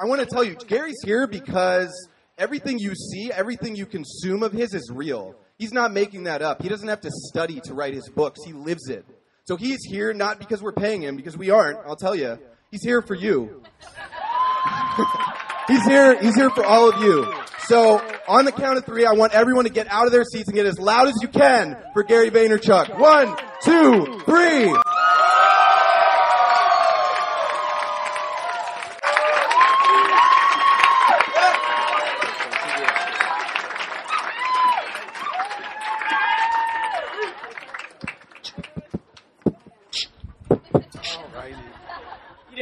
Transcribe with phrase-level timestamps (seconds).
[0.00, 2.08] I want to tell you, Gary's here because
[2.38, 5.34] everything you see, everything you consume of his is real.
[5.58, 6.62] He's not making that up.
[6.62, 8.40] He doesn't have to study to write his books.
[8.46, 9.04] He lives it.
[9.44, 11.80] So he's here not because we're paying him, because we aren't.
[11.86, 12.38] I'll tell you.
[12.70, 13.62] He's here for you.
[15.68, 16.18] he's here.
[16.18, 17.30] He's here for all of you.
[17.66, 20.48] So on the count of three, I want everyone to get out of their seats
[20.48, 22.98] and get as loud as you can for Gary Vaynerchuk.
[22.98, 24.74] One, two, three.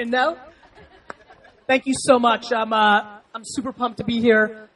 [0.09, 0.39] Know?
[1.67, 2.53] Thank you so much.
[2.53, 4.69] I'm uh, I'm super pumped to be here.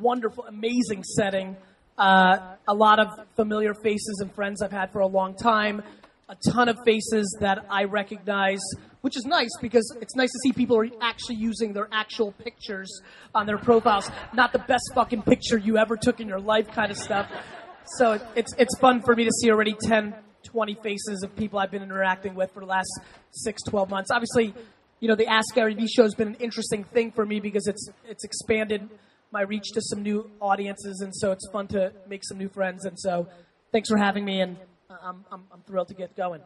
[0.00, 1.56] Wonderful, amazing setting.
[1.98, 5.82] Uh, a lot of familiar faces and friends I've had for a long time.
[6.28, 8.60] A ton of faces that I recognize,
[9.00, 13.02] which is nice because it's nice to see people are actually using their actual pictures
[13.34, 16.90] on their profiles, not the best fucking picture you ever took in your life kind
[16.90, 17.30] of stuff.
[17.96, 21.70] So it's it's fun for me to see already 10, 20 faces of people I've
[21.70, 22.88] been interacting with for the last
[23.32, 24.10] six, 12 months.
[24.10, 24.54] Obviously,
[25.00, 27.66] you know, the Ask Gary Vee show has been an interesting thing for me because
[27.66, 28.88] it's it's expanded
[29.30, 32.84] my reach to some new audiences, and so it's fun to make some new friends.
[32.84, 33.28] And so,
[33.72, 34.56] thanks for having me, and
[34.90, 36.40] I'm I'm, I'm thrilled to get going.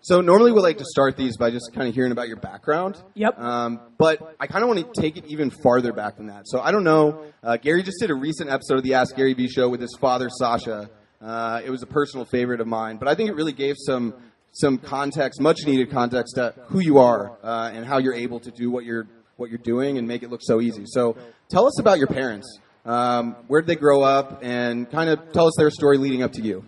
[0.00, 3.02] So normally we like to start these by just kind of hearing about your background.
[3.14, 3.40] Yep.
[3.40, 6.46] Um, but I kind of want to take it even farther back than that.
[6.46, 7.24] So I don't know.
[7.42, 9.96] Uh, Gary just did a recent episode of the Ask Gary Vee show with his
[9.98, 10.90] father, Sasha.
[11.20, 14.14] Uh, it was a personal favorite of mine, but I think it really gave some
[14.56, 18.50] some context, much needed context to who you are uh, and how you're able to
[18.50, 20.84] do what you're what you're doing and make it look so easy.
[20.86, 21.14] So
[21.50, 22.58] tell us about your parents.
[22.86, 26.32] Um, where did they grow up, and kind of tell us their story leading up
[26.34, 26.64] to you.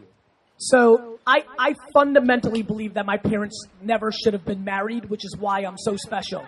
[0.59, 5.37] So I, I fundamentally believe that my parents never should have been married, which is
[5.39, 6.45] why I'm so special.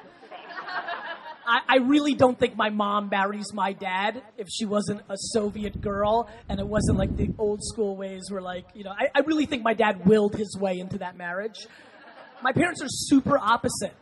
[1.51, 5.81] I, I really don't think my mom marries my dad if she wasn't a Soviet
[5.81, 9.21] girl and it wasn't like the old school ways where like, you know, I, I
[9.23, 11.67] really think my dad willed his way into that marriage.
[12.41, 13.97] My parents are super opposite.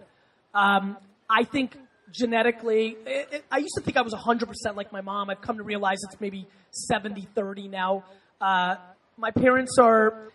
[0.55, 0.99] Um,
[1.31, 1.75] I think
[2.13, 5.31] genetically, it, it, I used to think I was 100% like my mom.
[5.31, 8.05] I've come to realize it's maybe 70 30 now.
[8.43, 8.75] Uh,
[9.17, 10.33] my parents are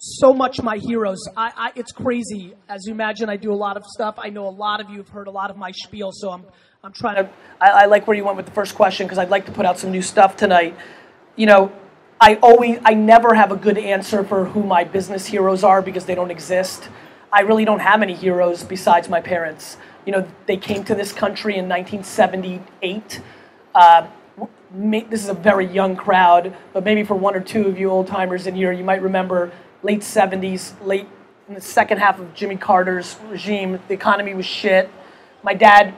[0.00, 1.18] so much my heroes.
[1.36, 2.54] I, I, it's crazy.
[2.70, 4.14] As you imagine, I do a lot of stuff.
[4.16, 6.42] I know a lot of you have heard a lot of my spiel, so I'm,
[6.82, 7.30] I'm trying to.
[7.60, 9.66] I, I like where you went with the first question because I'd like to put
[9.66, 10.74] out some new stuff tonight.
[11.36, 11.70] You know,
[12.18, 16.06] I always, I never have a good answer for who my business heroes are because
[16.06, 16.88] they don't exist.
[17.30, 19.76] I really don't have any heroes besides my parents.
[20.06, 23.20] You know, they came to this country in 1978.
[23.74, 24.06] Uh,
[24.72, 28.06] this is a very young crowd, but maybe for one or two of you old
[28.06, 31.06] timers in here, you might remember late 70s, late
[31.48, 34.90] in the second half of Jimmy Carter's regime, the economy was shit.
[35.42, 35.94] My dad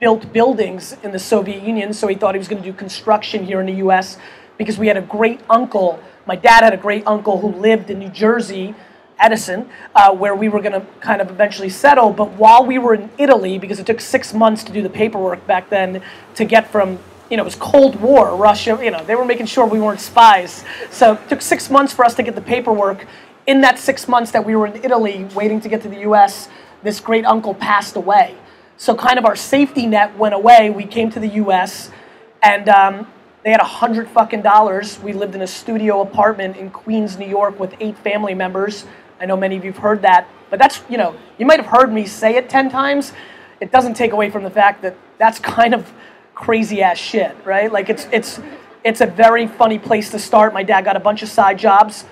[0.00, 3.44] built buildings in the Soviet Union, so he thought he was going to do construction
[3.44, 4.18] here in the US
[4.58, 6.02] because we had a great uncle.
[6.26, 8.74] My dad had a great uncle who lived in New Jersey,
[9.18, 12.12] Edison, uh, where we were going to kind of eventually settle.
[12.12, 15.46] But while we were in Italy, because it took six months to do the paperwork
[15.46, 16.02] back then
[16.34, 16.98] to get from
[17.30, 20.00] you know, it was Cold War, Russia, you know, they were making sure we weren't
[20.00, 20.64] spies.
[20.90, 23.06] So it took six months for us to get the paperwork.
[23.46, 26.48] In that six months that we were in Italy waiting to get to the US,
[26.82, 28.36] this great uncle passed away.
[28.76, 30.70] So kind of our safety net went away.
[30.70, 31.90] We came to the US
[32.42, 33.06] and um,
[33.42, 34.98] they had a hundred fucking dollars.
[35.00, 38.84] We lived in a studio apartment in Queens, New York with eight family members.
[39.20, 41.70] I know many of you have heard that, but that's, you know, you might have
[41.70, 43.12] heard me say it 10 times.
[43.60, 45.92] It doesn't take away from the fact that that's kind of
[46.34, 47.72] crazy ass shit, right?
[47.72, 48.40] Like it's it's
[48.84, 50.52] it's a very funny place to start.
[50.52, 52.04] My dad got a bunch of side jobs.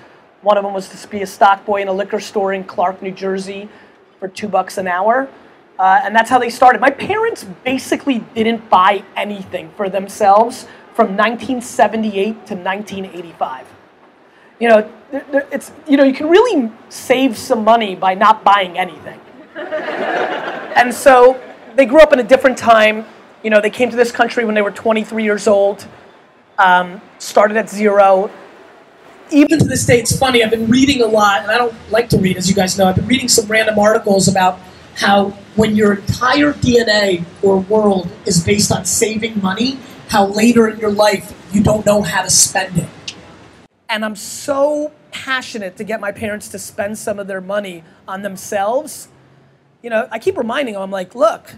[0.45, 3.01] One of them was to be a stock boy in a liquor store in Clark,
[3.01, 3.67] New Jersey,
[4.19, 5.27] for two bucks an hour,
[5.79, 6.79] uh, and that's how they started.
[6.79, 13.65] My parents basically didn't buy anything for themselves from 1978 to 1985.
[14.59, 14.91] You know,
[15.51, 19.19] it's you know you can really save some money by not buying anything.
[19.55, 21.41] and so
[21.75, 23.03] they grew up in a different time.
[23.41, 25.87] You know, they came to this country when they were 23 years old,
[26.59, 28.29] um, started at zero.
[29.31, 30.43] Even to this day, it's funny.
[30.43, 32.85] I've been reading a lot, and I don't like to read, as you guys know.
[32.85, 34.59] I've been reading some random articles about
[34.95, 39.79] how when your entire DNA or world is based on saving money,
[40.09, 42.89] how later in your life you don't know how to spend it.
[43.89, 48.21] And I'm so passionate to get my parents to spend some of their money on
[48.21, 49.07] themselves.
[49.81, 51.55] You know, I keep reminding them, I'm like, look,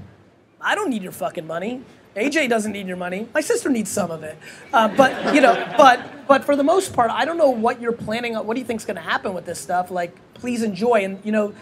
[0.62, 1.82] I don't need your fucking money.
[2.18, 3.28] AJ doesn't need your money.
[3.34, 4.38] My sister needs some of it.
[4.74, 7.94] Uh, but you know, but but for the most part, I don't know what you're
[7.94, 8.48] planning on.
[8.48, 9.92] What do you think's going to happen with this stuff?
[9.92, 11.04] Like, please enjoy.
[11.06, 11.54] And you know,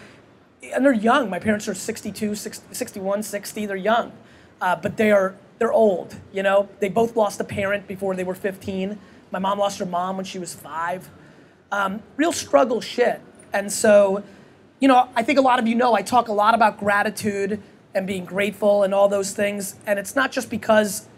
[0.74, 1.30] and they're young.
[1.30, 3.66] My parents are 62, 60, 61, 60.
[3.66, 4.12] They're young.
[4.60, 6.16] uh, but they are they're old.
[6.32, 8.98] You know, they both lost a parent before they were 15.
[9.32, 11.10] My mom lost her mom when she was five.
[11.72, 13.20] Um, real struggle shit.
[13.52, 14.22] And so,
[14.80, 17.62] you know, I think a lot of you know I talk a lot about gratitude
[17.96, 19.74] and being grateful and all those things.
[19.86, 21.08] And it's not just because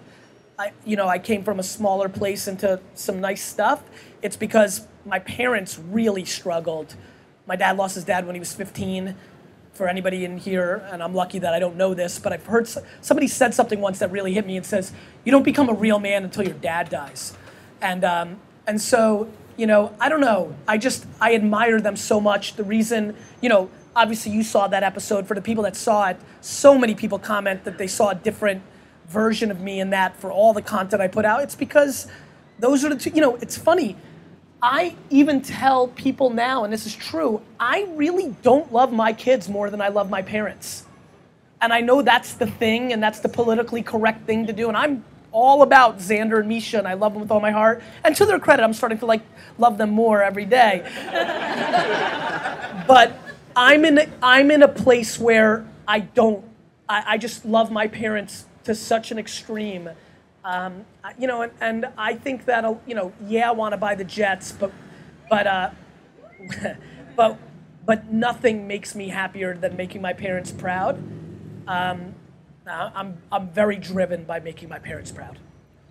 [0.56, 3.82] I, you know, I came from a smaller place into some nice stuff.
[4.22, 6.94] It's because my parents really struggled.
[7.46, 9.16] My dad lost his dad when he was 15
[9.72, 12.68] for anybody in here, and I'm lucky that I don't know this, but I've heard
[13.00, 14.92] somebody said something once that really hit me and says,
[15.24, 17.36] You don't become a real man until your dad dies.
[17.80, 20.56] And, um, and so, you know, I don't know.
[20.66, 22.54] I just, I admire them so much.
[22.54, 25.26] The reason, you know, obviously you saw that episode.
[25.26, 28.62] For the people that saw it, so many people comment that they saw a different
[29.08, 31.42] version of me in that for all the content I put out.
[31.42, 32.06] It's because
[32.58, 33.96] those are the two, you know, it's funny
[34.62, 39.48] I even tell people now, and this is true, I really don't love my kids
[39.48, 40.84] more than I love my parents.
[41.60, 44.68] And I know that's the thing, and that's the politically correct thing to do.
[44.68, 47.82] And I'm all about Xander and Misha, and I love them with all my heart.
[48.04, 49.22] And to their credit, I'm starting to like
[49.58, 50.82] love them more every day.
[52.88, 53.16] but
[53.58, 56.44] I'm in I'm in a place where I don't.
[56.88, 59.90] I, I just love my parents to such an extreme
[60.44, 60.86] um,
[61.18, 63.94] you know, and, and, I think that uh, you know, yeah, I want to buy
[63.94, 64.72] the Jets, but
[65.28, 65.70] but uh,
[67.16, 67.38] but
[67.84, 71.02] but nothing makes me happier than making my parents proud.
[71.66, 72.14] Um,
[72.66, 75.38] I'm I'm very driven by making my parents proud.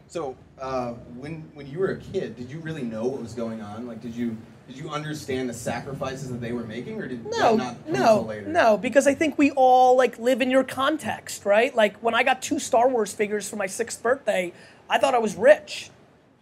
[0.07, 3.61] So uh, when when you were a kid, did you really know what was going
[3.61, 3.85] on?
[3.85, 4.37] Like, did you
[4.67, 8.49] did you understand the sacrifices that they were making, or did no, not no, later?
[8.49, 8.77] no?
[8.77, 11.73] Because I think we all like live in your context, right?
[11.73, 14.51] Like when I got two Star Wars figures for my sixth birthday,
[14.89, 15.89] I thought I was rich,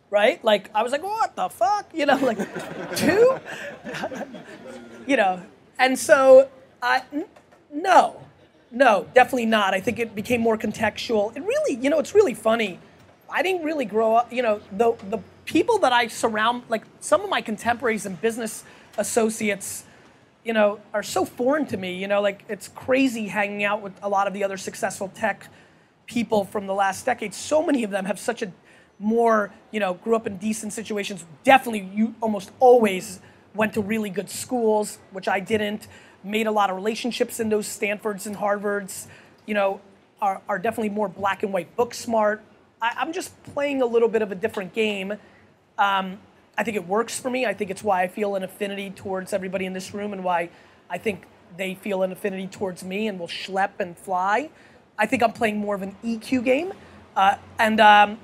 [0.10, 0.44] right?
[0.44, 2.38] Like I was like, what the fuck, you know, like
[2.96, 3.38] two,
[5.08, 5.44] you know,
[5.78, 6.50] and so
[6.82, 7.26] I n-
[7.72, 8.24] no,
[8.72, 9.76] no, definitely not.
[9.76, 11.36] I think it became more contextual.
[11.38, 12.80] It really, you know, it's really funny.
[13.30, 17.22] I didn't really grow up, you know, the the people that I surround, like some
[17.22, 18.64] of my contemporaries and business
[18.98, 19.86] associates,
[20.44, 21.96] you know, are so foreign to me.
[21.96, 25.48] You know, like it's crazy hanging out with a lot of the other successful tech
[26.06, 27.34] people from the last decade.
[27.34, 28.52] So many of them have such a
[29.00, 31.26] more, you know, grew up in decent situations.
[31.44, 33.20] Definitely, you almost always
[33.54, 35.88] went to really good schools, which I didn't.
[36.24, 39.08] Made a lot of relationships in those Stanfords and Harvards.
[39.46, 39.82] You know,
[40.22, 42.42] are, are definitely more black and white book smart.
[42.82, 45.14] I, I'm just playing a little bit of a different game
[45.78, 46.20] um,
[46.58, 47.46] I think it works for me.
[47.46, 50.50] I think it's why I feel an affinity towards everybody in this room and why
[50.90, 51.26] I think
[51.58, 54.50] they feel an affinity towards me and will schlep and fly.
[54.98, 56.74] I think I'm playing more of an EQ game.
[57.16, 58.18] Uh, and um,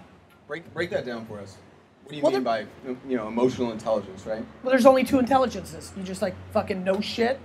[0.48, 1.58] break, break that down for us.
[2.04, 2.66] What do you well, mean by
[3.08, 4.44] you know emotional intelligence, right?
[4.64, 5.94] Well, there's only two intelligences.
[5.96, 7.40] You just like fucking know shit,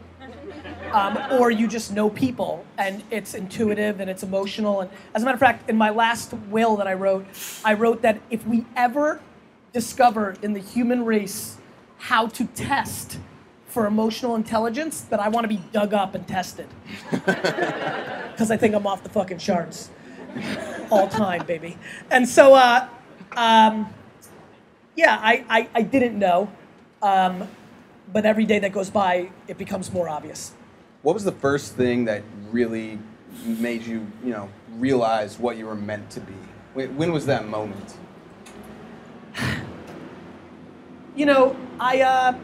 [0.92, 4.80] um, or you just know people, and it's intuitive and it's emotional.
[4.80, 7.26] And as a matter of fact, in my last will that I wrote,
[7.64, 9.20] I wrote that if we ever
[9.72, 11.58] discover in the human race
[11.98, 13.18] how to test
[13.66, 16.68] for emotional intelligence that I want to be dug up and tested.
[18.36, 19.88] Because I think I'm off the fucking charts.
[20.90, 21.78] All time, baby.
[22.10, 22.86] And so, uh,
[23.34, 23.88] um,
[24.94, 26.52] yeah, I, I, I, didn't know.
[27.00, 27.48] Um,
[28.12, 30.52] but every day that goes by, it becomes more obvious.
[31.00, 32.98] What was the first thing that really
[33.46, 36.34] made you, you know, realize what you were meant to be?
[36.74, 37.96] When was that moment?
[41.16, 42.34] You know, I, uh,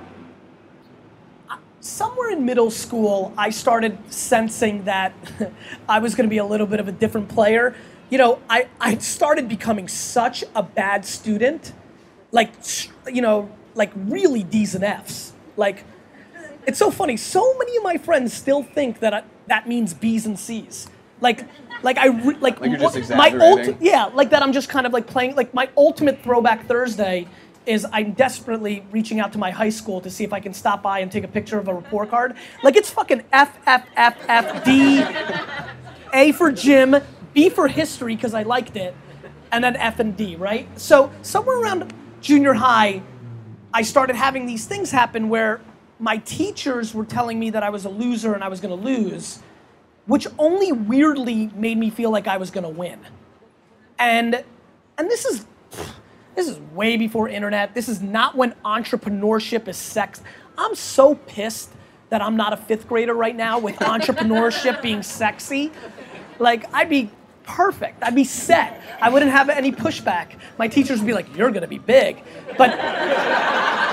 [1.81, 5.13] somewhere in middle school, I started sensing that
[5.89, 7.75] I was going to be a little bit of a different player.
[8.11, 11.73] You know, I, I started becoming such a bad student,
[12.31, 12.53] like,
[13.07, 15.33] you know, like really D's and F's.
[15.57, 15.85] Like,
[16.67, 17.17] it's so funny.
[17.17, 20.89] So many of my friends still think that I, that means B's and C's.
[21.21, 21.47] Like,
[21.83, 24.43] like I re- like, like what, my ult- yeah, like that.
[24.43, 27.27] I'm just kind of like playing like my ultimate throwback Thursday
[27.67, 30.83] is I'm desperately reaching out to my high school to see if I can stop
[30.83, 32.35] by and take a picture of a report card.
[32.63, 35.05] Like it's fucking F F F F D,
[36.13, 36.97] A for gym,
[37.33, 38.95] B for history because I liked it,
[39.51, 40.69] and then F and D, right?
[40.79, 43.03] So somewhere around junior high,
[43.73, 45.61] I started having these things happen where
[45.99, 48.85] my teachers were telling me that I was a loser and I was going to
[48.85, 49.39] lose,
[50.07, 52.99] which only weirdly made me feel like I was going to win.
[53.99, 54.45] And
[54.99, 55.47] and this is
[56.35, 57.75] this is way before internet.
[57.75, 60.23] This is not when entrepreneurship is sex.
[60.57, 61.71] I'm so pissed
[62.11, 65.73] that I'm not a fifth grader right now with entrepreneurship being sexy.
[66.39, 67.11] Like, I'd be
[67.45, 68.03] perfect.
[68.03, 68.81] I'd be set.
[69.01, 70.39] I wouldn't have any pushback.
[70.59, 72.23] My teachers would be like, "You're gonna be big,"
[72.57, 72.71] but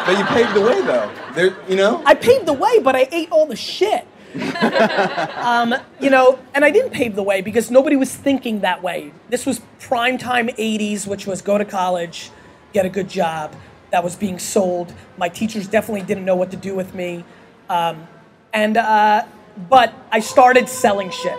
[0.06, 1.12] but you paved the way, though.
[1.34, 2.02] There, you know.
[2.06, 4.08] I paved the way, but I ate all the shit.
[5.38, 9.12] um, you know, and I didn't pave the way because nobody was thinking that way.
[9.30, 12.30] This was prime time 80s, which was go to college,
[12.74, 13.56] get a good job.
[13.92, 14.94] That was being sold.
[15.18, 17.24] My teachers definitely didn't know what to do with me.
[17.70, 18.08] Um,
[18.54, 19.26] and, uh,
[19.70, 21.38] but I started selling shit.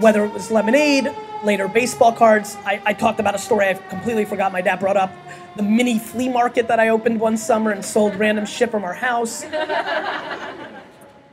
[0.00, 1.14] Whether it was lemonade,
[1.44, 2.56] later baseball cards.
[2.64, 5.12] I, I talked about a story I completely forgot my dad brought up
[5.56, 8.94] the mini flea market that I opened one summer and sold random shit from our
[8.94, 9.44] house.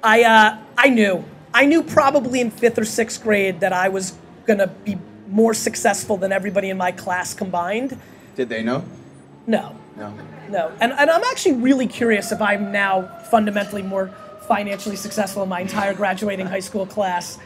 [0.06, 1.26] I, uh, I knew.
[1.52, 4.14] I knew probably in fifth or sixth grade that I was
[4.46, 8.00] going to be more successful than everybody in my class combined.
[8.36, 8.86] Did they know?
[9.48, 9.76] No.
[9.98, 10.14] No.
[10.50, 10.72] No.
[10.80, 14.14] And, and I'm actually really curious if I'm now fundamentally more
[14.48, 17.40] financially successful in my entire graduating high school class.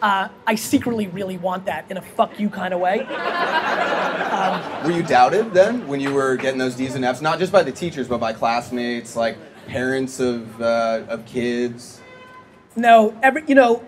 [0.00, 3.00] Uh, I secretly really want that in a fuck you kind of way.
[3.00, 7.52] Um, were you doubted then when you were getting those D's and F's, not just
[7.52, 11.95] by the teachers, but by classmates, like parents of, uh, of kids?
[12.76, 13.82] No, every you know,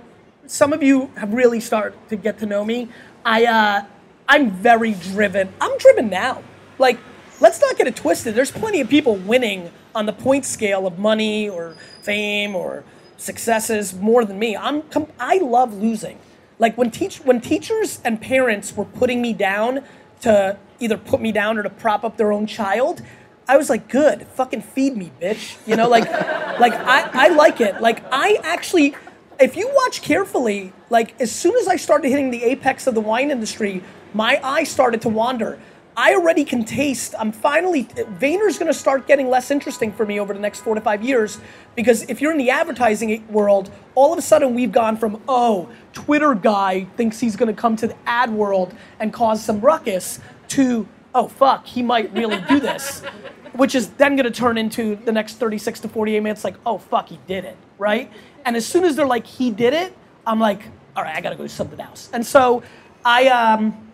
[0.47, 2.89] some of you have really started to get to know me.
[3.25, 3.85] I uh,
[4.29, 5.53] I'm very driven.
[5.61, 6.43] I'm driven now.
[6.79, 6.99] Like,
[7.41, 8.35] let's not get it twisted.
[8.35, 12.85] There's plenty of people winning on the point scale of money or fame or
[13.19, 14.57] successes more than me.
[14.57, 14.83] I'm
[15.21, 16.19] I love losing.
[16.59, 19.85] Like when teach when teachers and parents were putting me down
[20.23, 23.03] to either put me down or to prop up their own child,
[23.49, 25.57] I was like, good, fucking feed me, bitch.
[25.67, 26.05] You know, like,
[26.61, 27.81] like I, I like it.
[27.81, 28.95] Like I actually,
[29.41, 33.01] if you watch carefully, like as soon as I started hitting the apex of the
[33.01, 35.59] wine industry, my eye started to wander.
[35.97, 37.17] I already can taste.
[37.19, 37.85] I'm finally.
[37.85, 41.03] Vayner's going to start getting less interesting for me over the next four to five
[41.03, 41.41] years
[41.75, 45.69] because if you're in the advertising world, all of a sudden we've gone from oh,
[45.93, 50.21] Twitter guy thinks he's going to come to the ad world and cause some ruckus
[50.49, 53.03] to oh fuck, he might really do this,
[53.59, 56.79] which is then going to turn into the next 36 to 48 minutes like oh
[56.79, 58.11] fuck, he did it, right?
[58.45, 59.93] And as soon as they're like he did it,
[60.27, 60.63] I'm like
[60.97, 62.09] all right, I got to go do something else.
[62.13, 62.63] And so
[63.05, 63.91] I um,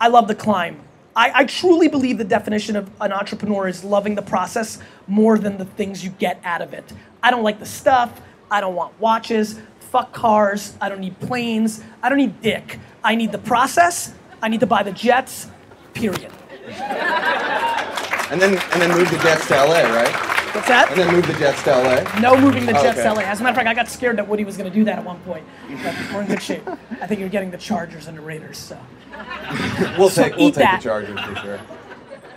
[0.00, 0.80] I love the climb.
[1.14, 5.56] I, I, truly believe the definition of an entrepreneur is loving the process more than
[5.56, 6.92] the things you get out of it.
[7.22, 8.20] I don't like the stuff.
[8.50, 9.58] I don't want watches.
[9.80, 10.76] Fuck cars.
[10.78, 11.82] I don't need planes.
[12.02, 12.78] I don't need dick.
[13.02, 14.12] I need the process.
[14.42, 15.48] I need to buy the jets.
[15.94, 16.30] Period.
[18.28, 20.12] And then and then move the jets to LA, right?
[20.52, 20.90] What's that?
[20.90, 22.20] And then move the jets to LA.
[22.20, 23.08] No moving the jets okay.
[23.08, 23.20] to LA.
[23.20, 24.98] As a matter of fact, I got scared that Woody was going to do that
[24.98, 25.44] at one point.
[25.84, 26.66] But we're in good shape.
[27.00, 28.58] I think you're getting the Chargers and the Raiders.
[28.58, 28.76] So.
[29.96, 30.80] we'll so take we'll take that.
[30.82, 31.60] the Chargers for sure.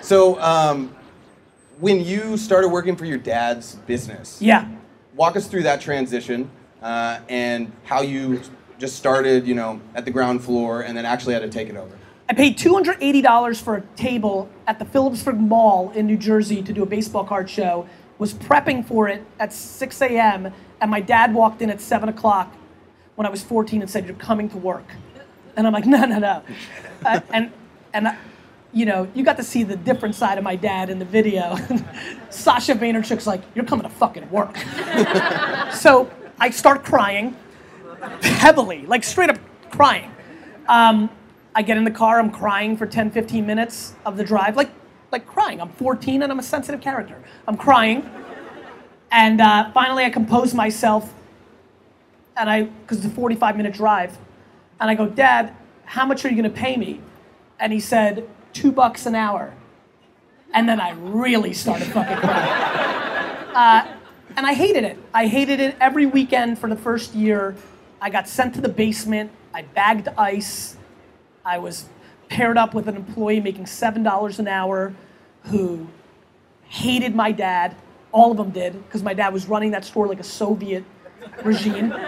[0.02, 0.96] So, um,
[1.80, 4.70] when you started working for your dad's business, yeah,
[5.16, 6.52] walk us through that transition
[6.84, 8.42] uh, and how you
[8.78, 11.76] just started, you know, at the ground floor and then actually had to take it
[11.76, 11.99] over.
[12.30, 16.84] I paid $280 for a table at the Phillipsburg Mall in New Jersey to do
[16.84, 17.90] a baseball card show.
[18.20, 20.54] Was prepping for it at 6 a.m.
[20.80, 22.54] and my dad walked in at 7 o'clock
[23.16, 24.86] when I was 14 and said, "You're coming to work."
[25.56, 26.44] And I'm like, no, no, no.
[27.04, 27.52] Uh, and,
[27.94, 28.14] and uh,
[28.74, 31.58] you know, you got to see the different side of my dad in the video.
[32.30, 34.56] Sasha Vaynerchuk's like, you're coming to fucking work.
[35.74, 37.36] so I start crying
[38.22, 39.40] heavily, like straight up
[39.72, 40.12] crying.
[40.68, 41.10] Um,
[41.56, 44.70] I get in the car, I'm crying for 10, 15 minutes of the drive, like,
[45.12, 45.62] like crying.
[45.62, 47.22] I'm 14 and I'm a sensitive character.
[47.48, 48.10] I'm crying.
[49.12, 51.12] And uh, finally, I compose myself,
[52.38, 54.18] and I, because it's a 45 minute drive,
[54.80, 57.02] and I go, Dad, how much are you going to pay me?
[57.60, 59.54] And he said, two bucks an hour.
[60.54, 62.76] And then I really started fucking crying.
[63.50, 63.96] Uh,
[64.38, 64.98] and I hated it.
[65.12, 67.56] I hated it every weekend for the first year.
[68.00, 69.32] I got sent to the basement.
[69.54, 70.78] I bagged ice.
[71.50, 71.86] I was
[72.28, 74.94] paired up with an employee making $7 an hour
[75.46, 75.88] who
[76.66, 77.76] hated my dad.
[78.12, 80.84] All of them did, because my dad was running that store like a Soviet
[81.44, 81.94] regime.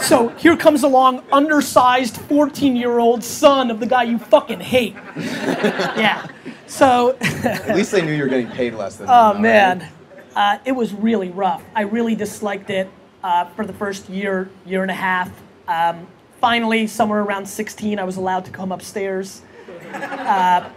[0.00, 4.94] So here comes along undersized 14 year old son of the guy you fucking hate.
[5.16, 6.26] yeah.
[6.66, 7.16] So.
[7.20, 9.06] At least they knew you were getting paid less than.
[9.06, 9.36] That.
[9.36, 9.88] Oh man,
[10.34, 11.62] uh, it was really rough.
[11.74, 12.90] I really disliked it
[13.22, 15.30] uh, for the first year, year and a half.
[15.68, 16.06] Um,
[16.44, 19.40] finally, somewhere around 16, I was allowed to come upstairs.
[19.94, 20.68] Uh,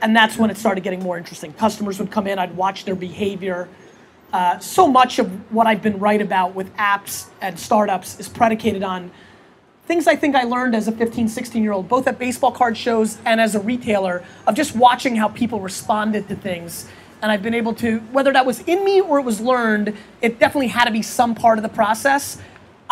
[0.00, 1.52] and that's when it started getting more interesting.
[1.52, 3.68] Customers would come in, I'd watch their behavior.
[4.32, 8.82] Uh, so much of what I've been right about with apps and startups is predicated
[8.82, 9.10] on
[9.84, 12.74] things I think I learned as a 15, 16 year old, both at baseball card
[12.74, 16.88] shows and as a retailer, of just watching how people responded to things.
[17.20, 20.38] And I've been able to, whether that was in me or it was learned, it
[20.38, 22.38] definitely had to be some part of the process.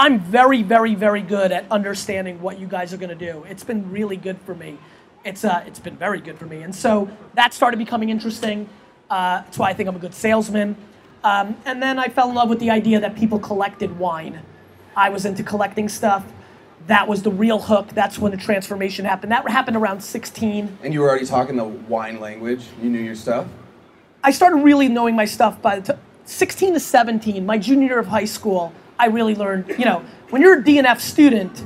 [0.01, 3.45] I'm very, very, very good at understanding what you guys are going to do.
[3.49, 4.79] It's been really good for me.
[5.25, 6.63] It's, uh, it's been very good for me.
[6.63, 8.69] And so that started becoming interesting.
[9.11, 10.77] Uh, why I think I'm a good salesman.
[11.25, 14.41] Um, and then I fell in love with the idea that people collected wine.
[14.95, 16.25] I was into collecting stuff.
[16.87, 17.89] That was the real hook.
[17.89, 19.33] That's when the transformation happened.
[19.33, 20.79] That happened around 16.
[20.85, 22.65] And you were already talking the wine language.
[22.81, 23.49] You knew your stuff.
[24.23, 27.99] I started really knowing my stuff by the t- 16 to 17, my junior year
[27.99, 28.73] of high school.
[28.99, 31.65] I really learned, you know, when you're a DNF student,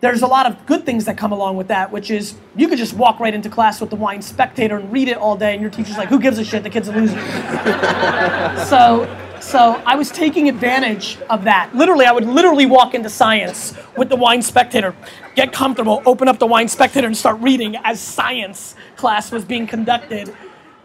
[0.00, 2.78] there's a lot of good things that come along with that, which is you could
[2.78, 5.62] just walk right into class with the Wine Spectator and read it all day, and
[5.62, 6.64] your teacher's like, "Who gives a shit?
[6.64, 7.20] The kid's a loser."
[8.68, 9.08] so,
[9.40, 11.74] so I was taking advantage of that.
[11.74, 14.94] Literally, I would literally walk into science with the Wine Spectator,
[15.36, 19.68] get comfortable, open up the Wine Spectator, and start reading as science class was being
[19.68, 20.34] conducted.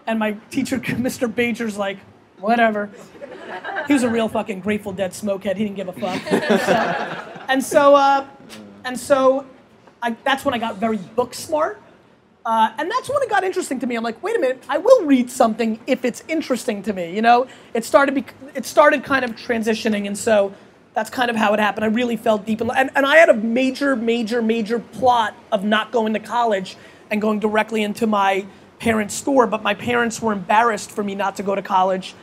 [0.05, 1.33] And my teacher, Mr.
[1.33, 1.97] Bager's like,
[2.39, 2.89] "Whatever."
[3.87, 5.55] He was a real fucking Grateful Dead smokehead.
[5.55, 6.21] He didn't give a fuck.
[6.61, 8.25] So- and so, uh,
[8.83, 9.45] and so,
[10.01, 11.81] I, that's when I got very book smart.
[12.45, 13.95] Uh, and that's when it got interesting to me.
[13.95, 17.13] I'm like, wait a minute, I will read something if it's interesting to me.
[17.13, 18.23] You know, it started
[18.55, 20.53] it started kind of transitioning, and so
[20.93, 21.83] that's kind of how it happened.
[21.83, 25.65] I really felt deep in, and, and I had a major, major, major plot of
[25.65, 26.77] not going to college
[27.11, 28.45] and going directly into my
[28.79, 29.45] parents' store.
[29.45, 32.15] But my parents were embarrassed for me not to go to college,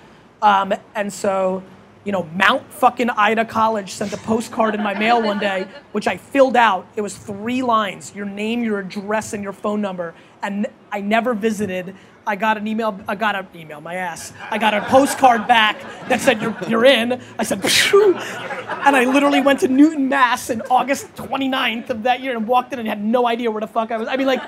[0.45, 1.63] um, and so
[2.05, 6.07] you know, Mount fucking Ida College sent a postcard in my mail one day, which
[6.07, 6.87] I filled out.
[6.97, 10.15] It was three lines your name, your address, and your phone number.
[10.43, 11.97] And I never visited.
[12.27, 14.33] I got an email, I got an email, my ass.
[14.51, 17.21] I got a postcard back that said, You're, you're in.
[17.39, 18.15] I said, Phew.
[18.15, 22.73] And I literally went to Newton, Mass in August 29th of that year and walked
[22.73, 24.09] in and had no idea where the fuck I was.
[24.09, 24.43] I mean, like,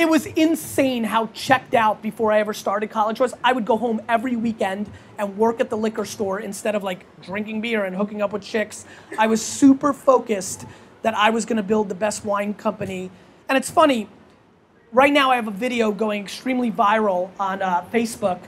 [0.00, 3.34] it was insane how checked out before I ever started college was.
[3.44, 7.04] I would go home every weekend and work at the liquor store instead of like
[7.20, 8.86] drinking beer and hooking up with chicks.
[9.18, 10.64] I was super focused
[11.02, 13.10] that I was to build the best wine company.
[13.50, 14.08] And it's funny,
[14.90, 18.40] right now I have a video going extremely viral on uh, Facebook.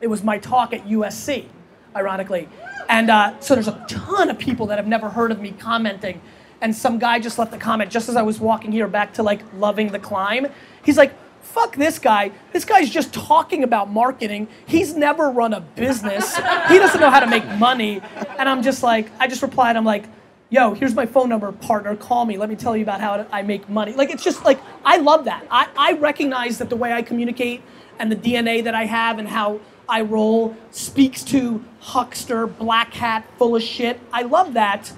[0.00, 1.46] It was my talk at USC,
[1.94, 2.48] ironically.
[2.88, 6.20] And uh, so there's a ton of people that have never heard of me commenting
[6.60, 9.22] and some guy just left a comment just as I was walking here back to
[9.22, 10.46] like loving the climb.
[10.84, 12.32] He's like, fuck this guy.
[12.52, 14.48] This guy's just talking about marketing.
[14.66, 16.36] He's never run a business.
[16.36, 18.00] he doesn't know how to make money.
[18.38, 20.04] And I'm just like, I just replied, I'm like,
[20.50, 21.96] yo, here's my phone number, partner.
[21.96, 22.36] Call me.
[22.36, 23.92] Let me tell you about how I make money.
[23.92, 25.46] Like, it's just like, I love that.
[25.50, 27.62] I, I recognize that the way I communicate
[27.98, 33.24] and the DNA that I have and how I roll speaks to huckster, black hat,
[33.38, 34.00] full of shit.
[34.12, 34.92] I love that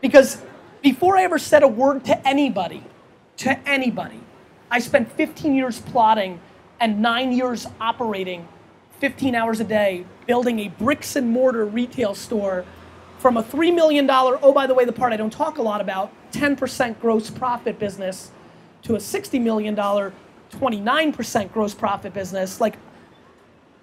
[0.00, 0.42] because
[0.82, 2.82] before I ever said a word to anybody,
[3.38, 4.20] to anybody,
[4.70, 6.40] I spent 15 years plotting
[6.80, 8.48] and nine years operating
[8.98, 12.64] 15 hours a day, building a bricks and mortar retail store
[13.18, 15.80] from a $3 million, oh, by the way, the part I don't talk a lot
[15.80, 18.32] about, 10% gross profit business
[18.82, 22.60] to a $60 million, 29% gross profit business.
[22.60, 22.78] Like,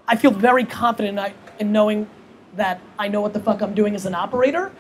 [0.08, 2.10] I feel very confident in knowing
[2.56, 4.74] that I know what the fuck I'm doing as an operator.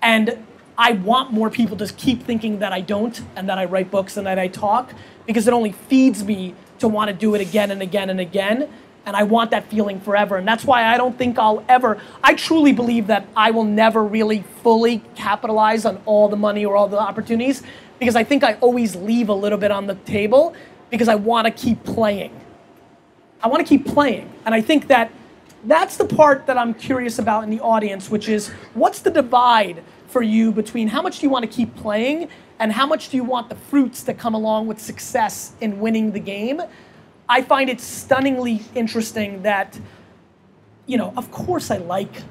[0.00, 0.46] And
[0.78, 4.16] I want more people to keep thinking that I don't and that I write books
[4.16, 4.92] and that I talk
[5.26, 8.68] because it only feeds me to want to do it again and again and again.
[9.06, 10.36] And I want that feeling forever.
[10.36, 14.04] And that's why I don't think I'll ever, I truly believe that I will never
[14.04, 17.62] really fully capitalize on all the money or all the opportunities
[17.98, 20.54] because I think I always leave a little bit on the table
[20.90, 22.38] because I want to keep playing.
[23.42, 24.30] I want to keep playing.
[24.44, 25.10] And I think that
[25.64, 29.82] that's the part that I'm curious about in the audience, which is what's the divide
[30.08, 33.16] for you between how much do you want to keep playing and how much do
[33.16, 36.62] you want the fruits that come along with success in winning the game.
[37.28, 39.78] I find it stunningly interesting that,
[40.86, 42.22] you know, of course I like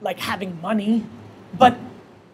[0.00, 1.06] like having money,
[1.58, 1.76] but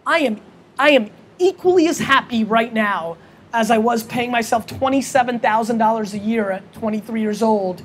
[0.06, 0.40] I am
[0.78, 3.16] I am equally as happy right now
[3.52, 7.82] as I was paying myself $27,000 a year at 23 years old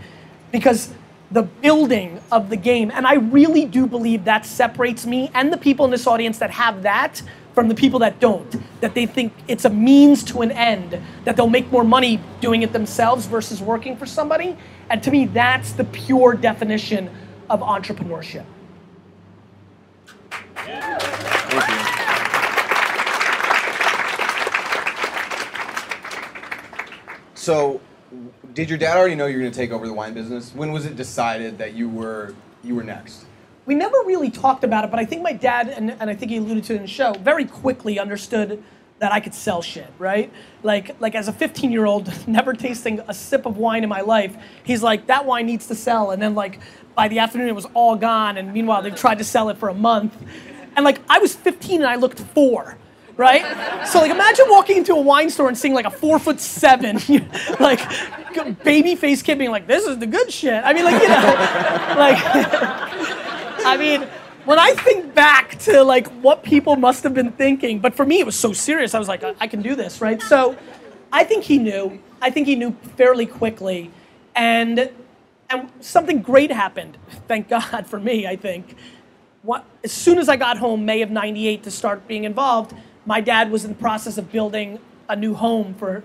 [0.52, 0.94] because
[1.32, 2.92] the building of the game.
[2.92, 6.52] And I really do believe that separates me and the people in this audience that
[6.52, 7.22] have that
[7.54, 8.56] from the people that don't.
[8.82, 12.62] That they think it's a means to an end, that they'll make more money doing
[12.62, 14.58] it themselves versus working for somebody.
[14.90, 17.10] And to me, that's the pure definition
[17.50, 18.46] of entrepreneurship.
[27.34, 27.80] So,
[28.54, 30.54] did your dad already know you were going to take over the wine business?
[30.54, 33.26] When was it decided that you were you were next?
[33.66, 36.32] We never really talked about it, but I think my dad and, and I think
[36.32, 38.64] he alluded to it in the show very quickly understood
[39.00, 40.32] that I could sell shit, right?
[40.64, 44.02] Like like as a 15 year old, never tasting a sip of wine in my
[44.02, 46.60] life, he's like that wine needs to sell, and then like
[46.96, 49.70] by the afternoon it was all gone, and meanwhile they've tried to sell it for
[49.70, 50.16] a month,
[50.76, 52.78] and like I was 15 and I looked four
[53.18, 53.88] right?
[53.88, 57.00] So like imagine walking into a wine store and seeing like a four foot seven,
[57.60, 57.80] like
[58.64, 60.64] baby face kid being like, this is the good shit.
[60.64, 61.16] I mean like, you know,
[61.98, 62.18] like,
[63.66, 64.08] I mean,
[64.46, 67.80] when I think back to like what people must have been thinking.
[67.80, 68.94] But for me, it was so serious.
[68.94, 70.22] I was like, I, I can do this, right?
[70.22, 70.56] So
[71.12, 72.00] I think he knew.
[72.22, 73.92] I think he knew fairly quickly.
[74.36, 74.92] And,
[75.50, 76.98] and something great happened.
[77.28, 78.76] Thank God for me, I think.
[79.42, 82.74] What, as soon as I got home, May of 98, to start being involved,
[83.06, 86.04] my dad was in the process of building a new home for,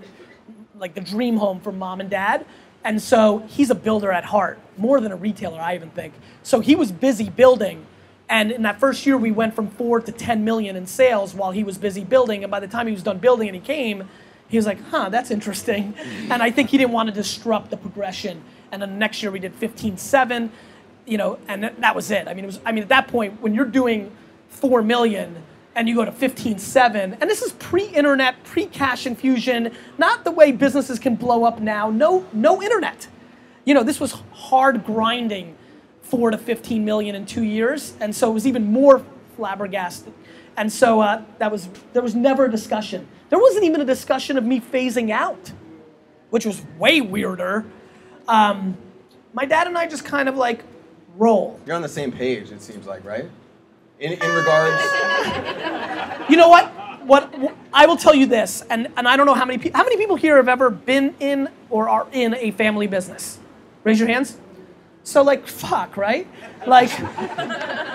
[0.77, 2.45] like the dream home for mom and dad.
[2.83, 6.13] And so he's a builder at heart, more than a retailer, I even think.
[6.43, 7.85] So he was busy building.
[8.27, 11.51] And in that first year, we went from four to 10 million in sales while
[11.51, 12.43] he was busy building.
[12.43, 14.09] And by the time he was done building and he came,
[14.47, 15.93] he was like, huh, that's interesting.
[16.29, 18.41] And I think he didn't want to disrupt the progression.
[18.71, 20.49] And then the next year we did 15.7,
[21.05, 22.27] you know, and that was it.
[22.27, 24.11] I mean, it was, I mean, at that point, when you're doing
[24.49, 25.43] 4 million,
[25.75, 30.99] and you go to 15.7, and this is pre-internet, pre-cash infusion, not the way businesses
[30.99, 31.89] can blow up now.
[31.89, 33.07] No, no internet.
[33.63, 35.55] You know, this was hard grinding,
[36.01, 39.05] four to 15 million in two years, and so it was even more
[39.35, 40.13] flabbergasted.
[40.57, 43.07] And so uh, that was there was never a discussion.
[43.29, 45.51] There wasn't even a discussion of me phasing out,
[46.29, 47.65] which was way weirder.
[48.27, 48.77] Um,
[49.33, 50.63] my dad and I just kind of like
[51.15, 51.59] roll.
[51.65, 53.29] You're on the same page, it seems like, right?
[54.01, 54.83] In, in regards.
[56.29, 56.71] You know what?
[57.05, 57.33] What
[57.73, 59.97] I will tell you this, and, and I don't know how many people how many
[59.97, 63.37] people here have ever been in or are in a family business.
[63.83, 64.37] Raise your hands.
[65.03, 66.25] So like fuck, right?
[66.65, 66.97] Like,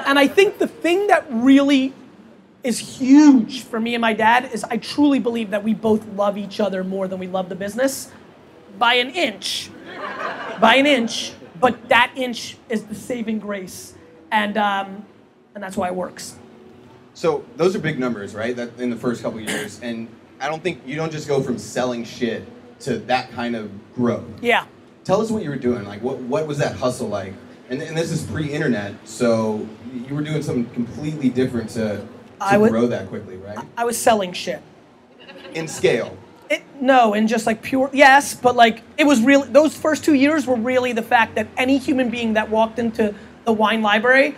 [0.07, 1.95] and I think the thing that really
[2.63, 6.37] is huge for me and my dad is I truly believe that we both love
[6.37, 8.11] each other more than we love the business
[8.79, 9.71] by an inch.
[10.61, 13.95] by an inch, but that inch is the saving grace.
[14.31, 15.07] And, um,
[15.57, 16.37] and that's why it works.
[17.15, 18.55] So those are big numbers, right?
[18.55, 20.07] That in the first couple years, and
[20.39, 22.47] I don't think you don't just go from selling shit
[22.81, 24.27] to that kind of growth.
[24.43, 24.67] Yeah.
[25.05, 25.85] Tell us what you were doing.
[25.87, 27.33] Like, what what was that hustle like?
[27.71, 32.07] And, and this is pre-internet, so you were doing something completely different to, to
[32.39, 33.59] I would- grow that quickly, right?
[33.77, 34.63] I was selling shit.
[35.55, 36.17] In scale.
[36.49, 39.43] It, no, and just like pure, yes, but like it was real.
[39.43, 43.15] Those first two years were really the fact that any human being that walked into
[43.47, 44.37] the wine library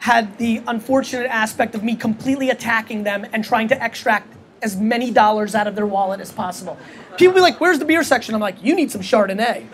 [0.00, 4.26] had the unfortunate aspect of me completely attacking them and trying to extract
[4.62, 6.76] as many dollars out of their wallet as possible.
[7.16, 9.64] People be like, "Where's the beer section?" I'm like, "You need some Chardonnay."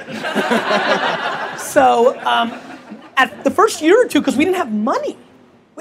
[1.59, 2.53] so um,
[3.17, 5.17] at the first year or two, because we didn't have money,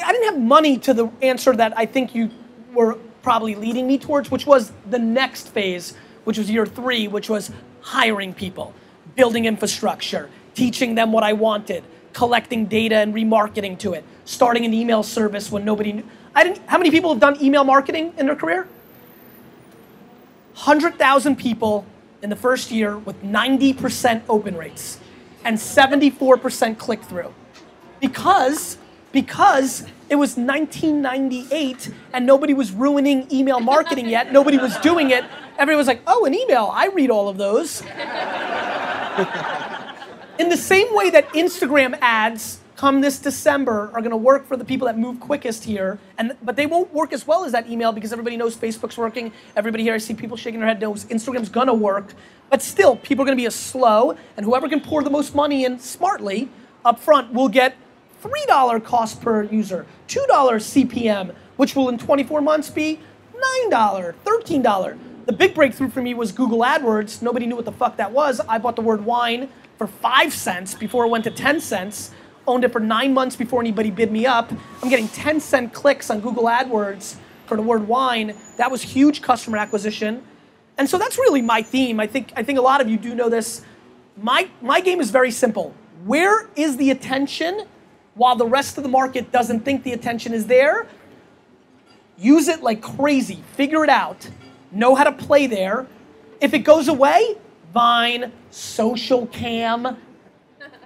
[0.03, 2.29] I didn't have money to the answer that I think you
[2.73, 7.29] were probably leading me towards, which was the next phase, which was year three, which
[7.29, 8.73] was hiring people,
[9.15, 11.83] building infrastructure, teaching them what I wanted,
[12.15, 16.03] collecting data and remarketing to it, starting an email service when nobody knew.
[16.33, 18.67] I didn't, how many people have done email marketing in their career?
[20.53, 21.85] 100,000 people
[22.21, 24.99] in the first year with 90% open rates
[25.43, 27.33] and 74% click through.
[27.99, 28.77] Because
[29.11, 35.23] because it was 1998 and nobody was ruining email marketing yet, nobody was doing it.
[35.57, 36.69] Everyone was like, "Oh, an email.
[36.73, 37.81] I read all of those."
[40.37, 44.57] In the same way that Instagram ads come this December are going to work for
[44.57, 47.69] the people that move quickest here, and but they won't work as well as that
[47.69, 49.31] email because everybody knows Facebook's working.
[49.55, 52.13] Everybody here, I see people shaking their head, knows Instagram's going to work.
[52.49, 55.35] But still, people are going to be as slow, and whoever can pour the most
[55.35, 56.49] money in smartly
[56.83, 57.77] up front will get
[58.21, 62.99] $3 cost per user, $2 CPM, which will in 24 months be
[63.69, 64.97] $9, $13.
[65.27, 67.21] The big breakthrough for me was Google AdWords.
[67.21, 68.41] Nobody knew what the fuck that was.
[68.41, 72.11] I bought the word wine for five cents before it went to 10 cents.
[72.47, 74.51] Owned it for nine months before anybody bid me up.
[74.81, 77.15] I'm getting 10 cent clicks on Google AdWords
[77.47, 78.35] for the word wine.
[78.57, 80.23] That was huge customer acquisition.
[80.77, 81.99] And so that's really my theme.
[81.99, 83.63] I think, I think a lot of you do know this.
[84.17, 85.73] My, my game is very simple.
[86.05, 87.65] Where is the attention
[88.13, 90.87] while the rest of the market doesn't think the attention is there?
[92.17, 93.43] Use it like crazy.
[93.53, 94.29] Figure it out.
[94.71, 95.87] Know how to play there.
[96.41, 97.37] If it goes away,
[97.75, 99.97] Vine, Social Cam,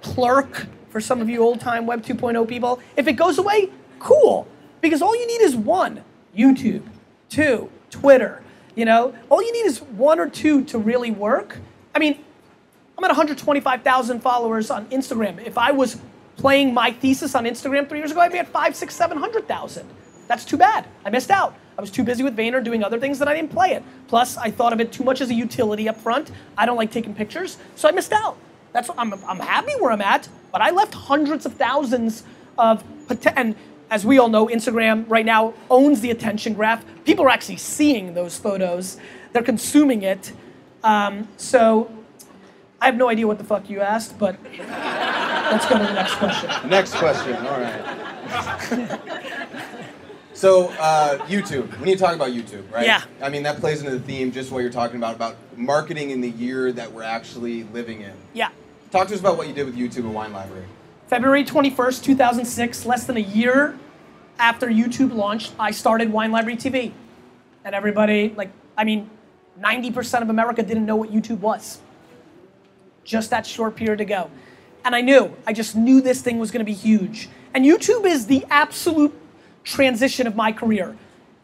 [0.01, 2.79] Plurk, for some of you old time Web 2.0 people.
[2.97, 4.47] If it goes away, cool.
[4.81, 6.03] Because all you need is one
[6.35, 6.81] YouTube,
[7.29, 8.41] two, Twitter.
[8.75, 11.59] You know, all you need is one or two to really work.
[11.93, 12.25] I mean,
[12.97, 15.45] I'm at 125,000 followers on Instagram.
[15.45, 16.01] If I was
[16.37, 19.47] playing my thesis on Instagram three years ago, I'd be at five, six, seven hundred
[19.47, 19.87] thousand.
[20.27, 20.87] That's too bad.
[21.05, 21.55] I missed out.
[21.79, 23.83] I was too busy with Vayner doing other things that I didn't play it.
[24.09, 26.29] Plus, I thought of it too much as a utility up front.
[26.57, 28.35] I don't like taking pictures, so I missed out.
[28.73, 32.23] That's what I'm, I'm happy where I'm at, but I left hundreds of thousands
[32.57, 32.83] of
[33.33, 33.55] and
[33.89, 36.83] as we all know, Instagram right now owns the attention graph.
[37.05, 38.97] People are actually seeing those photos.
[39.31, 40.33] They're consuming it.
[40.83, 41.89] Um, so
[42.81, 46.15] I have no idea what the fuck you asked, but let's go to the next
[46.15, 46.69] question.
[46.69, 47.37] Next question.
[47.37, 49.75] All right.
[50.39, 51.77] So uh, YouTube.
[51.79, 52.85] We need to talk about YouTube, right?
[52.85, 53.03] Yeah.
[53.21, 56.21] I mean, that plays into the theme, just what you're talking about about marketing in
[56.21, 58.13] the year that we're actually living in.
[58.31, 58.51] Yeah.
[58.89, 60.63] Talk to us about what you did with YouTube and Wine Library.
[61.07, 63.77] February 21st, 2006, less than a year
[64.39, 66.93] after YouTube launched, I started Wine Library TV.
[67.65, 69.09] And everybody, like, I mean,
[69.59, 71.79] 90% of America didn't know what YouTube was.
[73.03, 74.31] Just that short period ago.
[74.85, 77.27] And I knew, I just knew this thing was gonna be huge.
[77.53, 79.18] And YouTube is the absolute
[79.63, 80.95] transition of my career.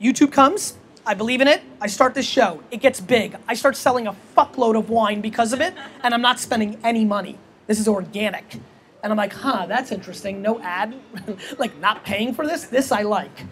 [0.02, 0.76] YouTube comes,
[1.06, 3.38] I believe in it, I start this show, it gets big.
[3.48, 5.74] I start selling a fuckload of wine because of it,
[6.04, 7.38] and I'm not spending any money.
[7.68, 8.56] This is organic.
[9.04, 10.42] And I'm like, huh, that's interesting.
[10.42, 10.96] No ad,
[11.60, 12.66] like not paying for this.
[12.66, 13.46] This I like.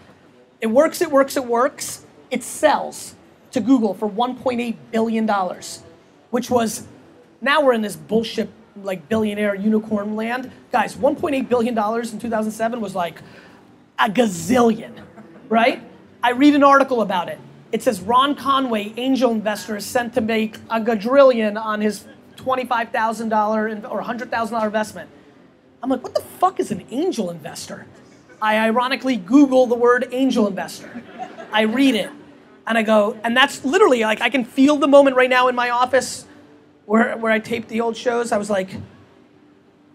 [0.60, 2.04] It works, it works, it works.
[2.30, 3.14] It sells
[3.52, 5.84] to Google for 1.8 billion dollars,
[6.30, 6.88] which was
[7.40, 8.48] now we're in this bullshit
[8.82, 10.50] like billionaire unicorn land.
[10.72, 13.20] Guys, 1.8 billion dollars in 2007 was like
[13.98, 14.92] a gazillion,
[15.48, 15.82] right?
[16.22, 17.38] I read an article about it.
[17.72, 22.04] It says Ron Conway, angel investor, is sent to make a quadrillion on his
[22.36, 25.10] $25,000 or $100,000 investment.
[25.82, 27.86] I'm like, what the fuck is an angel investor?
[28.40, 31.02] I ironically Google the word angel investor.
[31.52, 32.10] I read it
[32.66, 35.54] and I go, and that's literally like I can feel the moment right now in
[35.54, 36.26] my office
[36.86, 38.32] where, where I taped the old shows.
[38.32, 38.70] I was like,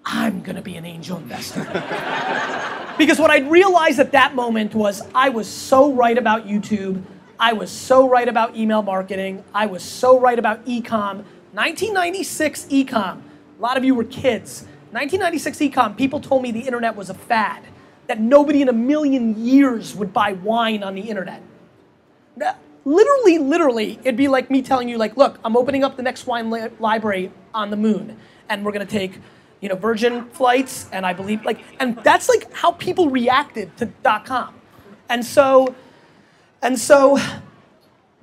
[0.06, 1.66] I'm gonna be an angel investor.
[3.00, 7.02] because what I realized at that moment was I was so right about YouTube.
[7.40, 9.44] I was so right about email marketing.
[9.56, 11.24] I was so right about ecom.
[11.54, 13.22] 1996 ecom.
[13.58, 14.66] A lot of you were kids.
[14.92, 17.64] 1996 ecom, people told me the internet was a fad,
[18.08, 21.42] that nobody in a million years would buy wine on the internet.
[22.86, 26.28] Literally, literally, it'd be like me telling you, like, look, I'm opening up the next
[26.28, 28.18] wine li- library on the moon,
[28.50, 29.20] and we're gonna take,
[29.62, 33.86] you know, Virgin flights, and I believe, like, and that's like how people reacted to
[34.04, 34.54] dot .com,
[35.10, 35.76] and so,
[36.62, 37.18] and so,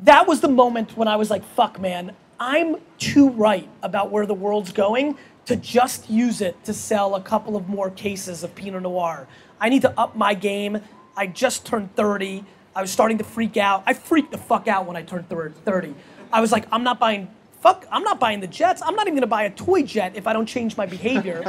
[0.01, 4.27] that was the moment when I was like, fuck, man, I'm too right about where
[4.27, 8.55] the world's going to just use it to sell a couple of more cases of
[8.55, 9.27] Pinot Noir.
[9.61, 10.81] I need to up my game.
[11.16, 12.44] I just turned 30.
[12.75, 13.85] I was starting to freak out.
[13.87, 15.94] I freaked the fuck out when I turned 30.
[16.33, 17.29] I was like, I'm not buying,
[17.67, 18.81] fuck, I'm not buying the jets.
[18.81, 21.43] I'm not even gonna buy a toy jet if I don't change my behavior,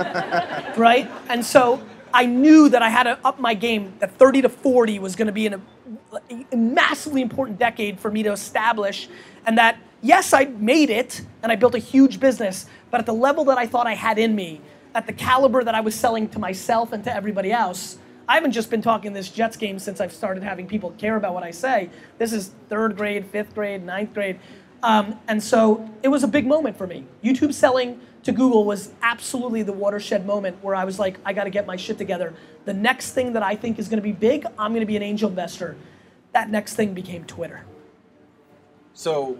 [0.75, 1.07] right?
[1.29, 1.79] And so
[2.11, 5.31] I knew that I had to up my game, that 30 to 40 was gonna
[5.31, 5.61] be in a,
[6.51, 9.09] a massively important decade for me to establish,
[9.45, 13.13] and that yes, I made it and I built a huge business, but at the
[13.13, 14.59] level that I thought I had in me,
[14.95, 18.51] at the caliber that I was selling to myself and to everybody else, I haven't
[18.51, 21.51] just been talking this Jets game since I've started having people care about what I
[21.51, 21.89] say.
[22.17, 24.39] This is third grade, fifth grade, ninth grade.
[24.83, 27.05] Um, and so it was a big moment for me.
[27.23, 31.45] YouTube selling to Google was absolutely the watershed moment where I was like, I got
[31.45, 32.33] to get my shit together.
[32.65, 34.97] The next thing that I think is going to be big, I'm going to be
[34.97, 35.77] an angel investor.
[36.33, 37.63] That next thing became Twitter.
[38.93, 39.37] So,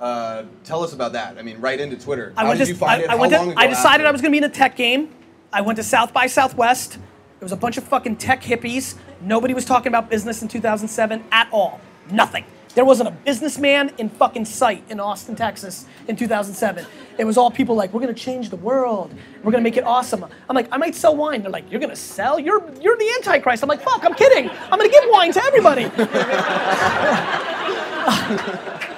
[0.00, 1.36] uh, tell us about that.
[1.36, 2.32] I mean, right into Twitter.
[2.36, 3.08] I How did to, you find I, it?
[3.10, 4.08] I How long to, ago I decided after?
[4.08, 5.10] I was going to be in a tech game.
[5.52, 6.94] I went to South by Southwest.
[6.94, 8.96] It was a bunch of fucking tech hippies.
[9.20, 11.80] Nobody was talking about business in 2007 at all.
[12.10, 12.44] Nothing.
[12.74, 16.86] There wasn't a businessman in fucking sight in Austin, Texas in 2007.
[17.18, 19.12] It was all people like, we're gonna change the world.
[19.42, 20.24] We're gonna make it awesome.
[20.48, 21.42] I'm like, I might sell wine.
[21.42, 22.38] They're like, you're gonna sell?
[22.38, 23.62] You're, you're the Antichrist.
[23.62, 24.48] I'm like, fuck, I'm kidding.
[24.48, 25.84] I'm gonna give wine to everybody.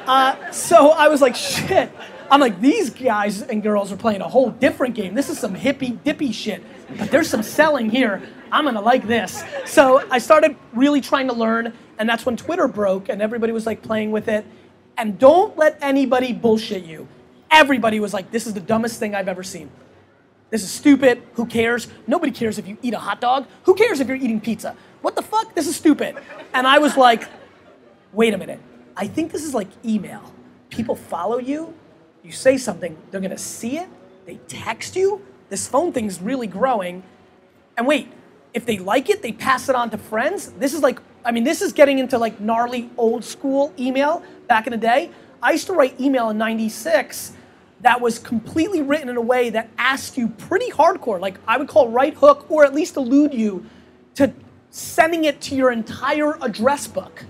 [0.06, 1.90] uh, so I was like, shit.
[2.30, 5.14] I'm like, these guys and girls are playing a whole different game.
[5.14, 6.62] This is some hippie dippy shit.
[6.98, 8.22] But there's some selling here.
[8.50, 9.42] I'm gonna like this.
[9.64, 13.66] So I started really trying to learn, and that's when Twitter broke and everybody was
[13.66, 14.44] like playing with it.
[14.96, 17.08] And don't let anybody bullshit you.
[17.50, 19.70] Everybody was like, this is the dumbest thing I've ever seen.
[20.50, 21.22] This is stupid.
[21.34, 21.88] Who cares?
[22.06, 23.46] Nobody cares if you eat a hot dog.
[23.64, 24.76] Who cares if you're eating pizza?
[25.00, 25.54] What the fuck?
[25.54, 26.16] This is stupid.
[26.52, 27.26] And I was like,
[28.12, 28.60] wait a minute.
[28.96, 30.32] I think this is like email.
[30.70, 31.74] People follow you,
[32.22, 33.88] you say something, they're gonna see it,
[34.26, 35.20] they text you.
[35.48, 37.02] This phone thing's really growing.
[37.76, 38.10] And wait,
[38.54, 40.52] if they like it, they pass it on to friends.
[40.52, 44.66] This is like, I mean, this is getting into like gnarly old school email back
[44.66, 45.10] in the day.
[45.42, 47.32] I used to write email in 96
[47.80, 51.68] that was completely written in a way that asked you pretty hardcore, like I would
[51.68, 53.66] call right hook or at least allude you
[54.14, 54.32] to
[54.70, 57.24] sending it to your entire address book.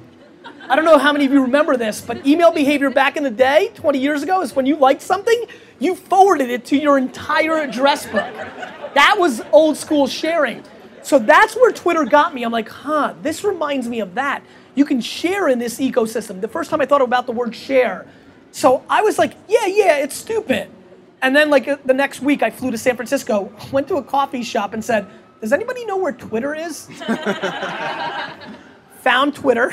[0.69, 3.31] I don't know how many of you remember this, but email behavior back in the
[3.31, 5.45] day, 20 years ago, is when you liked something,
[5.79, 8.33] you forwarded it to your entire address book.
[8.95, 10.63] That was old school sharing.
[11.03, 12.45] So that's where Twitter got me.
[12.45, 14.43] I'm like, huh, this reminds me of that.
[14.75, 16.41] You can share in this ecosystem.
[16.41, 18.07] The first time I thought about the word share.
[18.53, 20.71] So I was like, yeah, yeah, it's stupid.
[21.21, 24.43] And then, like, the next week, I flew to San Francisco, went to a coffee
[24.43, 25.07] shop, and said,
[25.41, 26.89] does anybody know where Twitter is?
[29.03, 29.73] found Twitter,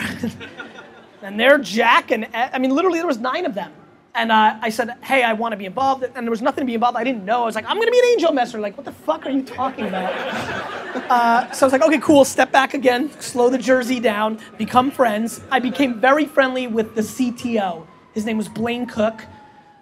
[1.22, 3.72] and there Jack and I mean, literally there was nine of them.
[4.15, 6.04] And uh, I said, hey, I want to be involved.
[6.04, 6.98] And there was nothing to be involved.
[6.98, 7.43] I didn't know.
[7.43, 8.60] I was like, I'm going to be an angel investor.
[8.60, 10.13] Like, what the fuck are you talking about?
[11.10, 12.26] uh, so I was like, okay, cool.
[12.26, 15.41] Step back again, slow the jersey down, become friends.
[15.52, 17.86] I became very friendly with the CTO.
[18.13, 19.26] His name was Blaine Cook.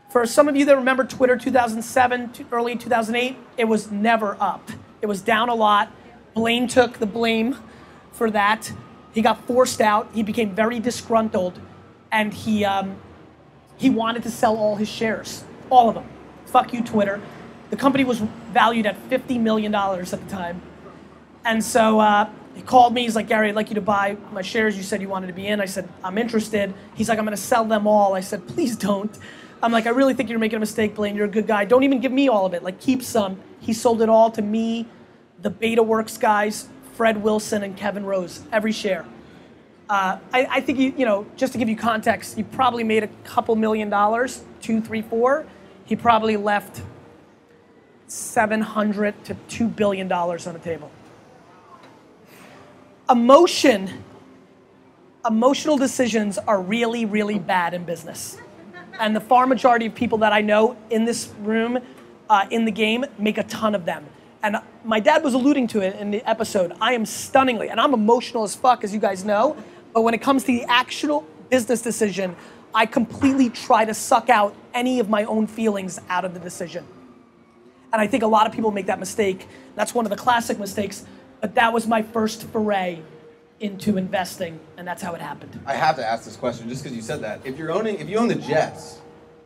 [0.10, 4.70] For some of you that remember Twitter 2007, early 2008, it was never up.
[5.02, 5.92] It was down a lot.
[6.34, 7.58] Blaine took the blame
[8.12, 8.72] for that.
[9.13, 10.10] He got forced out.
[10.13, 11.60] He became very disgruntled,
[12.12, 12.98] and he um,
[13.78, 16.08] he wanted to sell all his shares, all of them.
[16.48, 17.22] Fuck you, Twitter.
[17.70, 20.62] The company was valued at $50 million at the time.
[21.46, 23.04] And so uh, he called me.
[23.04, 24.76] He's like, Gary, I'd like you to buy my shares.
[24.76, 25.62] You said you wanted to be in.
[25.62, 26.74] I said, I'm interested.
[26.96, 28.16] He's like, I'm going to sell them all.
[28.16, 29.16] I said, please don't.
[29.62, 31.16] I'm like, I really think you're making a mistake, Blaine.
[31.16, 31.66] You're a good guy.
[31.66, 32.63] Don't even give me all of it.
[32.63, 33.40] Like, keep some.
[33.60, 34.88] He sold it all to me,
[35.42, 39.06] the BetaWorks guys, Fred Wilson, and Kevin Rose, every share.
[39.89, 43.04] Uh, I, I, think you, you know, just to give you context, he probably made
[43.04, 45.45] a couple million dollars, two, three, four.
[45.86, 46.82] He probably left
[48.08, 50.91] 700 to two billion dollars on the table.
[53.10, 54.04] Emotion,
[55.26, 58.38] emotional decisions are really, really bad in business.
[59.00, 61.80] And the far majority of people that I know in this room,
[62.30, 64.06] uh, in the game, make a ton of them.
[64.43, 66.73] And my dad was alluding to it in the episode.
[66.80, 69.56] I am stunningly, and I'm emotional as fuck, as you guys know.
[69.98, 72.36] But when it comes to the actual business decision,
[72.72, 76.86] I completely try to suck out any of my own feelings out of the decision.
[77.92, 79.48] And I think a lot of people make that mistake.
[79.74, 81.04] That's one of the classic mistakes.
[81.42, 83.02] But that was my first foray
[83.60, 85.60] into investing, and that's how it happened.
[85.66, 87.44] I have to ask this question just because you said that.
[87.44, 89.02] If you're owning, if you own the Jets,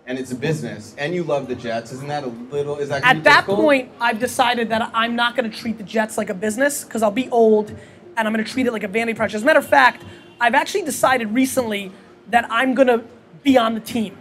[0.06, 2.76] and it's a business, and you love the Jets, isn't that a little?
[2.76, 3.90] Is that at that point?
[4.02, 7.10] I've decided that I'm not going to treat the Jets like a business because I'll
[7.10, 7.70] be old,
[8.18, 9.36] and I'm going to treat it like a vanity project.
[9.36, 10.04] As a matter of fact,
[10.42, 11.92] I've actually decided recently
[12.32, 13.04] that I'm gonna
[13.44, 14.18] be on the team.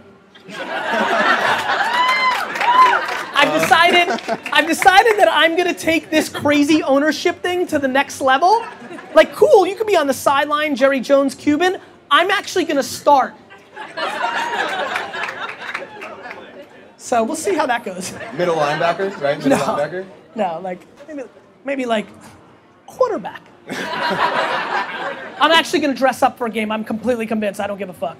[0.47, 0.59] I've
[3.49, 3.59] uh.
[3.59, 4.07] decided
[4.53, 8.63] I've decided that I'm gonna take this crazy ownership thing to the next level.
[9.15, 11.79] Like, cool, you could be on the sideline, Jerry Jones, Cuban.
[12.11, 13.33] I'm actually gonna start.
[16.97, 18.13] So we'll see how that goes.
[18.37, 19.39] Middle linebacker, right?
[19.39, 20.05] Middle no, linebacker?
[20.35, 21.23] No, like maybe,
[21.65, 22.05] maybe like
[22.85, 23.41] quarterback.
[23.69, 26.71] I'm actually going to dress up for a game.
[26.71, 27.59] I'm completely convinced.
[27.59, 28.17] I don't give a fuck.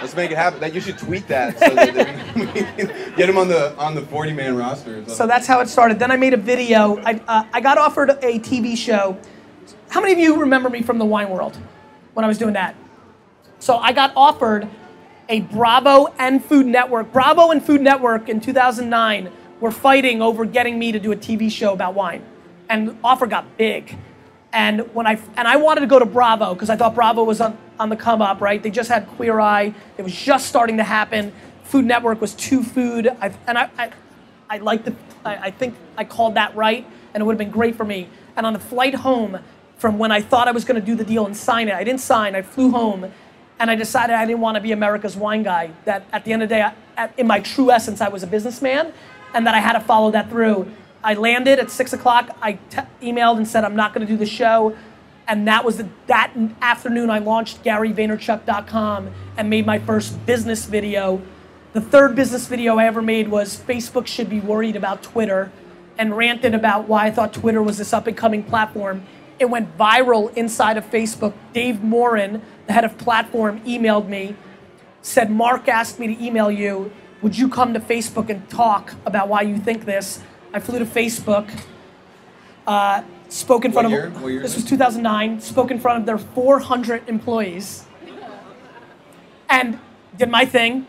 [0.00, 0.60] Let's make it happen.
[0.60, 4.56] That you should tweet that so that get him on the on the 40 man
[4.56, 5.04] roster.
[5.08, 5.98] So that's how it started.
[5.98, 6.98] Then I made a video.
[7.04, 9.18] I uh, I got offered a TV show.
[9.90, 11.58] How many of you remember me from the wine world
[12.14, 12.76] when I was doing that?
[13.58, 14.68] So I got offered
[15.28, 17.12] a Bravo and Food Network.
[17.12, 21.50] Bravo and Food Network in 2009 were fighting over getting me to do a TV
[21.50, 22.24] show about wine,
[22.68, 23.98] and the offer got big.
[24.52, 27.40] And when I and I wanted to go to Bravo because I thought Bravo was
[27.40, 28.62] on, on the come up, right?
[28.62, 29.74] They just had Queer Eye.
[29.98, 31.32] It was just starting to happen.
[31.64, 33.90] Food Network was Too Food, I, and I, I,
[34.48, 34.94] I the.
[35.24, 38.08] I, I think I called that right, and it would have been great for me.
[38.36, 39.38] And on the flight home
[39.76, 41.84] from when I thought I was going to do the deal and sign it, I
[41.84, 42.34] didn't sign.
[42.34, 43.12] I flew home,
[43.58, 45.72] and I decided I didn't want to be America's wine guy.
[45.84, 48.22] That at the end of the day, I, at, in my true essence, I was
[48.22, 48.94] a businessman,
[49.34, 50.72] and that I had to follow that through.
[51.02, 52.36] I landed at six o'clock.
[52.42, 54.76] I t- emailed and said I'm not going to do the show,
[55.26, 57.10] and that was the, that afternoon.
[57.10, 61.22] I launched GaryVaynerchuk.com and made my first business video.
[61.72, 65.52] The third business video I ever made was Facebook should be worried about Twitter,
[65.98, 69.04] and ranted about why I thought Twitter was this up and coming platform.
[69.38, 71.32] It went viral inside of Facebook.
[71.52, 74.36] Dave Morin, the head of platform, emailed me,
[75.02, 76.90] said, Mark asked me to email you.
[77.22, 80.20] Would you come to Facebook and talk about why you think this?
[80.52, 81.50] I flew to Facebook,
[82.66, 84.22] uh, spoke in front what of.
[84.30, 84.40] Year?
[84.40, 85.40] This was 2009.
[85.40, 87.84] Spoke in front of their 400 employees,
[89.48, 89.78] and
[90.16, 90.86] did my thing.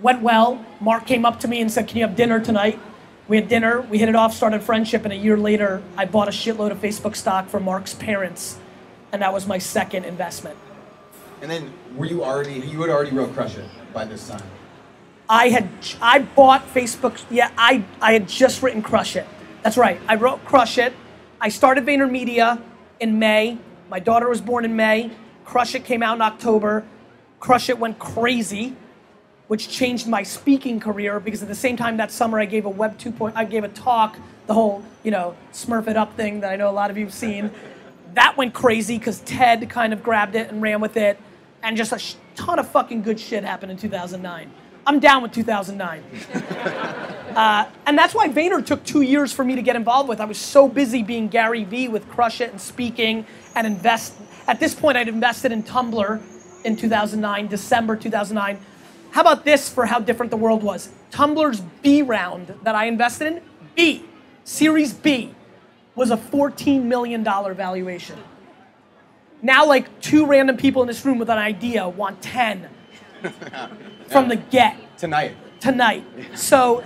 [0.00, 0.64] Went well.
[0.80, 2.78] Mark came up to me and said, "Can you have dinner tonight?"
[3.26, 3.80] We had dinner.
[3.80, 4.32] We hit it off.
[4.32, 7.94] Started friendship, and a year later, I bought a shitload of Facebook stock from Mark's
[7.94, 8.58] parents,
[9.12, 10.56] and that was my second investment.
[11.42, 12.54] And then, were you already?
[12.54, 14.42] You had already wrote Crush It by this time.
[15.28, 15.68] I had
[16.00, 17.22] I bought Facebook.
[17.30, 19.26] Yeah, I I had just written Crush It.
[19.62, 20.00] That's right.
[20.08, 20.94] I wrote Crush It.
[21.40, 22.62] I started VaynerMedia
[22.98, 23.58] in May.
[23.90, 25.10] My daughter was born in May.
[25.44, 26.84] Crush It came out in October.
[27.40, 28.74] Crush It went crazy,
[29.48, 32.70] which changed my speaking career because at the same time that summer I gave a
[32.70, 33.32] Web 2.
[33.34, 34.16] I gave a talk,
[34.46, 37.12] the whole you know Smurf it up thing that I know a lot of you've
[37.12, 37.50] seen.
[38.14, 41.18] That went crazy because Ted kind of grabbed it and ran with it,
[41.62, 42.00] and just a
[42.34, 44.50] ton of fucking good shit happened in 2009.
[44.88, 46.02] I'm down with 2009.
[47.36, 50.18] uh, and that's why Vayner took two years for me to get involved with.
[50.18, 54.14] I was so busy being Gary Vee with Crush It and speaking and invest
[54.48, 56.22] at this point, I'd invested in Tumblr
[56.64, 58.58] in 2009, December 2009.
[59.10, 60.88] How about this for how different the world was?
[61.10, 63.42] Tumblr's B round that I invested in,
[63.76, 64.06] B,
[64.44, 65.34] Series B,
[65.94, 68.16] was a $14 million valuation.
[69.42, 72.70] Now, like two random people in this room with an idea want 10
[74.08, 75.36] from the get Tonight.
[75.60, 76.04] tonight.
[76.34, 76.84] So,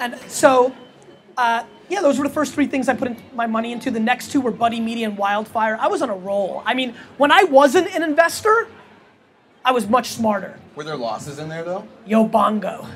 [0.00, 0.74] and so,
[1.36, 3.90] uh, yeah, those were the first three things I put in my money into.
[3.90, 5.76] The next two were Buddy Media and Wildfire.
[5.80, 6.62] I was on a roll.
[6.66, 8.68] I mean, when I wasn't an investor,
[9.64, 10.58] I was much smarter.
[10.76, 11.86] Were there losses in there though?
[12.06, 12.86] Yobongo.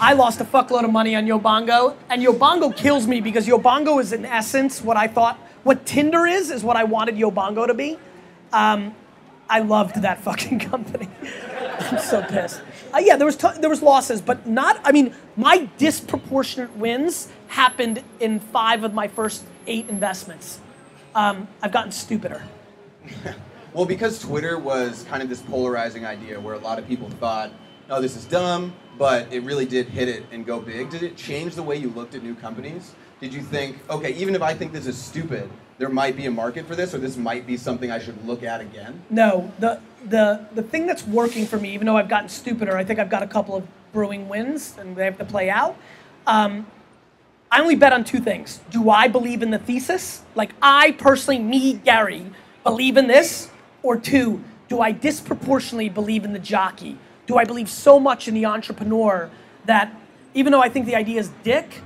[0.00, 4.12] I lost a fuckload of money on Yobongo, and Yobongo kills me because Yobongo is
[4.12, 7.98] in essence what I thought, what Tinder is, is what I wanted Yobongo to be.
[8.52, 8.94] Um,
[9.48, 11.08] I loved that fucking company.
[11.80, 12.60] I'm so pissed.
[12.94, 14.80] Uh, yeah, there was t- there was losses, but not.
[14.84, 20.60] I mean, my disproportionate wins happened in five of my first eight investments.
[21.14, 22.42] Um, I've gotten stupider.
[23.74, 27.50] Well, because Twitter was kind of this polarizing idea where a lot of people thought,
[27.90, 30.90] "Oh, this is dumb," but it really did hit it and go big.
[30.90, 32.94] Did it change the way you looked at new companies?
[33.20, 36.30] Did you think, okay, even if I think this is stupid, there might be a
[36.30, 39.02] market for this, or this might be something I should look at again?
[39.10, 42.84] No, the the the thing that's working for me, even though I've gotten stupider, I
[42.84, 45.76] think I've got a couple of brewing wins and they have to play out.
[46.26, 46.66] Um,
[47.50, 48.60] I only bet on two things.
[48.70, 50.22] Do I believe in the thesis?
[50.34, 52.26] Like I personally, me, Gary,
[52.62, 53.50] believe in this?
[53.82, 56.98] Or two, do I disproportionately believe in the jockey?
[57.26, 59.30] Do I believe so much in the entrepreneur
[59.66, 59.94] that
[60.34, 61.82] even though I think the idea is dick,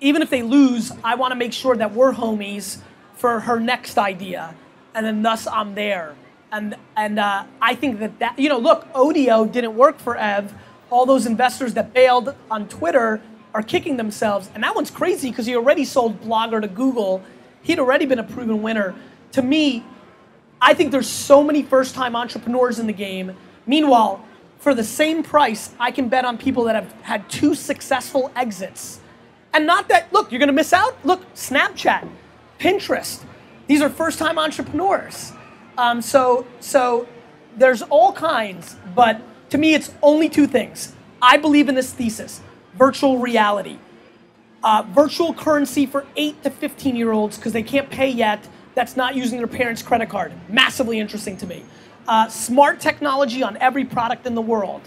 [0.00, 2.78] even if they lose, I want to make sure that we're homies
[3.14, 4.54] for her next idea,
[4.94, 6.14] and then thus I'm there.
[6.54, 10.54] And and uh, I think that that you know, look, Odeo didn't work for Ev.
[10.88, 13.20] All those investors that bailed on Twitter
[13.52, 17.24] are kicking themselves, and that one's crazy because he already sold Blogger to Google.
[17.62, 18.94] He'd already been a proven winner.
[19.32, 19.84] To me,
[20.62, 23.34] I think there's so many first time entrepreneurs in the game.
[23.66, 24.24] Meanwhile,
[24.58, 29.00] for the same price, I can bet on people that have had two successful exits.
[29.52, 31.04] And not that, look, you're gonna miss out.
[31.04, 32.08] Look, Snapchat,
[32.60, 33.24] Pinterest,
[33.66, 35.32] these are first time entrepreneurs.
[35.76, 37.08] Um, so, so
[37.56, 39.20] there's all kinds, but
[39.50, 40.94] to me, it's only two things.
[41.20, 42.40] I believe in this thesis
[42.74, 43.78] virtual reality,
[44.64, 48.96] uh, virtual currency for 8 to 15 year olds because they can't pay yet that's
[48.96, 50.32] not using their parents' credit card.
[50.48, 51.64] Massively interesting to me.
[52.06, 54.82] Uh, smart technology on every product in the world.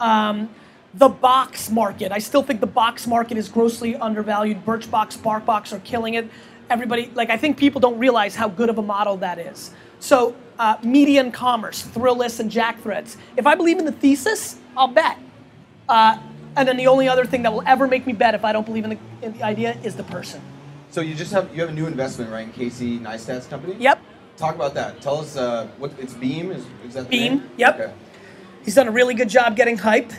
[0.00, 0.48] Um,
[0.94, 2.12] the box market.
[2.12, 4.64] I still think the box market is grossly undervalued.
[4.64, 6.28] Birchbox, BarkBox are killing it.
[6.70, 9.72] Everybody, like, I think people don't realize how good of a model that is.
[10.02, 13.16] So, uh, media and commerce, Thrillist and JackThreads.
[13.36, 15.16] If I believe in the thesis, I'll bet.
[15.88, 16.18] Uh,
[16.56, 18.66] and then the only other thing that will ever make me bet if I don't
[18.66, 20.42] believe in the, in the idea is the person.
[20.90, 23.76] So you just have you have a new investment, right, in Casey Neistat's company?
[23.78, 24.00] Yep.
[24.36, 25.00] Talk about that.
[25.00, 26.66] Tell us uh, what it's Beme is.
[26.84, 27.50] Is that the Beme, name?
[27.56, 27.78] yep.
[27.78, 27.92] Okay.
[28.64, 30.12] He's done a really good job getting hype.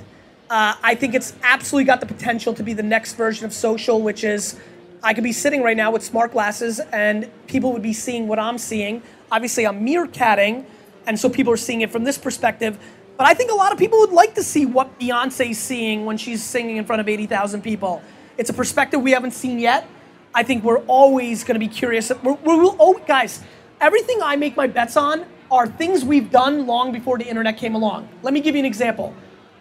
[0.50, 4.02] Uh, I think it's absolutely got the potential to be the next version of social,
[4.02, 4.58] which is
[5.06, 8.40] I could be sitting right now with smart glasses and people would be seeing what
[8.40, 9.04] I'm seeing.
[9.30, 10.64] Obviously, I'm meerkatting,
[11.06, 12.80] and so people are seeing it from this perspective.
[13.18, 16.18] But I think a lot of people would like to see what Beyonce's seeing when
[16.18, 18.02] she's singing in front of 80,000 people.
[18.38, 19.88] It's a perspective we haven't seen yet.
[20.34, 22.10] I think we're always going to be curious.
[22.24, 23.42] We're, we're, oh, guys,
[23.82, 27.76] everything I make my bets on are things we've done long before the internet came
[27.76, 28.08] along.
[28.24, 29.14] Let me give you an example.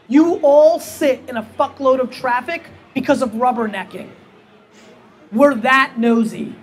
[0.06, 2.62] You all sit in a fuckload of traffic
[2.94, 4.08] because of rubbernecking.
[5.32, 6.54] We're that nosy.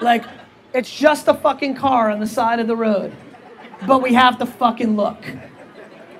[0.00, 0.24] Like,
[0.72, 3.14] it's just a fucking car on the side of the road,
[3.86, 5.24] but we have to fucking look.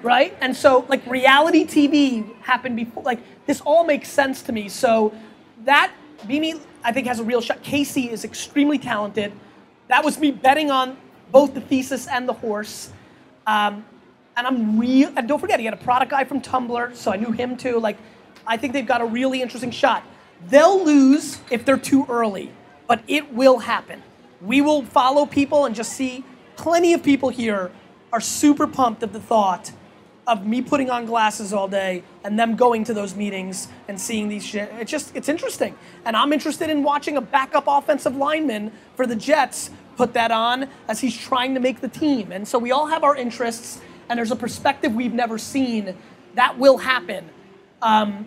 [0.03, 0.37] Right?
[0.41, 3.03] And so, like, reality TV happened before.
[3.03, 4.69] Like, this all makes sense to me.
[4.69, 5.13] So,
[5.65, 5.93] that,
[6.29, 7.63] Beme, I think, has a real shot.
[7.63, 9.33] Casey is extremely talented.
[9.89, 10.97] That was me betting on
[11.33, 12.93] both the thesis and the horse.
[13.47, 13.85] Um,
[14.37, 15.11] and I'm real.
[15.17, 17.81] And don't forget, he had a product guy from Tumblr, so I knew him too.
[17.81, 17.97] Like,
[18.47, 20.05] I think they've got a really interesting shot.
[20.49, 22.53] They'll lose if they're too early,
[22.87, 24.03] but it will happen.
[24.41, 26.25] We will follow people and just see
[26.57, 27.73] plenty of people here
[28.13, 29.73] are super pumped at the thought
[30.27, 34.29] of me putting on glasses all day and them going to those meetings and seeing
[34.29, 34.71] these shit.
[34.79, 35.77] It's just, it's interesting.
[36.05, 40.69] And I'm interested in watching a backup offensive lineman for the Jets put that on
[40.89, 42.33] as he's trying to make the team.
[42.33, 45.97] And so we all have our interests, and there's a perspective we've never seen
[46.35, 47.29] that will happen.
[47.83, 48.27] Um,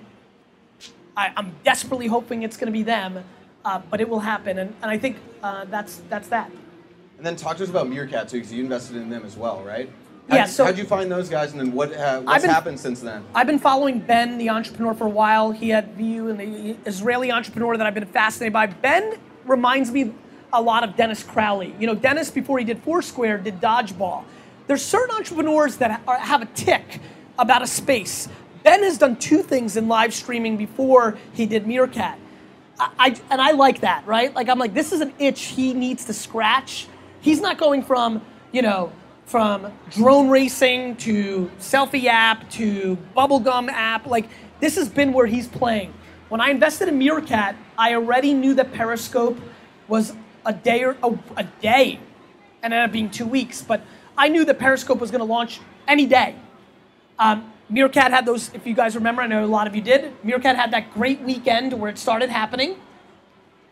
[1.18, 3.24] I, am desperately hoping it's going to be them,
[3.66, 4.60] uh, but it will happen.
[4.60, 6.52] And, and I think uh, that's, that's that.
[7.18, 9.64] And then talk to us about Meerkat too, because you invested in them as well,
[9.64, 9.90] right?
[10.30, 12.80] Yeah, How'd, so- how'd you find those guys, and then what uh, what's been- happened
[12.80, 13.24] since then?
[13.34, 15.52] I've been following Ben, the entrepreneur, for a while.
[15.52, 18.68] He had Yevvo and the Israeli entrepreneur that I've been fascinated by.
[18.68, 20.14] Ben reminds me
[20.52, 21.74] a lot of Dennis Crowley.
[21.80, 24.26] You know, Dennis before he did Foursquare did dodgeball.
[24.68, 27.00] There's certain entrepreneurs that are, have a tick
[27.40, 28.28] about a space.
[28.68, 32.20] Ben has done two things in live streaming before he did Meerkat.
[32.78, 34.36] I, I, and I like that, right?
[34.36, 36.86] Like I'm like, this is an itch he needs to scratch.
[37.22, 38.92] He's not going from, you know,
[39.26, 44.06] from drone racing to selfie app to bubblegum app.
[44.06, 44.28] Like
[44.60, 45.94] this has been where he's playing.
[46.28, 49.40] When I invested in Meerkat, I already knew that Periscope
[49.88, 50.14] was
[50.46, 52.02] a day or a, a day,
[52.62, 53.62] and ended up being two weeks.
[53.62, 53.82] But
[54.18, 56.36] I knew that Periscope was going to launch any day.
[57.18, 60.14] Um, Meerkat had those, if you guys remember, I know a lot of you did.
[60.24, 62.78] Meerkat had that great weekend where it started happening.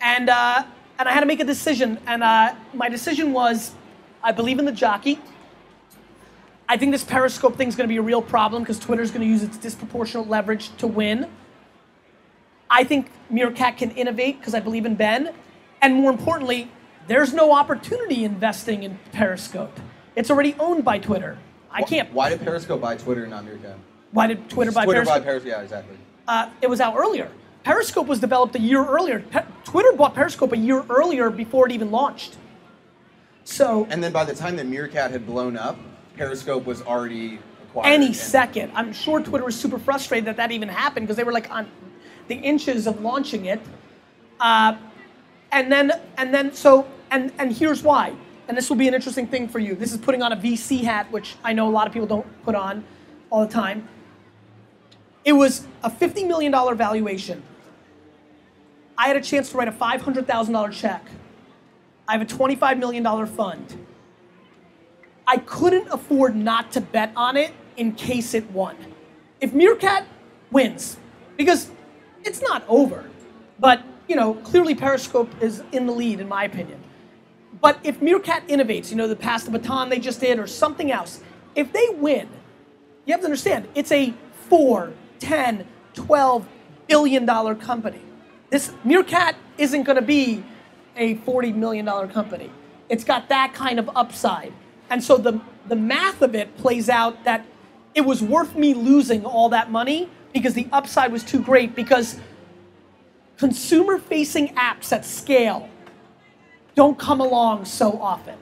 [0.02, 0.64] And, uh,
[1.00, 2.00] and I had to make a decision.
[2.06, 3.74] And uh, my decision was
[4.22, 5.20] I believe in the jockey.
[6.68, 9.22] I think this Periscope thing is going to be a real problem because Twitter's going
[9.22, 11.28] to use its disproportionate leverage to win.
[12.70, 15.32] I think Meerkat can innovate because I believe in Ben.
[15.80, 16.72] And more importantly,
[17.08, 19.80] there's no opportunity investing in Periscope.
[20.16, 21.38] It's already owned by Twitter.
[21.76, 22.11] I can't.
[22.13, 23.78] Why did Periscope buy Twitter and not Meerkat?
[24.11, 24.86] Why did Twitter buy Periscope?
[24.86, 25.23] Twitter Periscope?
[25.23, 25.49] buy Periscope.
[25.51, 25.97] Yeah, exactly.
[26.28, 27.30] uh, it was out earlier.
[27.63, 29.19] Periscope was developed a year earlier.
[29.19, 32.38] Pe- Twitter bought Periscope a year earlier before it even launched.
[33.43, 35.78] So And then by the time that Meerkat had blown up,
[36.15, 37.88] Periscope was already acquired.
[37.93, 41.23] any and- second, I'm sure Twitter was super frustrated that that even happened because they
[41.23, 41.67] were like on
[42.28, 43.61] the inches of launching it.
[44.39, 44.76] Uh,
[45.51, 48.13] and then and then so and and here's why.
[48.48, 49.76] And this will be an interesting thing for you.
[49.76, 52.43] This is putting on a VC hat, which I know a lot of people don't
[52.43, 52.84] put on
[53.30, 53.88] all the time.
[55.24, 57.41] It was a $50 million valuation.
[58.98, 61.04] I had a chance to write a $500,000 check.
[62.08, 63.86] I have a $25 million fund.
[65.28, 68.78] I couldn't afford not to bet on it in case it won.
[69.41, 70.06] If Meerkat
[70.52, 70.98] wins,
[71.36, 71.72] because
[72.24, 73.10] it's not over,
[73.60, 76.82] but you know, clearly Periscope is in the lead in my opinion.
[77.62, 80.91] But if Meerkat innovates, you know, the pass the baton they just did or something
[80.91, 81.22] else,
[81.56, 82.28] if they win,
[83.06, 84.14] you have to understand, it's a
[84.49, 86.47] 4, 10, 12
[86.88, 88.01] billion dollar company.
[88.49, 90.43] This Meerkat isn't going to be
[90.95, 92.51] a 40 million dollar company.
[92.89, 94.53] It's got that kind of upside.
[94.89, 97.45] And so the the math of it plays out that
[97.95, 102.20] it was worth me losing all that money because the upside was too great because
[103.38, 105.70] consumer facing apps at scale
[106.76, 108.36] don't come along so often.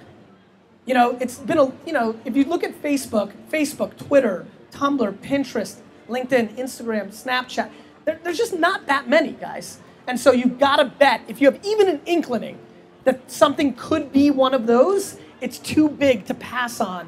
[0.85, 5.13] You know, it's been a, you know, if you look at Facebook, Facebook, Twitter, Tumblr,
[5.19, 5.77] Pinterest,
[6.09, 7.69] LinkedIn, Instagram, Snapchat,
[8.05, 9.79] there, there's just not that many, guys.
[10.07, 12.57] And so you've got to bet, if you have even an inkling
[13.05, 17.07] that something could be one of those, it's too big to pass on.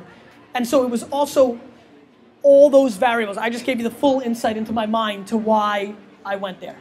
[0.54, 1.60] And so it was also
[2.44, 3.38] all those variables.
[3.38, 6.78] I just gave you the full insight into my mind to why I went there.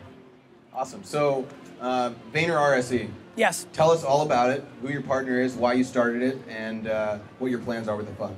[0.72, 1.02] Awesome.
[1.02, 1.46] So,
[1.80, 3.08] uh, Vayner RSE.
[3.36, 3.66] Yes.
[3.72, 7.18] Tell us all about it, who your partner is, why you started it, and uh,
[7.38, 8.36] what your plans are with the fund.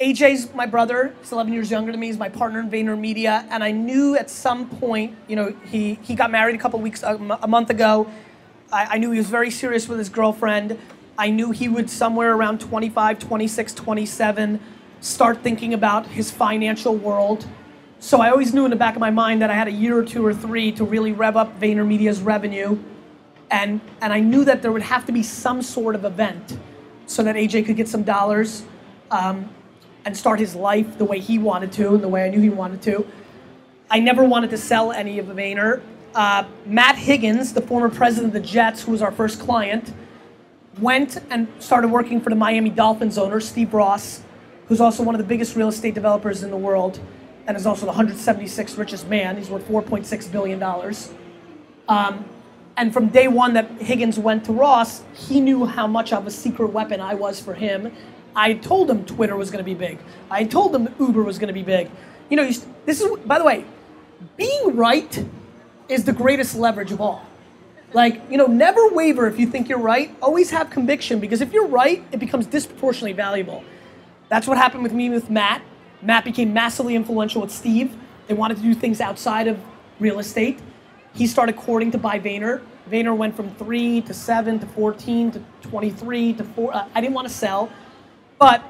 [0.00, 1.14] AJ's my brother.
[1.20, 2.06] He's 11 years younger than me.
[2.06, 6.14] He's my partner in VaynerMedia, and I knew at some point, you know, he he
[6.14, 8.10] got married a couple weeks a, m- a month ago.
[8.72, 10.78] I, I knew he was very serious with his girlfriend.
[11.18, 14.60] I knew he would somewhere around 25, 26, 27
[15.02, 17.46] start thinking about his financial world.
[17.98, 19.98] So I always knew in the back of my mind that I had a year
[19.98, 22.78] or two or three to really rev up VaynerMedia's revenue.
[23.50, 26.58] And, and I knew that there would have to be some sort of event
[27.06, 28.62] so that AJ could get some dollars
[29.10, 29.50] um,
[30.04, 32.48] and start his life the way he wanted to and the way I knew he
[32.48, 33.06] wanted to.
[33.90, 35.82] I never wanted to sell any of Vayner.
[36.14, 39.92] Uh, Matt Higgins, the former president of the Jets, who was our first client,
[40.78, 44.22] went and started working for the Miami Dolphins owner, Steve Ross,
[44.66, 47.00] who's also one of the biggest real estate developers in the world
[47.46, 49.36] and is also the 176th richest man.
[49.36, 50.62] He's worth $4.6 billion.
[51.88, 52.24] Um,
[52.80, 56.30] and from day one that Higgins went to Ross, he knew how much of a
[56.30, 57.92] secret weapon I was for him.
[58.34, 59.98] I told him Twitter was going to be big.
[60.30, 61.90] I told him Uber was going to be big.
[62.30, 62.50] You know,
[62.86, 63.66] this is, by the way,
[64.38, 65.26] being right
[65.90, 67.26] is the greatest leverage of all.
[67.92, 70.16] Like, you know, never waver if you think you're right.
[70.22, 73.62] Always have conviction because if you're right, it becomes disproportionately valuable.
[74.30, 75.60] That's what happened with me with Matt.
[76.00, 77.94] Matt became massively influential with Steve.
[78.26, 79.60] They wanted to do things outside of
[79.98, 80.60] real estate.
[81.12, 82.62] He started courting to buy Vayner.
[82.90, 86.74] Vayner went from three to seven to 14 to 23 to four.
[86.74, 87.70] Uh, I didn't want to sell,
[88.38, 88.62] but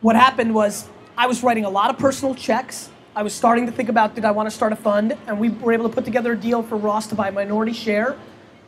[0.00, 2.90] what happened was I was writing a lot of personal checks.
[3.14, 5.50] I was starting to think about did I want to start a fund, and we
[5.50, 8.16] were able to put together a deal for Ross to buy a minority share,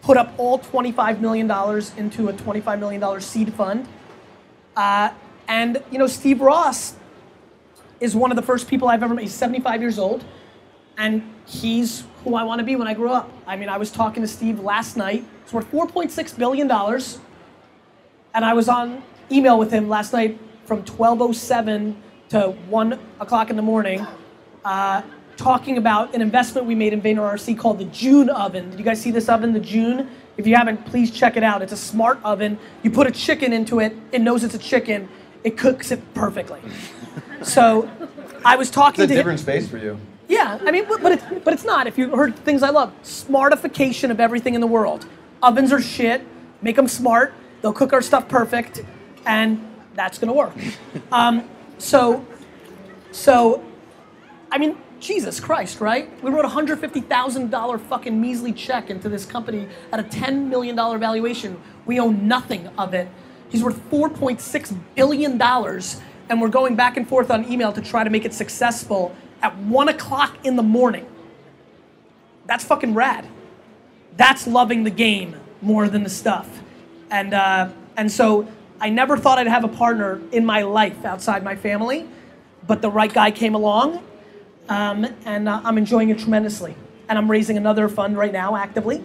[0.02, 1.50] put up all $25 million
[1.96, 3.88] into a $25 million seed fund.
[4.76, 5.10] Uh,
[5.48, 6.96] and, you know, Steve Ross
[7.98, 9.22] is one of the first people I've ever met.
[9.22, 10.22] He's 75 years old,
[10.98, 13.30] and he's who I want to be when I grow up.
[13.46, 15.24] I mean, I was talking to Steve last night.
[15.44, 17.18] It's worth 4.6 billion dollars,
[18.34, 19.00] and I was on
[19.30, 21.94] email with him last night from 12:07
[22.30, 24.04] to 1 o'clock in the morning,
[24.64, 25.02] uh,
[25.36, 28.70] talking about an investment we made in VaynerRSE called the June oven.
[28.70, 30.10] Did you guys see this oven, the June?
[30.36, 31.62] If you haven't, please check it out.
[31.62, 32.58] It's a smart oven.
[32.82, 35.08] You put a chicken into it, it knows it's a chicken.
[35.44, 36.60] It cooks it perfectly.
[37.42, 37.88] so,
[38.44, 39.18] I was talking It's a to him.
[39.18, 40.00] different space for you.
[40.28, 41.86] Yeah, I mean, but, but it's but it's not.
[41.86, 45.06] If you heard things I love, smartification of everything in the world.
[45.42, 46.26] Ovens are shit.
[46.62, 47.32] Make them smart.
[47.62, 48.82] They'll cook our stuff perfect,
[49.24, 49.64] and
[49.94, 50.54] that's gonna work.
[51.12, 51.48] Um,
[51.78, 52.26] so,
[53.12, 53.62] so,
[54.50, 56.10] I mean, Jesus Christ, right?
[56.22, 60.02] We wrote a hundred fifty thousand dollar fucking measly check into this company at a
[60.02, 61.60] ten million dollar valuation.
[61.84, 63.08] We own nothing of it.
[63.50, 67.72] He's worth four point six billion dollars, and we're going back and forth on email
[67.72, 69.14] to try to make it successful
[69.46, 71.06] at one o'clock in the morning.
[72.46, 73.28] That's fucking rad.
[74.16, 76.48] That's loving the game more than the stuff.
[77.10, 78.48] And uh, and so
[78.80, 82.08] I never thought I'd have a partner in my life outside my family,
[82.66, 84.02] but the right guy came along,
[84.68, 86.74] um, and uh, I'm enjoying it tremendously.
[87.08, 89.00] And I'm raising another fund right now actively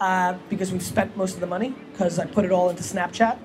[0.00, 3.36] uh, because we've spent most of the money because I put it all into Snapchat,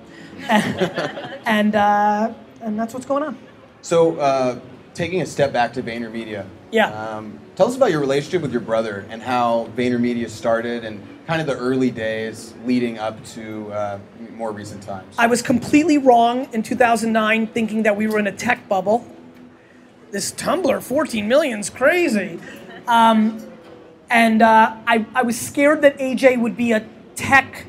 [1.47, 3.37] and uh, and that's what's going on.
[3.81, 4.59] So, uh,
[4.93, 6.45] taking a step back to VaynerMedia.
[6.71, 6.87] Yeah.
[6.87, 11.41] Um, tell us about your relationship with your brother and how VaynerMedia started and kind
[11.41, 13.99] of the early days leading up to uh,
[14.31, 15.15] more recent times.
[15.17, 19.05] I was completely wrong in 2009 thinking that we were in a tech bubble.
[20.11, 22.39] This Tumblr, 14 million's crazy.
[22.87, 23.41] Um,
[24.09, 26.85] and uh, I, I was scared that AJ would be a
[27.15, 27.65] tech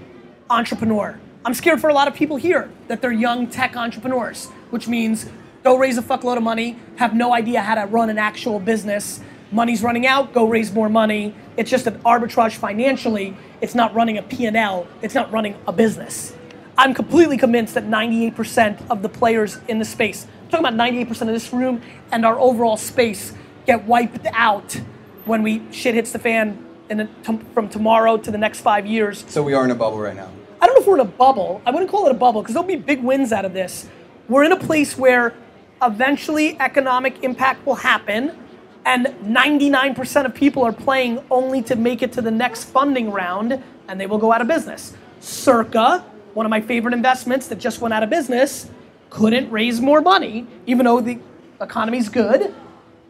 [0.50, 1.20] entrepreneur.
[1.44, 5.28] I'm scared for a lot of people here that they're young tech entrepreneurs, which means
[5.62, 9.20] go raise a fuckload of money, have no idea how to run an actual business.
[9.50, 11.34] Money's running out, go raise more money.
[11.56, 13.36] It's just an arbitrage financially.
[13.60, 14.86] It's not running a P&L.
[15.02, 16.34] It's not running a business.
[16.76, 21.20] I'm completely convinced that 98% of the players in the space, I'm talking about 98%
[21.22, 23.34] of this room and our overall space,
[23.66, 24.80] get wiped out
[25.26, 27.08] when we shit hits the fan in the,
[27.54, 29.24] from tomorrow to the next five years.
[29.28, 30.30] so we are in a bubble right now.
[30.60, 31.62] I don't know if we're in a bubble.
[31.66, 33.88] I wouldn't call it a bubble because there'll be big wins out of this.
[34.28, 35.34] We're in a place where
[35.82, 38.36] eventually economic impact will happen,
[38.84, 43.62] and 99% of people are playing only to make it to the next funding round,
[43.88, 44.94] and they will go out of business.
[45.20, 46.04] Circa,
[46.34, 48.70] one of my favorite investments that just went out of business,
[49.10, 51.18] couldn't raise more money, even though the
[51.60, 52.54] economy's good,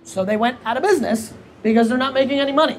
[0.02, 2.78] so they went out of business because they're not making any money.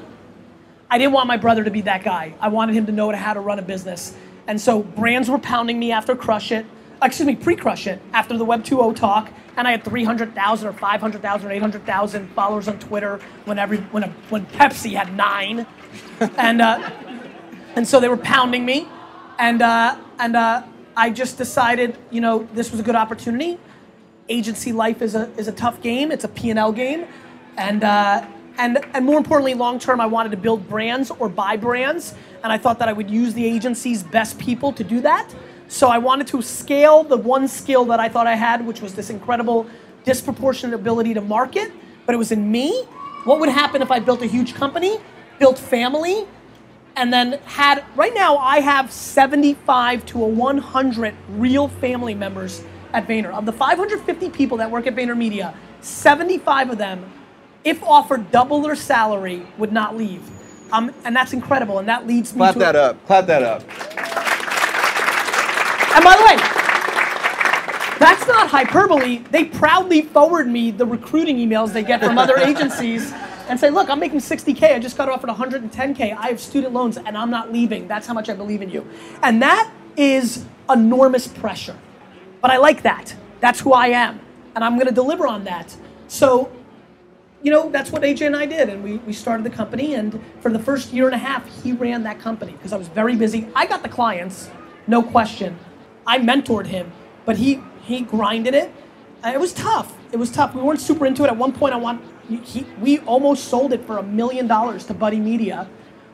[0.90, 2.34] I didn't want my brother to be that guy.
[2.38, 4.14] I wanted him to know how to run a business.
[4.46, 6.66] And so brands were pounding me after Crush It,
[7.06, 10.72] excuse me, pre Crush It, after the Web 2.0 talk, and I had 300,000 or
[10.72, 15.66] 500,000 or 800,000 followers on Twitter when, every, when, a, when Pepsi had nine.
[16.38, 16.90] and, uh,
[17.76, 18.88] and so they were pounding me.
[19.38, 20.62] And, uh, and uh,
[20.96, 23.58] I just decided, you know, this was a good opportunity.
[24.28, 26.10] Agency life is a, is a tough game.
[26.10, 27.06] It's a P&L game.
[27.56, 28.26] And, uh,
[28.58, 32.14] and, and more importantly, long term, I wanted to build brands or buy brands.
[32.42, 35.32] And I thought that I would use the agency's best people to do that.
[35.74, 38.94] So I wanted to scale the one skill that I thought I had, which was
[38.94, 39.66] this incredible
[40.04, 41.72] disproportionate ability to market,
[42.06, 42.84] but it was in me.
[43.24, 44.98] What would happen if I built a huge company,
[45.40, 46.28] built family,
[46.94, 52.62] and then had right now I have 75 to a 100 real family members
[52.92, 53.34] at Vayner.
[53.34, 57.12] Of the 550 people that work at VaynerMedia, 75 of them,
[57.64, 60.22] if offered double their salary, would not leave.
[60.72, 61.80] Um, and that's incredible.
[61.80, 63.06] And that leads me Clap to that up.
[63.06, 63.64] Clap that up.
[65.94, 66.36] And by the way,
[67.98, 69.18] that's not hyperbole.
[69.30, 73.12] They proudly forward me the recruiting emails they get from other agencies
[73.48, 74.74] and say, look, I'm making 60K.
[74.74, 76.16] I just got offered 110K.
[76.16, 77.86] I have student loans and I'm not leaving.
[77.86, 78.86] That's how much I believe in you.
[79.22, 81.78] And that is enormous pressure.
[82.40, 83.14] But I like that.
[83.40, 84.20] That's who I am.
[84.54, 85.76] And I'm going to deliver on that.
[86.08, 86.50] So,
[87.42, 88.68] you know, that's what AJ and I did.
[88.68, 89.94] And we, we started the company.
[89.94, 92.88] And for the first year and a half, he ran that company because I was
[92.88, 93.48] very busy.
[93.54, 94.50] I got the clients,
[94.86, 95.58] no question.
[96.06, 96.92] I mentored him,
[97.24, 98.72] but he, he grinded it.
[99.24, 99.94] Uh, It was tough.
[100.12, 100.54] It was tough.
[100.54, 101.28] We weren't super into it.
[101.28, 104.94] At one point, I want he, we almost sold it for a million dollars to
[104.94, 105.68] Buddy Media,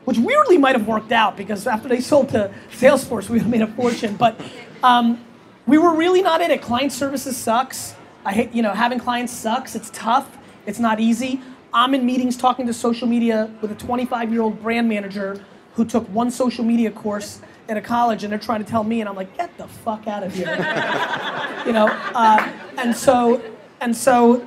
[0.05, 3.67] which weirdly might have worked out because after they sold to Salesforce, we made a
[3.67, 4.15] fortune.
[4.15, 4.39] But
[4.83, 5.23] um,
[5.67, 6.61] we were really not in it.
[6.61, 7.95] Client services sucks.
[8.25, 9.75] I hate, you know, having clients sucks.
[9.75, 10.37] It's tough.
[10.65, 11.41] It's not easy.
[11.73, 15.43] I'm in meetings talking to social media with a 25 year old brand manager
[15.75, 19.01] who took one social media course at a college and they're trying to tell me,
[19.01, 20.47] and I'm like, get the fuck out of here.
[21.65, 23.41] you know, uh, and so,
[23.79, 24.45] and so,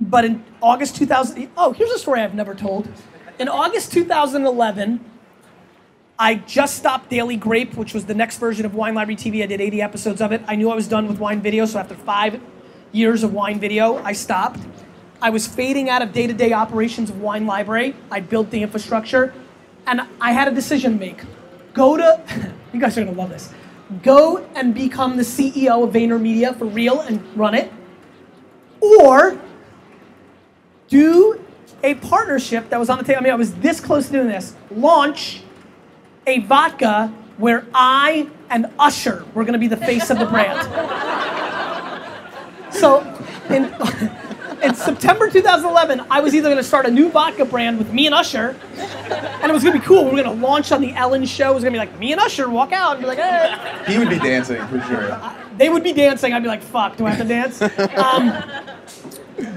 [0.00, 2.88] but in August 2000, oh, here's a story I've never told.
[3.38, 5.04] in August 2011,
[6.18, 9.42] I just stopped Daily Grape, which was the next version of Wine Library TV.
[9.42, 10.42] I did 80 episodes of it.
[10.46, 12.40] I knew I was done with wine video, so after five
[12.92, 14.60] years of wine video, I stopped.
[15.22, 17.94] I was fading out of day to day operations of Wine Library.
[18.10, 19.32] I built the infrastructure,
[19.86, 21.22] and I had a decision to make.
[21.74, 22.20] Go to,
[22.72, 23.52] you guys are gonna love this.
[24.02, 27.72] Go and become the CEO of VaynerMedia for real and run it,
[28.80, 29.40] or
[30.88, 31.40] do
[31.82, 33.20] a partnership that was on the table.
[33.20, 34.54] I mean, I was this close to doing this.
[34.70, 35.42] Launch
[36.26, 40.60] a vodka where I and Usher were going to be the face of the brand.
[42.72, 43.00] so
[43.48, 43.72] in,
[44.62, 48.06] in September 2011, I was either going to start a new vodka brand with me
[48.06, 50.04] and Usher, and it was going to be cool.
[50.04, 51.52] We were going to launch on the Ellen show.
[51.52, 53.92] It was going to be like me and Usher walk out and be like, hey.
[53.92, 55.18] He would be dancing for sure.
[55.56, 56.32] They would be dancing.
[56.32, 57.60] I'd be like, fuck, do I have to dance?
[57.62, 58.32] Um,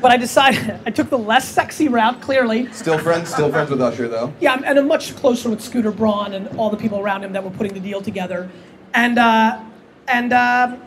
[0.01, 2.21] but I decided I took the less sexy route.
[2.21, 4.33] Clearly, Still friends, still friends with Usher though.
[4.39, 7.43] yeah, and I'm much closer with Scooter Braun and all the people around him that
[7.43, 8.49] were putting the deal together,
[8.93, 9.61] and uh,
[10.07, 10.77] and uh,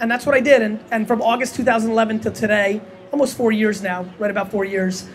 [0.00, 0.62] and that's what I did.
[0.62, 2.80] And and from August 2011 to today,
[3.12, 5.08] almost four years now, right about four years.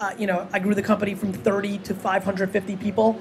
[0.00, 3.20] Uh, you know, I grew the company from 30 to 550 people.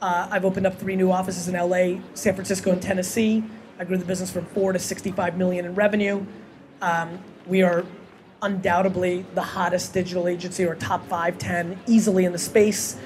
[0.00, 3.44] Uh, I've opened up three new offices in LA, San Francisco, and Tennessee.
[3.78, 6.24] I grew the business from four to 65 million in revenue.
[6.80, 7.84] Um, we are
[8.42, 12.96] undoubtedly the hottest digital agency or top five, 10 easily in the space.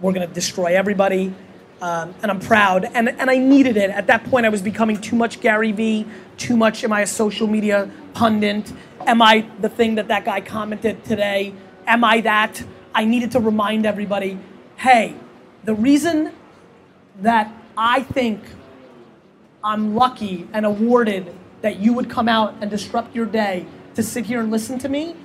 [0.00, 1.34] We're going to destroy everybody.
[1.80, 2.86] Um, and I'm proud.
[2.94, 3.90] And, and I needed it.
[3.90, 7.06] At that point, I was becoming too much Gary Vee, too much am I a
[7.06, 8.72] social media pundit?
[9.06, 11.54] Am I the thing that that guy commented today?
[11.86, 12.64] Am I that?
[12.92, 14.38] I needed to remind everybody
[14.78, 15.14] hey,
[15.64, 16.32] the reason
[17.22, 18.42] that I think
[19.64, 24.26] I'm lucky and awarded that you would come out and disrupt your day to sit
[24.26, 25.16] here and listen to me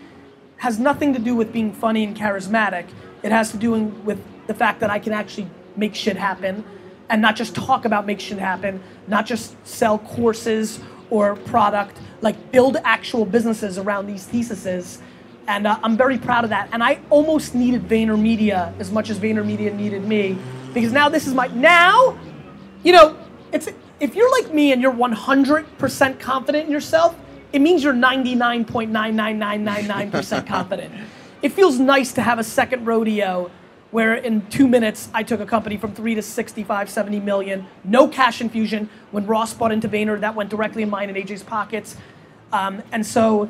[0.58, 2.88] has nothing to do with being funny and charismatic.
[3.24, 6.64] It has to do with the fact that I can actually make shit happen
[7.10, 10.80] and not just talk about make shit happen, not just sell courses
[11.10, 15.00] or product, like build actual businesses around these theses.
[15.48, 16.70] And uh, I'm very proud of that.
[16.72, 20.38] And I almost needed VaynerMedia as much as VaynerMedia needed me
[20.74, 22.18] because now this is my, now,
[22.84, 23.18] you know,
[23.52, 23.68] it's
[24.00, 27.16] if you're like me and you're 100% confident in yourself,
[27.54, 30.94] it means you're 99.99999% confident.
[31.42, 33.52] It feels nice to have a second rodeo
[33.92, 38.08] where in two minutes I took a company from three to 65, 70 million, no
[38.08, 38.90] cash infusion.
[39.12, 41.98] When Ross bought into Vayner, that went directly in mine and AJ's pockets.
[42.52, 43.50] Um, and so,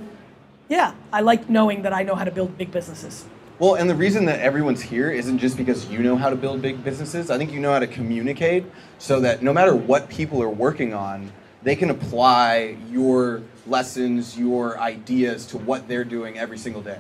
[0.69, 3.25] yeah, I like knowing that I know how to build big businesses.
[3.59, 6.61] Well, and the reason that everyone's here isn't just because you know how to build
[6.61, 7.29] big businesses.
[7.29, 8.65] I think you know how to communicate
[8.97, 11.31] so that no matter what people are working on,
[11.61, 16.99] they can apply your lessons, your ideas to what they're doing every single day.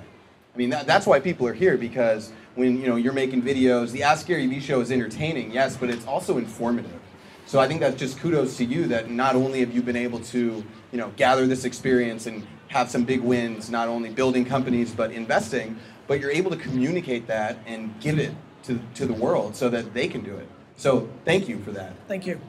[0.53, 3.91] I mean, that, that's why people are here because when you know you're making videos,
[3.91, 6.99] the Ask Gary Vee show is entertaining, yes, but it's also informative.
[7.47, 10.19] So I think that's just kudos to you that not only have you been able
[10.19, 14.93] to you know gather this experience and have some big wins, not only building companies
[14.93, 15.77] but investing,
[16.07, 18.31] but you're able to communicate that and give it
[18.63, 20.47] to, to the world so that they can do it.
[20.77, 21.93] So thank you for that.
[22.07, 22.39] Thank you.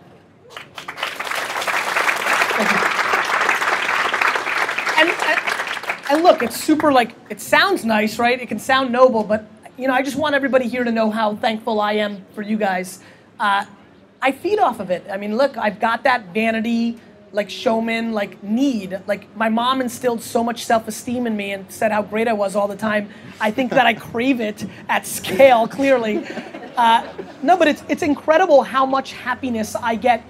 [4.98, 5.40] And, and,
[6.10, 8.40] and look, it's super like, it sounds nice, right?
[8.40, 11.34] It can sound noble, but you know, I just want everybody here to know how
[11.36, 13.00] thankful I am for you guys.
[13.40, 13.64] Uh,
[14.20, 15.04] I feed off of it.
[15.10, 16.98] I mean, look, I've got that vanity,
[17.32, 19.00] like showman, like need.
[19.06, 22.54] Like my mom instilled so much self-esteem in me and said how great I was
[22.54, 23.08] all the time.
[23.40, 26.26] I think that I crave it at scale, clearly.
[26.76, 27.06] Uh,
[27.42, 30.24] no, but it's it's incredible how much happiness I get.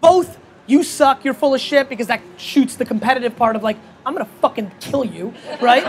[0.00, 3.78] Both you suck, you're full of shit because that shoots the competitive part of like
[4.06, 5.84] I'm gonna fucking kill you, right?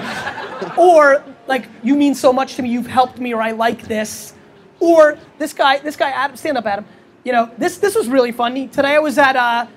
[0.78, 4.34] or like you mean so much to me, you've helped me, or I like this.
[4.80, 6.86] Or this guy, this guy, Adam, stand up, Adam.
[7.26, 8.68] You know, this this was really funny.
[8.68, 9.68] Today I was at uh,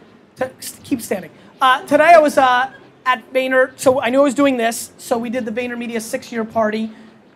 [0.84, 1.30] keep standing.
[1.61, 2.72] Uh, today I was uh,
[3.07, 4.93] at Vayner, so I knew I was doing this.
[4.99, 6.90] So we did the VaynerMedia six-year party,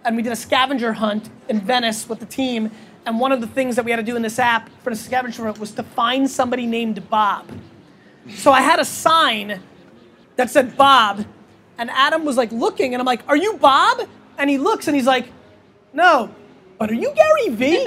[0.05, 2.71] and we did a scavenger hunt in Venice with the team.
[3.05, 4.97] And one of the things that we had to do in this app for the
[4.97, 7.47] scavenger hunt was to find somebody named Bob.
[8.35, 9.61] So I had a sign
[10.35, 11.25] that said Bob,
[11.79, 14.97] and Adam was like looking, and I'm like, "Are you Bob?" And he looks, and
[14.97, 15.31] he's like,
[15.93, 16.35] "No."
[16.79, 17.87] But are you Gary Vee?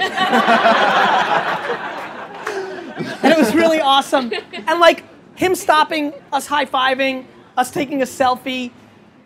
[3.22, 4.32] and it was really awesome.
[4.52, 5.04] And like
[5.40, 7.24] him stopping, us high fiving,
[7.56, 8.70] us taking a selfie.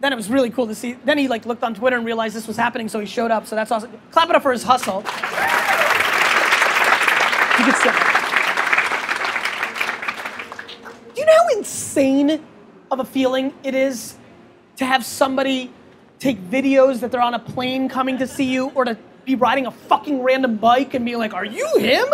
[0.00, 0.92] Then it was really cool to see.
[0.92, 3.48] Then he like looked on Twitter and realized this was happening, so he showed up.
[3.48, 3.90] So that's awesome.
[4.12, 5.02] Clap it up for his hustle.
[7.58, 7.94] You sit.
[11.16, 12.44] You know how insane
[12.92, 14.14] of a feeling it is
[14.76, 15.72] to have somebody
[16.20, 19.66] take videos that they're on a plane coming to see you, or to be riding
[19.66, 22.06] a fucking random bike and be like, "Are you him?"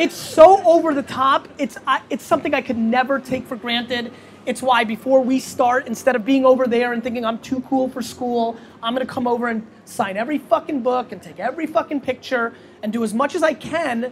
[0.00, 1.46] It's so over the top.
[1.58, 4.12] It's I, it's something I could never take for granted.
[4.46, 7.90] It's why before we start, instead of being over there and thinking I'm too cool
[7.90, 12.00] for school, I'm gonna come over and sign every fucking book and take every fucking
[12.00, 14.10] picture and do as much as I can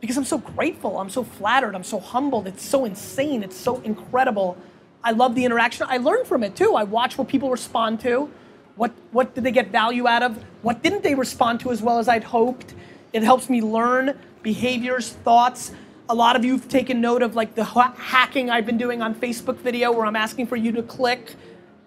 [0.00, 1.00] because I'm so grateful.
[1.00, 1.74] I'm so flattered.
[1.74, 2.46] I'm so humbled.
[2.46, 3.42] It's so insane.
[3.42, 4.56] It's so incredible.
[5.02, 5.86] I love the interaction.
[5.90, 6.76] I learn from it too.
[6.76, 8.30] I watch what people respond to.
[8.76, 10.40] What, what did they get value out of?
[10.62, 12.74] What didn't they respond to as well as I'd hoped?
[13.12, 15.72] It helps me learn behaviors, thoughts.
[16.08, 19.02] A lot of you have taken note of like the ha- hacking I've been doing
[19.02, 21.34] on Facebook video where I'm asking for you to click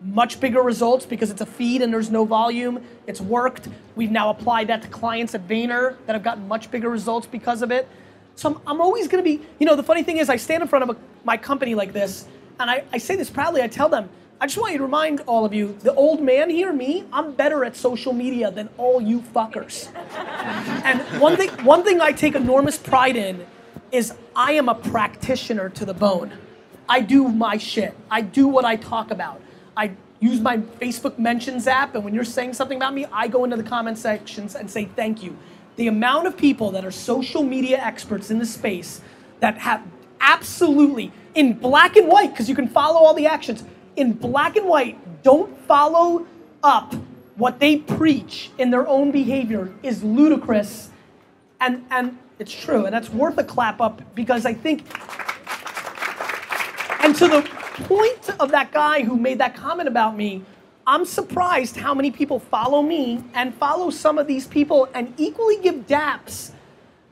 [0.03, 2.83] much bigger results because it's a feed and there's no volume.
[3.07, 3.67] It's worked.
[3.95, 7.61] We've now applied that to clients at Vayner that have gotten much bigger results because
[7.61, 7.87] of it.
[8.35, 10.61] So I'm, I'm always going to be, you know, the funny thing is I stand
[10.63, 12.25] in front of a, my company like this
[12.59, 13.61] and I, I say this proudly.
[13.61, 14.09] I tell them,
[14.41, 17.33] I just want you to remind all of you, the old man here, me, I'm
[17.33, 19.95] better at social media than all you fuckers.
[20.83, 23.45] and one thing, one thing I take enormous pride in
[23.91, 26.33] is I am a practitioner to the bone.
[26.89, 27.95] I do my shit.
[28.09, 29.39] I do what I talk about.
[29.77, 33.43] I use my Facebook mentions app, and when you're saying something about me, I go
[33.43, 35.37] into the comment sections and say thank you.
[35.75, 39.01] The amount of people that are social media experts in the space
[39.39, 39.83] that have
[40.19, 43.63] absolutely in black and white, because you can follow all the actions,
[43.95, 46.25] in black and white don't follow
[46.63, 46.93] up
[47.35, 50.89] what they preach in their own behavior is ludicrous.
[51.59, 54.83] And and it's true and that's worth a clap up because i think
[57.03, 57.47] and to the
[57.85, 60.41] point of that guy who made that comment about me
[60.87, 65.57] i'm surprised how many people follow me and follow some of these people and equally
[65.61, 66.51] give daps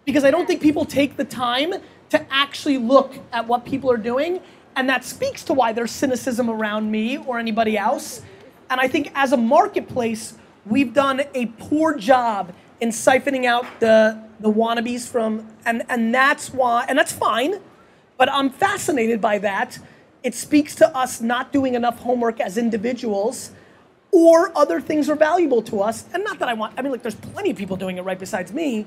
[0.03, 1.75] because i don't think people take the time
[2.09, 4.39] to actually look at what people are doing
[4.75, 8.21] and that speaks to why there's cynicism around me or anybody else.
[8.69, 14.21] And I think as a marketplace, we've done a poor job in siphoning out the,
[14.39, 17.59] the wannabes from, and, and that's why, and that's fine,
[18.17, 19.79] but I'm fascinated by that.
[20.23, 23.51] It speaks to us not doing enough homework as individuals
[24.11, 26.05] or other things are valuable to us.
[26.13, 28.19] And not that I want, I mean, like, there's plenty of people doing it right
[28.19, 28.85] besides me,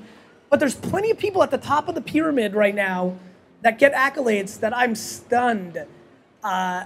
[0.49, 3.15] but there's plenty of people at the top of the pyramid right now
[3.63, 5.85] that get accolades that I'm stunned
[6.43, 6.85] uh,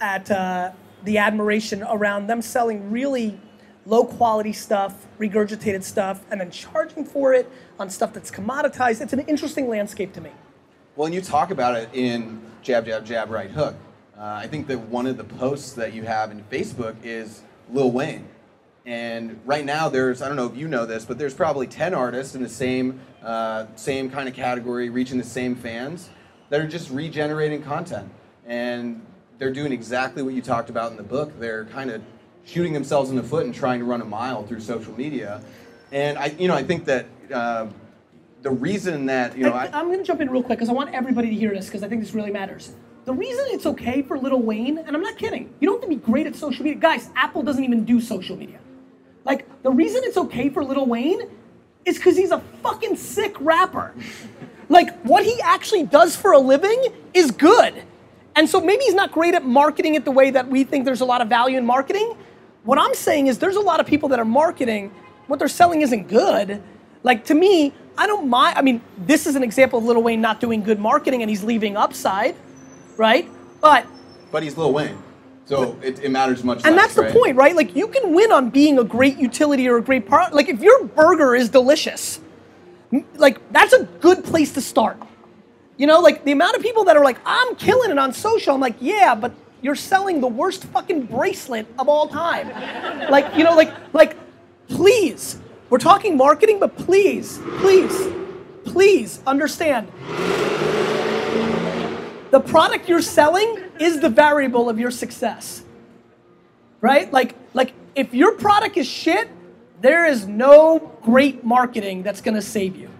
[0.00, 0.72] at uh,
[1.04, 3.38] the admiration around them selling really
[3.86, 9.00] low quality stuff, regurgitated stuff, and then charging for it on stuff that's commoditized.
[9.00, 10.30] It's an interesting landscape to me.
[10.96, 13.76] Well, and you talk about it in Jab, Jab, Jab, Right Hook.
[14.18, 17.92] Uh, I think that one of the posts that you have in Facebook is Lil
[17.92, 18.26] Wayne.
[18.86, 21.92] And right now, there's I don't know if you know this, but there's probably ten
[21.92, 26.08] artists in the same uh, same kind of category, reaching the same fans
[26.50, 28.08] that are just regenerating content,
[28.46, 29.04] and
[29.38, 31.32] they're doing exactly what you talked about in the book.
[31.40, 32.00] They're kind of
[32.44, 35.42] shooting themselves in the foot and trying to run a mile through social media.
[35.90, 37.66] And I, you know, I think that uh,
[38.42, 40.72] the reason that you know, I, am going to jump in real quick because I
[40.72, 42.72] want everybody to hear this because I think this really matters.
[43.04, 45.96] The reason it's okay for Little Wayne, and I'm not kidding, you don't have to
[45.96, 46.80] be great at social media.
[46.80, 48.58] Guys, Apple doesn't even do social media.
[49.26, 51.20] Like, the reason it's okay for Little Wayne
[51.84, 53.92] is because he's a fucking sick rapper.
[54.68, 56.80] like, what he actually does for a living
[57.12, 57.82] is good.
[58.36, 61.00] And so maybe he's not great at marketing it the way that we think there's
[61.00, 62.16] a lot of value in marketing.
[62.62, 64.92] What I'm saying is there's a lot of people that are marketing,
[65.26, 66.62] what they're selling isn't good.
[67.02, 68.58] Like, to me, I don't mind.
[68.58, 71.42] I mean, this is an example of Little Wayne not doing good marketing and he's
[71.42, 72.36] leaving upside,
[72.96, 73.28] right?
[73.60, 73.86] But.
[74.30, 75.02] But he's Lil Wayne.
[75.46, 76.64] So it, it matters much.
[76.64, 77.12] And less, that's the right?
[77.12, 77.54] point, right?
[77.54, 80.34] Like you can win on being a great utility or a great part.
[80.34, 82.20] Like if your burger is delicious,
[83.14, 84.98] like that's a good place to start.
[85.76, 88.54] You know, like the amount of people that are like, I'm killing it on social.
[88.54, 89.32] I'm like, yeah, but
[89.62, 92.48] you're selling the worst fucking bracelet of all time.
[93.10, 94.16] like, you know, like, like,
[94.68, 95.38] please,
[95.70, 98.08] we're talking marketing, but please, please,
[98.64, 99.92] please understand
[102.36, 105.64] the product you're selling is the variable of your success.
[106.82, 107.10] Right?
[107.10, 109.30] Like, like if your product is shit,
[109.80, 112.90] there is no great marketing that's gonna save you.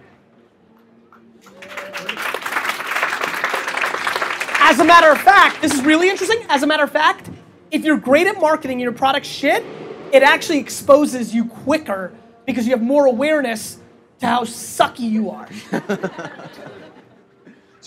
[4.59, 6.43] As a matter of fact, this is really interesting.
[6.49, 7.29] As a matter of fact,
[7.69, 9.63] if you're great at marketing and your product's shit,
[10.11, 12.11] it actually exposes you quicker
[12.47, 13.77] because you have more awareness
[14.17, 15.47] to how sucky you are.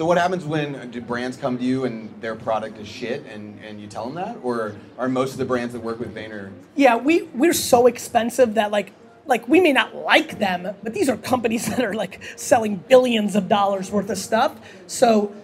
[0.01, 3.61] So what happens when do brands come to you and their product is shit and,
[3.63, 4.39] and you tell them that?
[4.43, 6.51] Or are most of the brands that work with Vayner?
[6.75, 8.95] Yeah, we, we're so expensive that like
[9.27, 13.37] like we may not like them, but these are companies that are like selling billions
[13.37, 14.59] of dollars worth of stuff.
[14.87, 15.35] So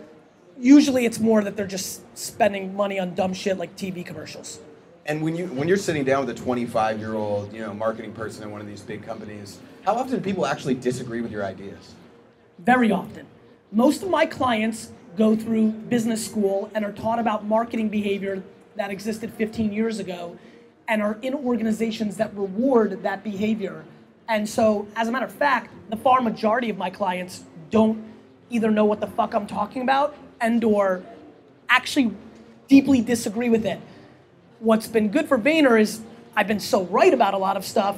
[0.59, 4.61] usually it's more that they're just spending money on dumb shit like TV commercials.
[5.05, 8.15] And when you when you're sitting down with a 25 year old you know marketing
[8.15, 11.45] person in one of these big companies, how often do people actually disagree with your
[11.45, 11.93] ideas?
[12.59, 13.27] Very often.
[13.73, 18.43] Most of my clients go through business school and are taught about marketing behavior
[18.77, 20.39] that existed 15 years ago
[20.87, 23.85] and are in organizations that reward that behavior.
[24.29, 28.05] And so, as a matter of fact, the far majority of my clients don't
[28.51, 31.03] either know what the fuck I'm talking about and or
[31.69, 32.13] actually
[32.69, 33.81] deeply disagree with it.
[34.61, 36.01] What's been good for Vayner is
[36.37, 37.97] I've been so right about a lot of stuff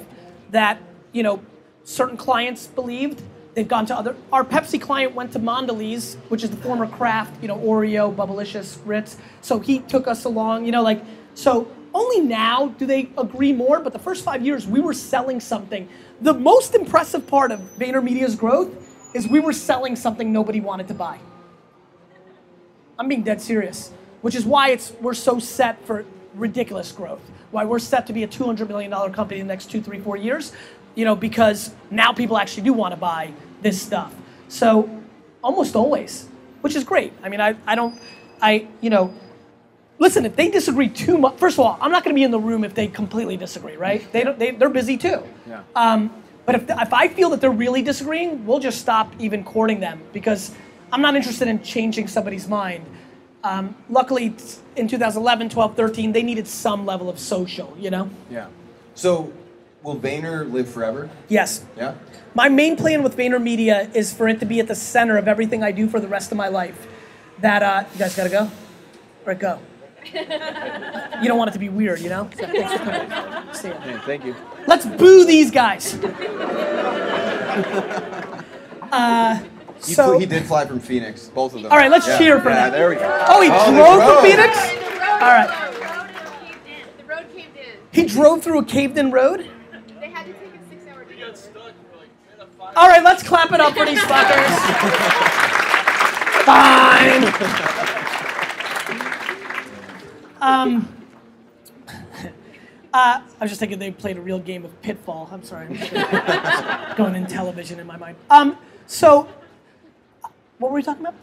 [0.50, 0.80] that,
[1.12, 1.42] you know,
[1.84, 3.22] certain clients believed
[3.58, 4.14] They've gone to other.
[4.32, 8.78] Our Pepsi client went to Mondelez, which is the former Kraft, you know, Oreo, Bubblicious,
[8.84, 9.16] Ritz.
[9.40, 11.02] So he took us along, you know, like
[11.34, 11.66] so.
[11.92, 15.88] Only now do they agree more, but the first five years we were selling something.
[16.20, 18.70] The most impressive part of VaynerMedia's growth
[19.12, 21.18] is we were selling something nobody wanted to buy.
[22.96, 23.90] I'm being dead serious,
[24.20, 26.04] which is why it's we're so set for
[26.34, 27.28] ridiculous growth.
[27.50, 29.98] Why we're set to be a 200 million dollar company in the next two, three,
[29.98, 30.52] four years.
[30.94, 33.32] You know, because now people actually do want to buy
[33.62, 34.14] this stuff.
[34.48, 34.88] So
[35.42, 36.28] almost always,
[36.60, 37.12] which is great.
[37.22, 38.00] I mean, I, I don't,
[38.40, 39.12] I, you know,
[39.98, 42.30] listen, if they disagree too much, first of all, I'm not going to be in
[42.30, 44.10] the room if they completely disagree, right?
[44.12, 45.22] They don't, they, they're busy too.
[45.46, 45.62] Yeah.
[45.74, 46.12] Um,
[46.46, 50.00] but if, if I feel that they're really disagreeing, we'll just stop even courting them
[50.12, 50.54] because
[50.90, 52.86] I'm not interested in changing somebody's mind.
[53.44, 54.34] Um, luckily,
[54.76, 58.10] in 2011, 12, 13, they needed some level of social, you know?
[58.30, 58.48] Yeah.
[58.94, 59.32] So,
[59.82, 61.08] will Vayner live forever?
[61.28, 61.64] Yes.
[61.76, 61.94] Yeah.
[62.34, 65.62] My main plan with VaynerMedia is for it to be at the center of everything
[65.62, 66.86] I do for the rest of my life.
[67.40, 68.40] That, uh, you guys gotta go?
[68.42, 68.50] All
[69.24, 69.58] right, go.
[70.14, 72.28] you don't want it to be weird, you know?
[72.36, 73.54] So, thanks for coming.
[73.54, 73.80] See ya.
[73.80, 74.34] Hey, thank you.
[74.66, 75.98] Let's boo these guys.
[78.90, 79.38] Uh,
[79.84, 81.70] He, so, flew- he did fly from Phoenix, both of them.
[81.70, 82.16] All right, let's Yeah.
[82.16, 82.72] cheer for yeah, that.
[82.72, 83.02] there we go.
[83.28, 84.22] oh, he Oh, they drove from.
[84.24, 84.56] Phoenix?
[84.56, 85.48] The road, All right.
[85.74, 86.08] the road.
[86.96, 87.76] The road caved in.
[87.92, 89.46] He drove through a caved-in road?
[90.00, 91.34] They had to take a six-hour detour.
[92.76, 94.48] All right, let's clap it up for these fuckers.
[96.44, 97.24] Fine.
[100.40, 100.88] Um,
[102.94, 105.28] uh, I was just thinking they played a real game of Pitfall.
[105.32, 105.66] I'm sorry.
[105.92, 108.16] I'm going in television in my mind.
[108.30, 108.56] Um,
[108.86, 109.28] so,
[110.58, 111.14] what were we talking about?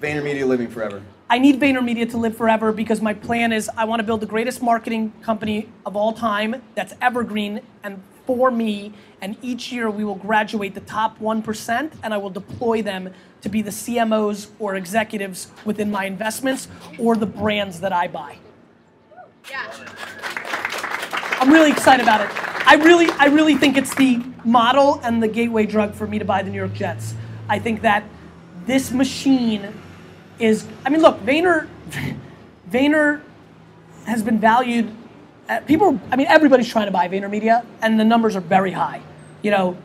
[0.00, 1.02] VaynerMedia living forever.
[1.30, 4.26] I need VaynerMedia to live forever because my plan is I want to build the
[4.26, 8.92] greatest marketing company of all time that's evergreen and for me.
[9.24, 13.10] And each year we will graduate the top 1% and I will deploy them
[13.40, 16.68] to be the CMOs or executives within my investments
[16.98, 18.36] or the brands that I buy.
[19.50, 19.72] Yeah.
[21.40, 22.28] I'm really excited about it.
[22.68, 26.26] I really, I really think it's the model and the gateway drug for me to
[26.26, 27.14] buy the New York Jets.
[27.48, 28.04] I think that
[28.66, 29.72] this machine
[30.38, 30.66] is.
[30.84, 31.66] I mean, look, Vayner,
[32.70, 33.22] Vayner
[34.04, 34.94] has been valued.
[35.48, 39.00] At, people, I mean, everybody's trying to buy VaynerMedia, and the numbers are very high.
[39.44, 39.76] You know,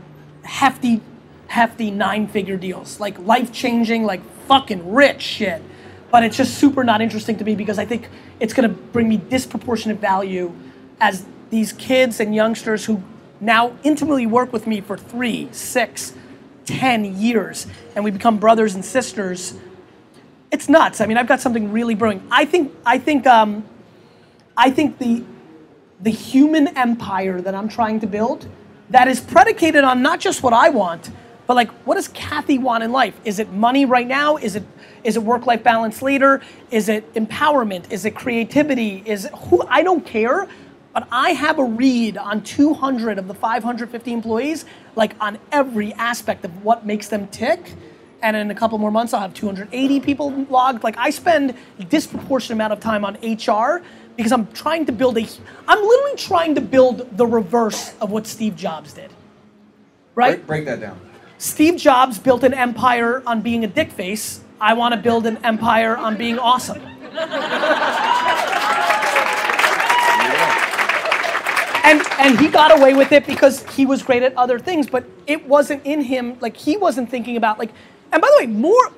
[0.43, 1.01] hefty,
[1.47, 5.61] hefty nine-figure deals, like life-changing, like fucking rich shit.
[6.09, 9.17] But it's just super not interesting to me because I think it's to bring me
[9.17, 10.53] disproportionate value
[10.99, 13.03] as these kids and youngsters who
[13.41, 16.13] now intimately work with me for three, six,
[16.65, 19.55] ten years, and we become brothers and sisters.
[20.51, 21.01] It's nuts.
[21.01, 22.25] I mean, I've got something really brewing.
[22.31, 22.73] I think.
[22.85, 23.27] I think.
[23.27, 23.65] Um,
[24.55, 25.23] I think the
[25.99, 28.47] the human empire that I'm trying to build
[28.89, 31.11] that is predicated on not just what I want,
[31.47, 33.19] but like what does Kathy want in life?
[33.25, 34.37] Is it money right now?
[34.37, 34.63] Is it
[35.03, 36.41] is it work life balance later?
[36.71, 37.91] Is it empowerment?
[37.91, 39.01] Is it creativity?
[39.05, 40.47] Is it who I don't care,
[40.93, 44.65] but I have a read on 200 of the 550 employees,
[44.95, 47.73] like on every aspect of what makes them tick.
[48.21, 50.83] And in a couple more months, I'll have 280 people logged.
[50.83, 53.81] Like I spend a disproportionate amount of time on HR
[54.19, 55.25] because I'm trying to build a.
[55.65, 59.09] I'm literally trying to build the reverse of what Steve Jobs did.
[60.13, 60.45] Right?
[60.45, 60.99] Break, break that down.
[61.37, 64.41] Steve Jobs built an empire on being a dick face.
[64.59, 66.81] I want to build an empire on being awesome.
[71.85, 75.05] And and he got away with it because he was great at other things, but
[75.27, 76.37] it wasn't in him.
[76.41, 77.71] Like he wasn't thinking about like.
[78.11, 78.91] And by the way, more,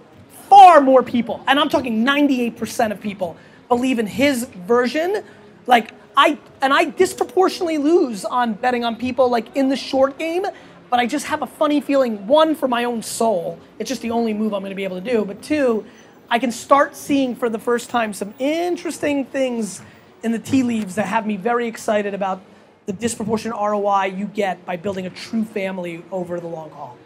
[0.50, 3.38] far more people, and I'm talking 98% of people
[3.72, 5.24] believe in his version.
[5.66, 10.46] Like I and I disproportionately lose on betting on people like in the short game.
[10.90, 12.28] But I just have a funny feeling.
[12.28, 15.00] One for my own soul, it's just the only move I'm going to be able
[15.00, 15.24] to do.
[15.24, 15.86] But two,
[16.30, 19.82] I can start seeing for the first time some interesting things
[20.22, 22.42] in the tea leaves that have me very excited about
[22.88, 26.98] the disproportionate ROI you get by building a true family over the long haul.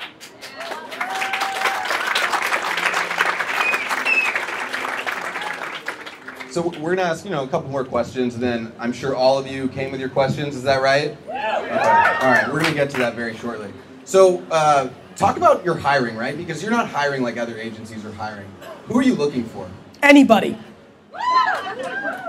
[6.55, 9.37] So we're gonna ask you know a couple more questions, and then I'm sure all
[9.37, 10.55] of you came with your questions.
[10.55, 11.17] Is that right?
[11.27, 11.59] Yeah.
[11.59, 12.25] Okay.
[12.25, 12.49] All right.
[12.49, 13.73] We're gonna get to that very shortly.
[14.05, 14.87] So uh,
[15.17, 16.37] talk about your hiring, right?
[16.37, 18.47] Because you're not hiring like other agencies are hiring.
[18.85, 19.69] Who are you looking for?
[20.01, 20.57] Anybody.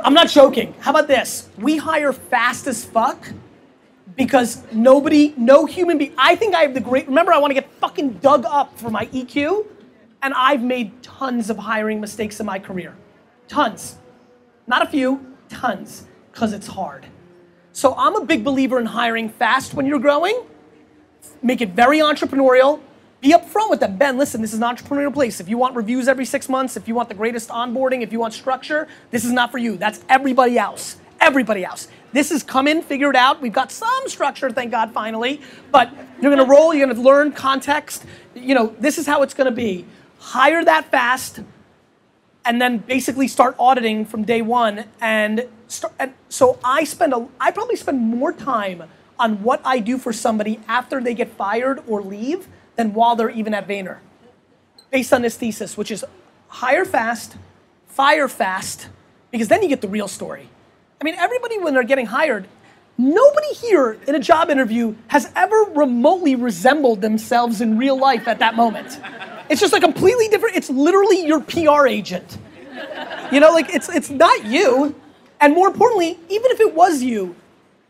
[0.04, 0.74] I'm not joking.
[0.80, 1.48] How about this?
[1.56, 3.28] We hire fast as fuck
[4.16, 6.14] because nobody, no human being.
[6.18, 7.06] I think I have the great.
[7.06, 9.66] Remember, I want to get fucking dug up for my EQ,
[10.20, 12.92] and I've made tons of hiring mistakes in my career.
[13.46, 13.98] Tons.
[14.66, 17.06] Not a few, tons, because it's hard.
[17.72, 20.44] So I'm a big believer in hiring fast when you're growing.
[21.42, 22.80] Make it very entrepreneurial.
[23.20, 23.96] Be upfront with them.
[23.96, 25.40] Ben, listen, this is an entrepreneurial place.
[25.40, 28.20] If you want reviews every six months, if you want the greatest onboarding, if you
[28.20, 29.76] want structure, this is not for you.
[29.76, 30.96] That's everybody else.
[31.20, 31.88] Everybody else.
[32.12, 33.40] This is come in, figure it out.
[33.40, 35.40] We've got some structure, thank God, finally.
[35.70, 35.90] But
[36.20, 38.04] you're gonna roll, you're gonna learn context.
[38.34, 39.86] You know, this is how it's gonna be.
[40.18, 41.40] Hire that fast,
[42.46, 44.84] and then basically start auditing from day one.
[45.00, 48.84] And, start, and so I spend a, I probably spend more time
[49.18, 53.30] on what I do for somebody after they get fired or leave than while they're
[53.30, 53.98] even at Vayner,
[54.90, 56.04] based on this thesis, which is
[56.48, 57.36] hire fast,
[57.88, 58.88] fire fast,
[59.30, 60.48] because then you get the real story.
[61.00, 62.46] I mean, everybody when they're getting hired,
[62.98, 68.38] nobody here in a job interview has ever remotely resembled themselves in real life at
[68.38, 69.00] that moment.
[69.48, 70.56] It's just a completely different.
[70.56, 72.38] It's literally your PR agent.
[73.32, 74.94] You know, like it's it's not you.
[75.40, 77.34] And more importantly, even if it was you,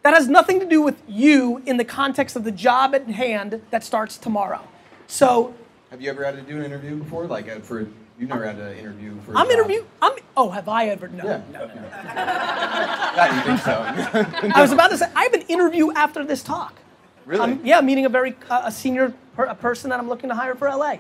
[0.02, 3.60] that has nothing to do with you in the context of the job at hand
[3.70, 4.60] that starts tomorrow.
[5.06, 5.54] So
[5.90, 7.26] Have you ever had to do an interview before?
[7.26, 7.80] Like uh, for
[8.18, 9.32] you've never had to interview for.
[9.34, 9.84] a I'm interview.
[10.02, 10.12] I'm.
[10.36, 11.08] Oh, have I ever?
[11.08, 11.24] No.
[11.24, 11.40] Yeah.
[11.52, 11.74] no, no.
[11.74, 14.50] Yeah, you think so?
[14.54, 16.74] I was about to say I have an interview after this talk.
[17.24, 17.40] really?
[17.42, 20.34] I'm, yeah, meeting a very uh, a senior per, a person that I'm looking to
[20.34, 20.96] hire for LA.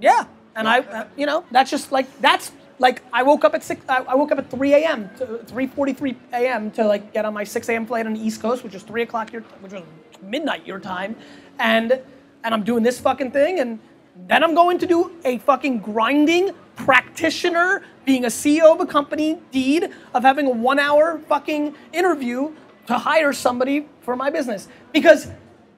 [0.00, 0.24] Yeah,
[0.56, 3.84] and I, uh, you know, that's just like that's like I woke up at six.
[3.88, 5.10] I, woke up at 3 a.m.
[5.18, 6.70] to 3:43 a.m.
[6.72, 7.86] to like get on my 6 a.m.
[7.86, 9.82] flight on the East Coast, which is three o'clock your, which was
[10.22, 11.16] midnight your time,
[11.58, 12.00] and
[12.42, 13.78] and I'm doing this fucking thing, and
[14.26, 19.38] then I'm going to do a fucking grinding practitioner, being a CEO of a company
[19.50, 22.52] deed of having a one-hour fucking interview
[22.86, 25.28] to hire somebody for my business because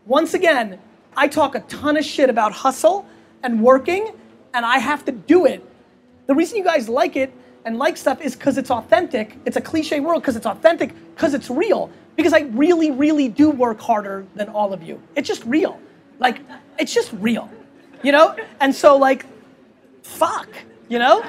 [0.07, 0.79] once again,
[1.17, 3.07] I talk a ton of shit about hustle
[3.43, 4.13] and working,
[4.55, 5.65] and I have to do it.
[6.27, 7.33] The reason you guys like it
[7.65, 9.37] and like stuff is because it's authentic.
[9.45, 11.91] It's a cliche world because it's authentic, because it's real.
[12.17, 15.01] Because I really, really do work harder than all of you.
[15.17, 15.81] It's just real.
[16.19, 16.41] Like,
[16.79, 17.51] it's just real.
[18.03, 18.37] You know?
[18.61, 19.27] And so, like,
[20.03, 20.49] fuck.
[20.89, 21.23] You know?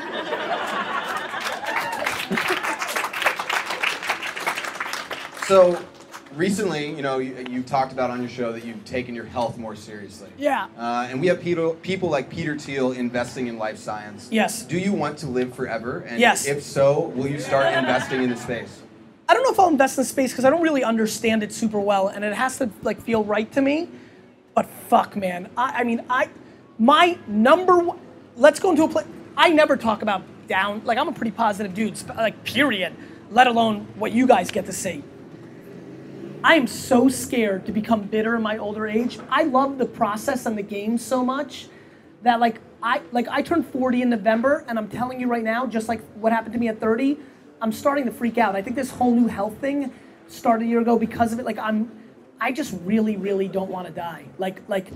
[5.47, 5.78] So
[6.36, 9.58] recently, you know, you, you talked about on your show that you've taken your health
[9.58, 10.30] more seriously.
[10.38, 10.68] Yeah.
[10.78, 14.28] Uh, and we have people, people like Peter Thiel investing in life science.
[14.32, 14.64] Yes.
[14.64, 16.00] Do you want to live forever?
[16.00, 16.46] And Yes.
[16.48, 18.82] If so, will you start investing in the space?
[19.28, 21.80] I don't know if I'll invest in space because I don't really understand it super
[21.80, 23.90] well, and it has to like feel right to me.
[24.54, 26.30] But fuck, man, I, I mean, I
[26.78, 28.00] my number one.
[28.36, 29.06] Let's go into a place.
[29.38, 30.82] I never talk about down.
[30.84, 31.98] Like I'm a pretty positive dude.
[32.10, 32.94] Like period.
[33.32, 35.04] Let alone what you guys get to see.
[36.44, 39.18] I am so scared to become bitter in my older age.
[39.30, 41.68] I love the process and the game so much
[42.22, 45.66] that like I like I turned 40 in November and I'm telling you right now,
[45.66, 47.18] just like what happened to me at 30,
[47.62, 48.58] I'm starting to freak out.
[48.58, 49.94] I think this whole new health thing
[50.28, 51.46] started a year ago because of it.
[51.46, 51.89] Like I'm
[52.41, 54.26] I just really, really don't want to die.
[54.38, 54.88] Like like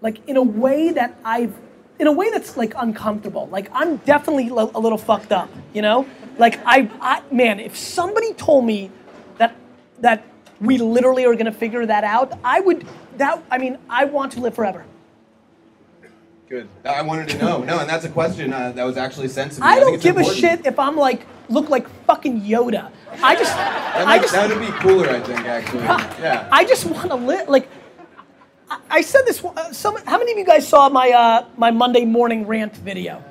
[0.00, 1.54] like in a way that I've
[1.98, 3.48] in a way that's like uncomfortable.
[3.48, 6.06] Like I'm definitely lo- a little fucked up, you know?
[6.38, 8.90] Like I, I man, if somebody told me
[9.36, 9.54] that
[10.00, 10.24] that
[10.60, 14.32] we literally are going to figure that out, I would that I mean, I want
[14.32, 14.84] to live forever.
[16.48, 16.68] Good.
[16.84, 17.64] I wanted to know.
[17.64, 19.66] No, and that's a question uh, that was actually sent to me.
[19.66, 22.90] I think don't give a shit if I'm like look like fucking Yoda.
[23.22, 24.32] I just that, I just.
[24.32, 25.82] That would be cooler, I think, actually.
[25.82, 26.48] Yeah.
[26.52, 27.68] I just want to live like
[28.70, 31.72] I, I said this uh, some how many of you guys saw my uh, my
[31.72, 33.24] Monday morning rant video?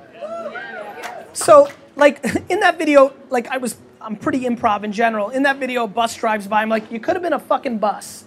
[1.31, 5.29] So like in that video like I was I'm pretty improv in general.
[5.31, 7.79] In that video a bus drives by I'm like you could have been a fucking
[7.79, 8.25] bus.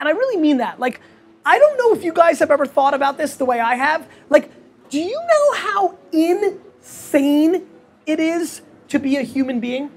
[0.00, 0.80] And I really mean that.
[0.80, 1.00] Like
[1.46, 4.08] I don't know if you guys have ever thought about this the way I have.
[4.28, 4.50] Like
[4.90, 7.66] do you know how insane
[8.04, 9.90] it is to be a human being?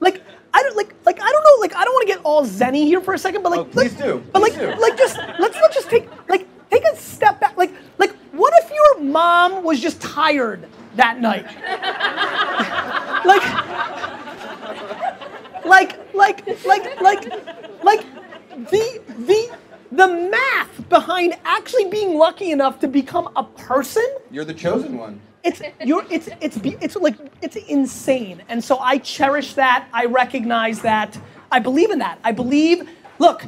[0.00, 0.22] Like
[0.52, 2.84] I don't like like I don't know like I don't want to get all zenny
[2.84, 4.22] here for a second, but like Oh, please do.
[4.32, 4.66] But like do.
[4.74, 7.56] like just let's not just take like take a step back.
[7.56, 11.46] Like like what if your mom was just tired that night?
[13.24, 13.44] like
[15.64, 17.24] like like like like
[17.82, 18.06] like
[18.70, 19.56] the the
[19.92, 24.06] the math behind actually being lucky enough to become a person?
[24.30, 25.20] You're the chosen one.
[25.42, 28.42] it's you're it's it's be- it's like it's insane.
[28.48, 29.88] And so i cherish that.
[29.92, 31.18] I recognize that.
[31.52, 32.18] I believe in that.
[32.24, 32.88] I believe
[33.18, 33.44] look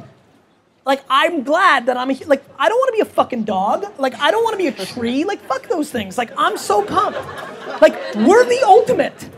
[0.85, 3.85] like i'm glad that i'm a, like i don't want to be a fucking dog.
[3.97, 5.23] Like i don't want to be a tree.
[5.23, 6.17] Like fuck those things.
[6.17, 7.19] Like i'm so pumped.
[7.81, 9.29] Like we're the ultimate.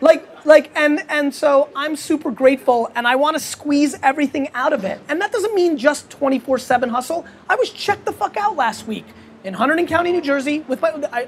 [0.00, 4.72] Like like and and so i'm super grateful and i want to squeeze everything out
[4.72, 5.00] of it.
[5.08, 7.26] And that doesn't mean just 24-7 hustle.
[7.48, 9.04] I was checked the fuck out last week
[9.44, 11.26] in hunterdon county new jersey with my i,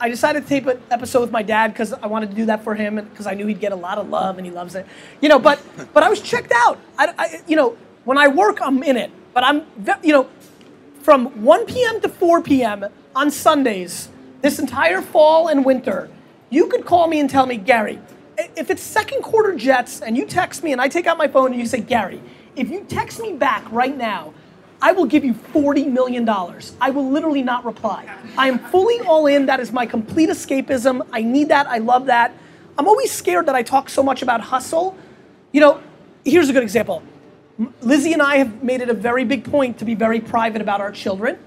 [0.00, 2.64] I decided to tape an episode with my dad because i wanted to do that
[2.64, 4.86] for him because i knew he'd get a lot of love and he loves it.
[5.20, 5.60] You know but
[5.92, 6.78] but i was checked out.
[6.98, 9.64] I, I you know when i work i'm in it but i'm
[10.02, 10.28] you know
[11.02, 12.00] from 1 p.m.
[12.00, 12.86] to 4 p.m.
[13.14, 14.08] on Sundays,
[14.40, 16.08] this entire fall and winter,
[16.48, 17.98] you could call me and tell me, Gary,
[18.56, 21.52] if it's second quarter Jets and you text me and I take out my phone
[21.52, 22.22] and you say, Gary,
[22.56, 24.32] if you text me back right now,
[24.80, 26.28] I will give you $40 million.
[26.28, 28.08] I will literally not reply.
[28.36, 29.46] I am fully all in.
[29.46, 31.06] That is my complete escapism.
[31.12, 31.66] I need that.
[31.68, 32.32] I love that.
[32.78, 34.96] I'm always scared that I talk so much about hustle.
[35.52, 35.82] You know,
[36.24, 37.02] here's a good example.
[37.80, 40.80] Lizzie and I have made it a very big point to be very private about
[40.80, 41.38] our children.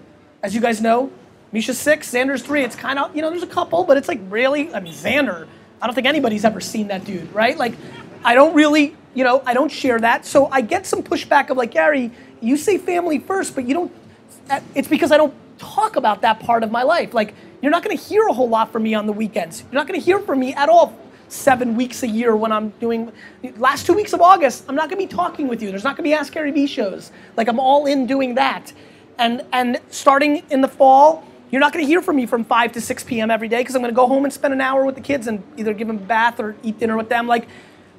[0.44, 1.12] As you guys know,
[1.52, 2.64] Misha's six, Xander's three.
[2.64, 5.48] It's kind of, you know, there's a couple, but it's like really, I mean, Xander,
[5.82, 7.58] I don't think anybody's ever seen that dude, right?
[7.58, 7.74] Like,
[8.24, 10.26] I don't really, you know, I don't share that.
[10.26, 12.12] So I get some pushback of like, Gary,
[12.42, 13.92] you say family first, but you don't,
[14.76, 17.14] it's because I don't talk about that part of my life.
[17.14, 19.64] Like, you're not gonna hear a whole lot from me on the weekends.
[19.64, 20.98] You're not gonna hear from me at all
[21.36, 23.12] seven weeks a year when I'm doing
[23.58, 24.66] last two weeks of August.
[24.68, 25.70] I'm not gonna be talking with you.
[25.70, 27.12] There's not gonna be Ask Gary Vee shows.
[27.38, 28.74] Like I'm all in doing that,
[29.18, 32.82] and and starting in the fall, you're not gonna hear from me from five to
[32.82, 33.30] six p.m.
[33.30, 35.44] every day because I'm gonna go home and spend an hour with the kids and
[35.58, 37.28] either give them a bath or eat dinner with them.
[37.28, 37.48] Like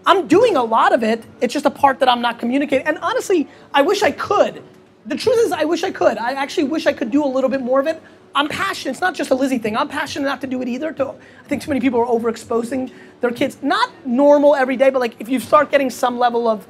[0.06, 1.24] I'm doing a lot of it.
[1.40, 2.86] It's just a part that I'm not communicating.
[2.86, 4.62] And honestly, I wish I could.
[5.04, 6.18] The truth is, I wish I could.
[6.18, 8.02] I actually wish I could do a little bit more of it.
[8.34, 8.92] I'm passionate.
[8.92, 9.76] It's not just a Lizzie thing.
[9.76, 10.92] I'm passionate not to do it either.
[10.92, 13.58] To, I think too many people are overexposing their kids.
[13.62, 16.66] Not normal every day, but like if you start getting some level of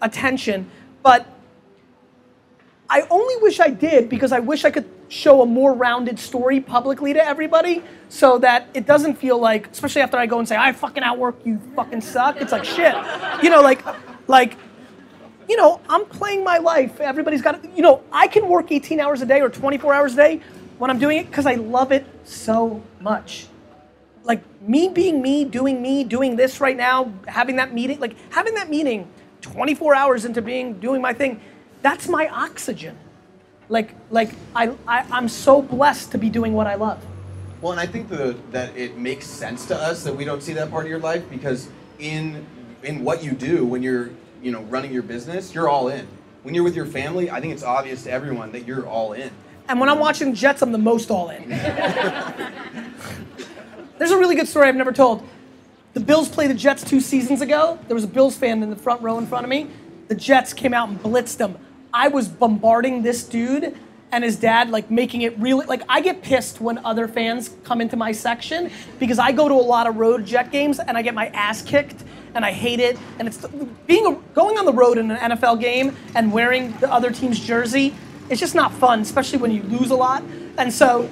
[0.00, 0.70] attention.
[1.02, 1.26] But
[2.88, 6.60] I only wish I did because I wish I could show a more rounded story
[6.60, 10.56] publicly to everybody so that it doesn't feel like, especially after I go and say,
[10.56, 12.40] I fucking outwork you, fucking suck.
[12.40, 12.94] It's like shit.
[13.42, 13.84] You know, like,
[14.28, 14.56] like,
[15.48, 17.00] you know, I'm playing my life.
[17.00, 20.16] Everybody's got, you know, I can work 18 hours a day or 24 hours a
[20.16, 20.40] day
[20.82, 23.46] when I'm doing it because I love it so much.
[24.24, 28.54] Like me being me, doing me, doing this right now, having that meeting, like having
[28.54, 29.08] that meeting
[29.42, 31.40] 24 hours into being, doing my thing,
[31.82, 32.98] that's my oxygen.
[33.68, 37.00] Like, like I, I, I'm so blessed to be doing what I love.
[37.60, 40.54] Well, and I think the, that it makes sense to us that we don't see
[40.54, 41.68] that part of your life because
[42.00, 42.44] in
[42.82, 44.10] in what you do when you're
[44.42, 46.08] you know running your business, you're all in.
[46.42, 49.30] When you're with your family, I think it's obvious to everyone that you're all in.
[49.68, 51.48] And when I'm watching Jets, I'm the most all in.
[53.98, 55.26] There's a really good story I've never told.
[55.94, 57.78] The Bills played the Jets two seasons ago.
[57.86, 59.68] There was a Bills fan in the front row in front of me.
[60.08, 61.58] The Jets came out and blitzed them.
[61.92, 63.76] I was bombarding this dude
[64.10, 67.80] and his dad, like making it really like I get pissed when other fans come
[67.80, 71.02] into my section because I go to a lot of road Jet games and I
[71.02, 72.98] get my ass kicked and I hate it.
[73.18, 73.44] And it's
[73.86, 77.40] being a, going on the road in an NFL game and wearing the other team's
[77.40, 77.94] jersey.
[78.28, 80.22] It's just not fun, especially when you lose a lot.
[80.58, 81.08] And so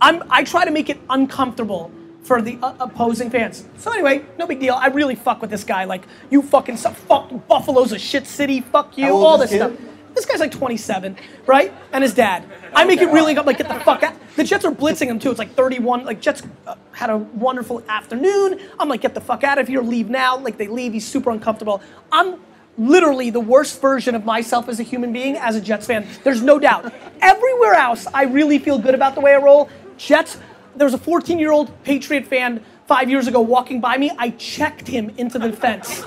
[0.00, 1.90] I'm, I try to make it uncomfortable
[2.22, 3.64] for the uh, opposing fans.
[3.78, 4.74] So anyway, no big deal.
[4.74, 5.84] I really fuck with this guy.
[5.84, 6.94] Like, you fucking suck.
[6.94, 8.60] Fuck, Buffalo's a shit city.
[8.60, 9.08] Fuck you.
[9.08, 9.72] All this this stuff.
[10.14, 11.16] This guy's like 27,
[11.46, 11.72] right?
[11.92, 12.44] And his dad.
[12.74, 14.14] I make it really, I'm like, get the fuck out.
[14.36, 15.30] The Jets are blitzing him too.
[15.30, 16.04] It's like 31.
[16.04, 18.60] Like, Jets uh, had a wonderful afternoon.
[18.78, 19.80] I'm like, get the fuck out of here.
[19.80, 20.36] Leave now.
[20.36, 20.92] Like, they leave.
[20.92, 21.80] He's super uncomfortable.
[22.10, 22.40] I'm
[22.78, 26.06] literally the worst version of myself as a human being as a Jets fan.
[26.24, 26.92] There's no doubt.
[27.20, 29.68] Everywhere else, I really feel good about the way I roll.
[29.96, 30.38] Jets,
[30.76, 34.10] there was a 14 year old Patriot fan five years ago walking by me.
[34.16, 36.04] I checked him into the fence.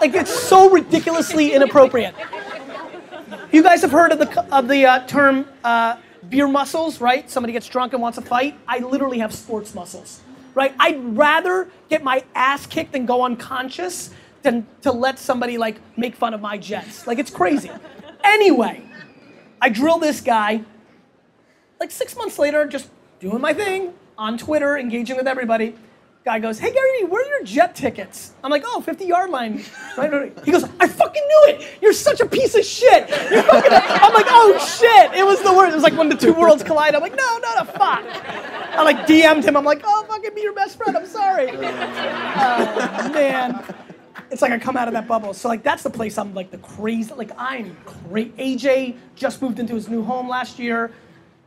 [0.00, 2.14] like, it's so ridiculously inappropriate.
[3.52, 5.96] You guys have heard of the, of the uh, term uh,
[6.28, 7.28] beer muscles, right?
[7.30, 8.58] Somebody gets drunk and wants to fight.
[8.66, 10.20] I literally have sports muscles,
[10.58, 10.74] right?
[10.80, 14.10] I'd rather get my ass kicked and go unconscious
[14.42, 17.06] than to let somebody like make fun of my jets.
[17.06, 17.70] Like it's crazy.
[18.24, 18.82] Anyway,
[19.62, 20.64] I drill this guy.
[21.78, 22.90] Like six months later, just
[23.20, 25.76] doing my thing on Twitter, engaging with everybody.
[26.28, 29.64] Guy goes, "Hey Gary, where are your jet tickets?" I'm like, "Oh, 50 yard line."
[30.44, 31.66] He goes, "I fucking knew it.
[31.80, 35.72] You're such a piece of shit." I'm like, "Oh shit!" It was the worst.
[35.72, 36.94] It was like when the two worlds collide.
[36.94, 39.56] I'm like, "No, no, no, fuck." I like DM'd him.
[39.56, 40.94] I'm like, "Oh, fucking be your best friend.
[40.98, 41.48] I'm sorry."
[42.40, 43.64] Oh man.
[44.30, 45.32] It's like I come out of that bubble.
[45.32, 47.14] So like that's the place I'm like the crazy.
[47.14, 48.32] Like I'm crazy.
[48.38, 50.92] AJ just moved into his new home last year.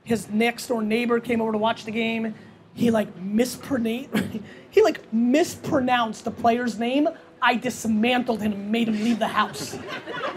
[0.03, 2.33] His next door neighbor came over to watch the game.
[2.73, 4.10] He like mispronounced.
[4.69, 7.10] he like mispronounced the player's name.
[7.41, 9.77] I dismantled him and made him leave the house.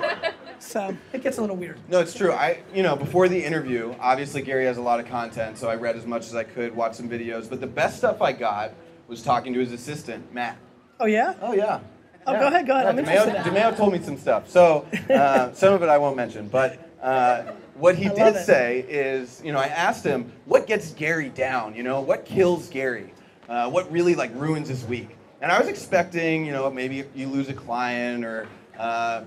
[0.58, 1.78] so it gets a little weird.
[1.88, 2.32] No, it's true.
[2.32, 5.74] I, you know, before the interview, obviously Gary has a lot of content, so I
[5.74, 7.48] read as much as I could, watched some videos.
[7.48, 8.72] But the best stuff I got
[9.06, 10.56] was talking to his assistant, Matt.
[10.98, 11.34] Oh yeah.
[11.42, 11.80] Oh yeah.
[12.26, 12.40] Oh, Yeah.
[12.40, 12.86] go ahead, go ahead.
[12.86, 13.52] I'm DeMeo, interested.
[13.52, 14.48] DeMeo told me some stuff.
[14.48, 18.80] So uh, some of it I won't mention, but uh, what he I did say
[18.80, 21.74] is, you know, I asked him what gets Gary down.
[21.74, 23.12] You know, what kills Gary?
[23.48, 25.16] Uh, what really like ruins his week?
[25.40, 28.48] And I was expecting, you know, maybe you lose a client or
[28.78, 29.24] uh,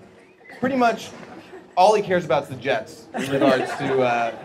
[0.59, 1.09] pretty much
[1.75, 4.35] all he cares about is the Jets in regards to uh,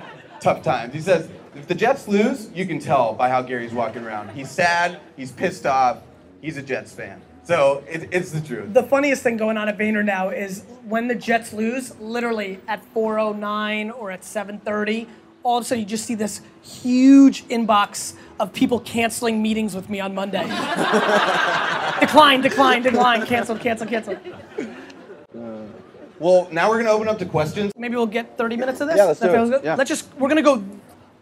[0.41, 0.93] tough times.
[0.93, 4.31] He says if the Jets lose, you can tell by how Gary's walking around.
[4.31, 5.01] He's sad.
[5.17, 5.99] He's pissed off.
[6.41, 7.23] He's a Jets fan.
[7.45, 8.73] So it, it's the truth.
[8.73, 12.83] The funniest thing going on at Vayner now is when the Jets lose, literally at
[12.95, 15.07] 4:09 or at 7:30,
[15.43, 19.91] all of a sudden you just see this huge inbox of people canceling meetings with
[19.91, 20.43] me on Monday.
[22.01, 24.15] decline, decline, decline, cancel, cancel, cancel.
[24.15, 25.63] Uh,
[26.21, 27.73] well, now we're gonna open up to questions.
[27.77, 28.97] Maybe we'll get 30 minutes of this.
[28.97, 29.51] Yeah, let's do it.
[29.51, 29.65] good?
[29.65, 29.75] Yeah.
[29.75, 30.63] Let's just we're gonna go.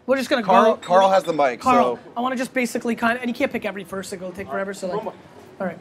[0.05, 0.81] We're just gonna Carl- go.
[0.81, 3.33] Carl has the mic, Carl, so- I want to just basically kind of, and you
[3.33, 4.13] can't pick every first.
[4.13, 4.73] It'll take forever.
[4.75, 5.13] So like, all
[5.59, 5.79] right.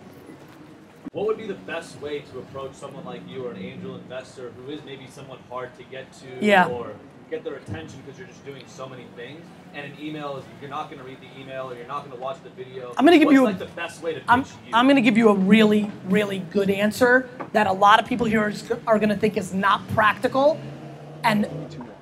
[1.13, 4.53] What would be the best way to approach someone like you or an angel investor
[4.57, 6.67] who is maybe somewhat hard to get to Yeah.
[6.67, 6.93] or
[7.31, 9.45] get their attention because you're just doing so many things?
[9.75, 12.17] And an email is you're not going to read the email or you're not going
[12.17, 12.93] to watch the video.
[12.97, 14.47] I'm gonna give you like the best way to I'm, you.
[14.73, 18.27] I'm going to give you a really, really good answer that a lot of people
[18.27, 18.53] here
[18.87, 20.61] are going to think is not practical,
[21.25, 21.49] and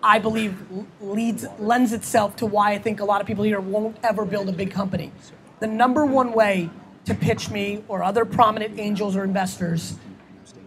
[0.02, 0.56] I believe
[1.00, 4.48] leads lends itself to why I think a lot of people here won't ever build
[4.48, 5.12] a big company.
[5.60, 6.70] The number one way
[7.08, 9.96] to pitch me or other prominent angels or investors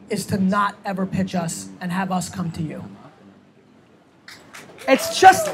[0.09, 2.83] is to not ever pitch us and have us come to you.
[4.87, 5.49] It's just,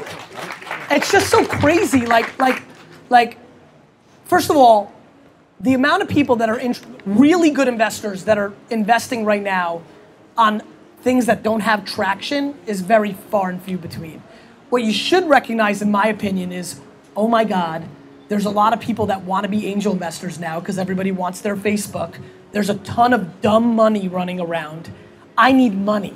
[0.90, 2.04] it's just so crazy.
[2.06, 2.62] Like, like,
[3.08, 3.38] like.
[4.24, 4.92] First of all,
[5.60, 6.60] the amount of people that are
[7.06, 9.82] really good investors that are investing right now
[10.36, 10.62] on
[11.00, 14.22] things that don't have traction is very far and few between.
[14.70, 16.80] What you should recognize, in my opinion, is
[17.16, 17.88] oh my God,
[18.28, 21.40] there's a lot of people that want to be angel investors now because everybody wants
[21.40, 22.16] their Facebook.
[22.52, 24.90] There's a ton of dumb money running around.
[25.36, 26.14] I need money.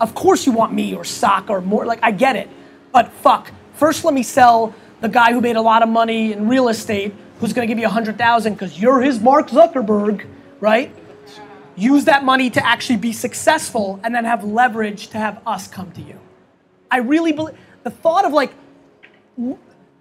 [0.00, 1.84] Of course, you want me or sock or more.
[1.84, 2.48] Like, I get it.
[2.92, 6.48] But fuck, first let me sell the guy who made a lot of money in
[6.48, 10.26] real estate who's going to give you a hundred thousand because you're his Mark Zuckerberg,
[10.60, 10.94] right?
[11.74, 15.90] Use that money to actually be successful and then have leverage to have us come
[15.92, 16.18] to you.
[16.90, 18.52] I really believe the thought of like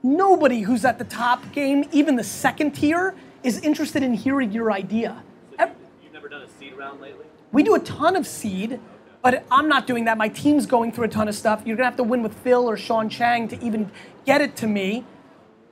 [0.03, 3.13] nobody who's at the top game, even the second tier,
[3.43, 5.23] is interested in hearing your idea.
[5.59, 5.71] Ev-
[6.03, 7.25] You've never done a seed round lately?
[7.51, 8.79] we do a ton of seed,
[9.21, 10.17] but I'm not doing that.
[10.17, 11.61] My team's going through a ton of stuff.
[11.65, 13.91] You're gonna have to win with Phil or Sean Chang to even
[14.25, 15.03] get it to me.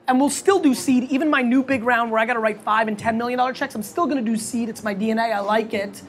[0.07, 1.03] And we'll still do seed.
[1.11, 3.75] Even my new big round where I gotta write five and ten million dollar checks,
[3.75, 4.67] I'm still gonna do seed.
[4.69, 5.31] It's my DNA.
[5.33, 6.01] I like it,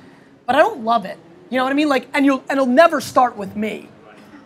[0.47, 1.18] but I don't love it.
[1.51, 1.88] You know what I mean?
[1.88, 3.88] Like, and you'll and it'll never start with me.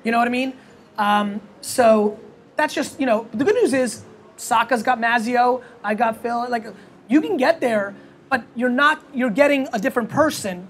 [0.04, 0.52] You know what I mean?
[0.98, 2.18] Um, so
[2.56, 4.02] that's just you know the good news is
[4.36, 6.48] Sacca's got Mazzeo, I got Phil.
[6.48, 6.66] Like
[7.08, 7.94] you can get there,
[8.30, 9.02] but you're not.
[9.12, 10.68] You're getting a different person.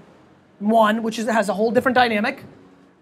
[0.59, 2.43] One, which is, has a whole different dynamic.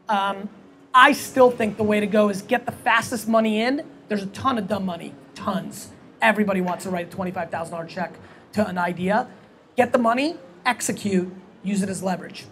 [0.09, 0.49] Um,
[0.93, 3.85] I still think the way to go is get the fastest money in.
[4.07, 5.89] There's a ton of dumb money, tons.
[6.21, 8.13] Everybody wants to write a twenty-five thousand dollar check
[8.53, 9.27] to an idea.
[9.75, 11.31] Get the money, execute,
[11.63, 12.45] use it as leverage.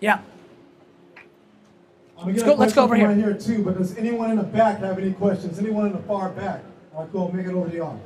[0.00, 0.14] Yeah.
[0.16, 0.22] I'm
[1.16, 4.30] gonna Let's get go- a let's go question over right here too, but does anyone
[4.30, 5.58] in the back have any questions?
[5.58, 6.62] Anyone in the far back?
[6.94, 8.00] All right, cool, make it over to y'all.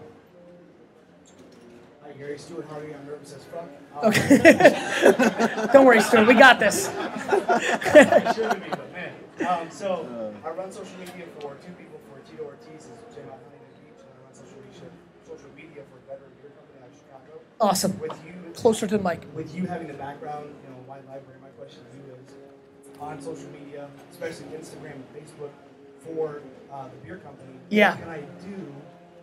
[2.02, 2.94] Hi, Gary Stewart Hardy.
[2.94, 3.68] I'm nervous as fuck.
[4.04, 5.68] Okay.
[5.72, 6.26] Don't worry, Stuart.
[6.26, 6.84] We got this.
[6.86, 9.12] sure to be, but man.
[9.48, 13.38] Um, so I run social media for two people for Tito Ortiz, is Jim out
[13.50, 14.90] Beach, and I run social media,
[15.26, 17.40] social media for Veteran Beer Company out of Chicago.
[17.60, 17.98] Awesome.
[17.98, 19.22] With you, Closer to the mic.
[19.34, 21.38] with you having the background, you know, wine library.
[23.00, 25.50] On social media, especially Instagram and Facebook,
[26.00, 26.42] for
[26.72, 27.92] uh, the beer company, Yeah.
[27.92, 28.74] what can I do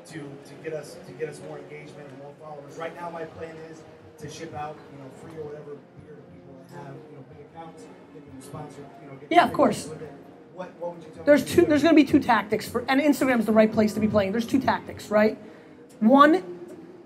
[0.07, 2.77] to to get us to get us more engagement and more followers?
[2.77, 3.81] Right now, my plan is
[4.19, 7.23] to ship out, you know, free or whatever beer to people that have, you know,
[7.29, 7.83] big accounts,
[8.13, 9.89] get them sponsored, you know, get Yeah, of course.
[10.53, 11.65] What, what would you tell There's two.
[11.65, 14.31] There's going to be two tactics for, and Instagram's the right place to be playing.
[14.31, 15.37] There's two tactics, right?
[15.99, 16.43] One,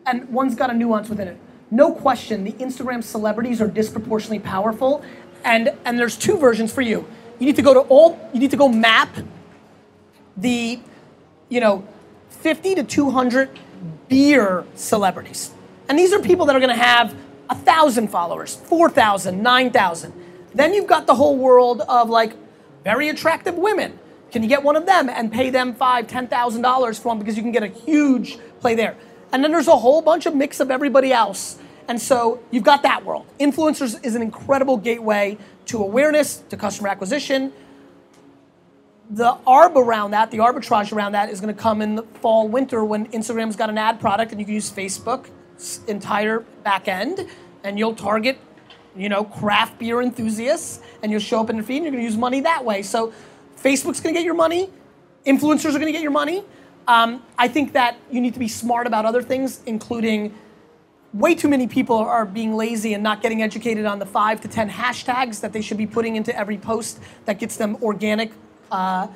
[0.06, 1.38] and one's got a nuance within it.
[1.72, 5.04] No question, the Instagram celebrities are disproportionately powerful,
[5.46, 7.06] and and there's two versions for you.
[7.40, 8.20] You need to go to all.
[8.34, 9.16] You need to go map
[10.36, 10.80] the,
[11.48, 11.88] you know,
[12.30, 13.50] 50 to 200
[14.10, 15.52] beer celebrities,
[15.88, 17.16] and these are people that are going to have
[17.50, 20.14] a thousand followers, four thousand, nine thousand.
[20.54, 22.34] Then you've got the whole world of like
[22.84, 24.00] very attractive women.
[24.32, 27.20] Can you get one of them and pay them five, ten thousand dollars for them
[27.20, 28.98] because you can get a huge play there?
[29.32, 31.60] And then there's a whole bunch of mix of everybody else.
[31.88, 33.26] And so you've got that world.
[33.40, 35.38] Influencers is an incredible gateway
[35.68, 37.54] to awareness, to customer acquisition.
[39.10, 42.48] The arb around that, the arbitrage around that is going to come in the fall,
[42.48, 47.28] winter when Instagram's got an ad product and you can use Facebook's entire back end
[47.64, 48.40] and you'll target,
[48.96, 52.04] you know, craft beer enthusiasts and you'll show up in the feed and you're going
[52.04, 52.82] to use money that way.
[52.82, 53.14] So
[53.62, 54.72] Facebook's going to get your money,
[55.26, 56.44] influencers are going to get your money.
[56.88, 60.36] Um, I think that you need to be smart about other things, including
[61.16, 64.48] way too many people are being lazy and not getting educated on the five to
[64.48, 68.32] ten hashtags that they should be putting into every post that gets them organic.
[68.72, 69.08] Uh,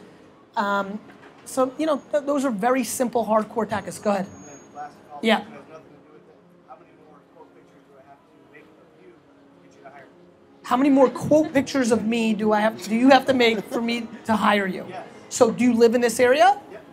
[0.55, 0.99] um,
[1.45, 3.99] so you know th- those are very simple, hardcore tactics.
[3.99, 4.25] Go ahead.
[4.25, 5.39] And then last follow-up Yeah.
[5.39, 6.35] has nothing to do with it.
[6.67, 9.83] How many more quote pictures do I have to make of you to get you
[9.83, 10.63] to hire me?
[10.63, 12.81] How many more quote pictures of me do I have?
[12.87, 14.85] Do you have to make for me to hire you?
[14.87, 15.05] Yes.
[15.29, 16.59] So do you live in this area?
[16.71, 16.83] Yep.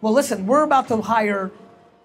[0.00, 1.50] Well, listen, we're about to hire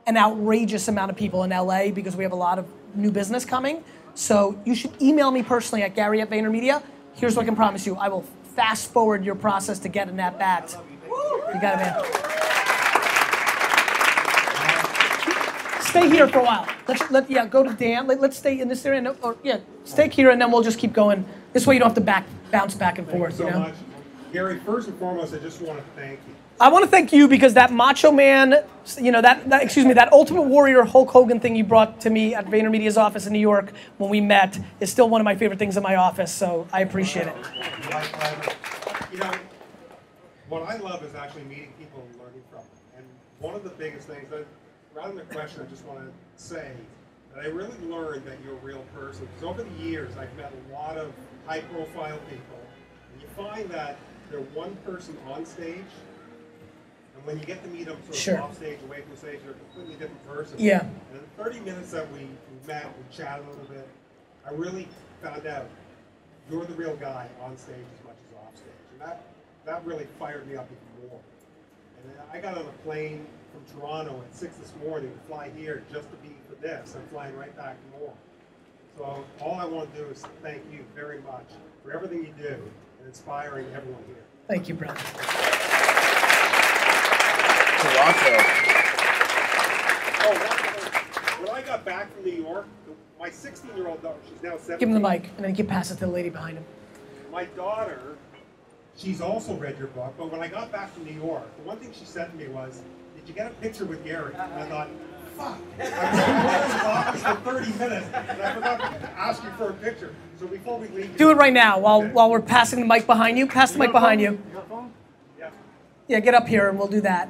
[0.08, 3.46] an outrageous amount of people in LA because we have a lot of new business
[3.46, 3.84] coming.
[4.16, 6.82] So you should email me personally at Gary at VaynerMedia.
[7.14, 8.24] Here's what I can promise you: I will
[8.56, 10.70] fast forward your process to getting that back.
[10.74, 12.30] You got it, man.
[15.82, 16.68] Stay here for a while.
[16.88, 18.06] Let's let yeah go to Dan.
[18.08, 19.02] Let, us stay in this area.
[19.02, 21.26] No, or yeah, stay here and then we'll just keep going.
[21.54, 23.40] This way you don't have to back bounce back and Thank forth.
[23.40, 23.60] you so know?
[23.60, 23.76] much.
[24.32, 26.36] Gary, first and foremost, I just want to thank you.
[26.62, 28.54] I want to thank you because that Macho Man,
[28.98, 32.10] you know, that, that excuse me, that Ultimate Warrior Hulk Hogan thing you brought to
[32.10, 35.36] me at VaynerMedia's office in New York when we met is still one of my
[35.36, 36.34] favorite things in my office.
[36.34, 37.36] So I appreciate it.
[39.14, 39.32] You know,
[40.50, 42.68] what I love is actually meeting people and learning from them.
[42.98, 43.06] And
[43.40, 44.46] one of the biggest things, that,
[44.94, 46.74] rather than a question, I just want to say
[47.34, 49.30] that I really learned that you're a real person.
[49.34, 51.14] Because over the years, I've met a lot of
[51.48, 52.60] high-profile people,
[53.14, 53.98] and you find that
[54.30, 55.86] they're one person on stage,
[57.20, 58.42] and when you get to meet them sort of Sure.
[58.42, 60.56] off stage, away from stage, they're a completely different person.
[60.58, 60.82] Yeah.
[60.82, 62.28] And in the 30 minutes that we,
[62.66, 63.88] met, we chatted a little bit,
[64.46, 64.88] I really
[65.22, 65.68] found out
[66.50, 68.68] you're the real guy on stage as much as off stage.
[68.94, 69.24] And that,
[69.66, 71.20] that really fired me up even more.
[71.98, 75.52] And then I got on a plane from Toronto at 6 this morning to fly
[75.58, 76.96] here just to be for this.
[76.96, 78.14] I'm flying right back tomorrow.
[78.98, 81.50] So all I want to do is thank you very much
[81.84, 82.54] for everything you do
[83.00, 84.24] and inspiring everyone here.
[84.48, 85.99] Thank you, brother.
[88.14, 88.44] Toronto.
[90.22, 91.46] Oh, one thing.
[91.46, 92.68] When I got back from New York,
[93.20, 94.78] my 16 year old daughter, she's now 17.
[94.80, 96.66] Give him the mic and then you can pass it to the lady behind him.
[97.32, 98.18] My daughter,
[98.96, 101.78] she's also read your book, but when I got back from New York, the one
[101.78, 102.82] thing she said to me was,
[103.16, 104.34] Did you get a picture with Gary?
[104.34, 104.90] And I thought,
[105.38, 105.58] Fuck.
[105.80, 109.70] I was in his office for 30 minutes, and I forgot to ask you for
[109.70, 110.14] a picture.
[110.40, 113.38] So before we leave, Do it right now while while we're passing the mic behind
[113.38, 113.48] you.
[113.48, 114.40] Pass the mic behind you.
[114.52, 114.92] Your phone?
[115.38, 115.50] Yeah.
[116.08, 117.30] Yeah, get up here and we'll do that.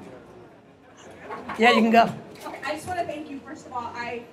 [1.58, 2.04] Yeah, you can go.
[2.46, 3.40] Okay, I just want to thank you.
[3.40, 4.24] First of all, I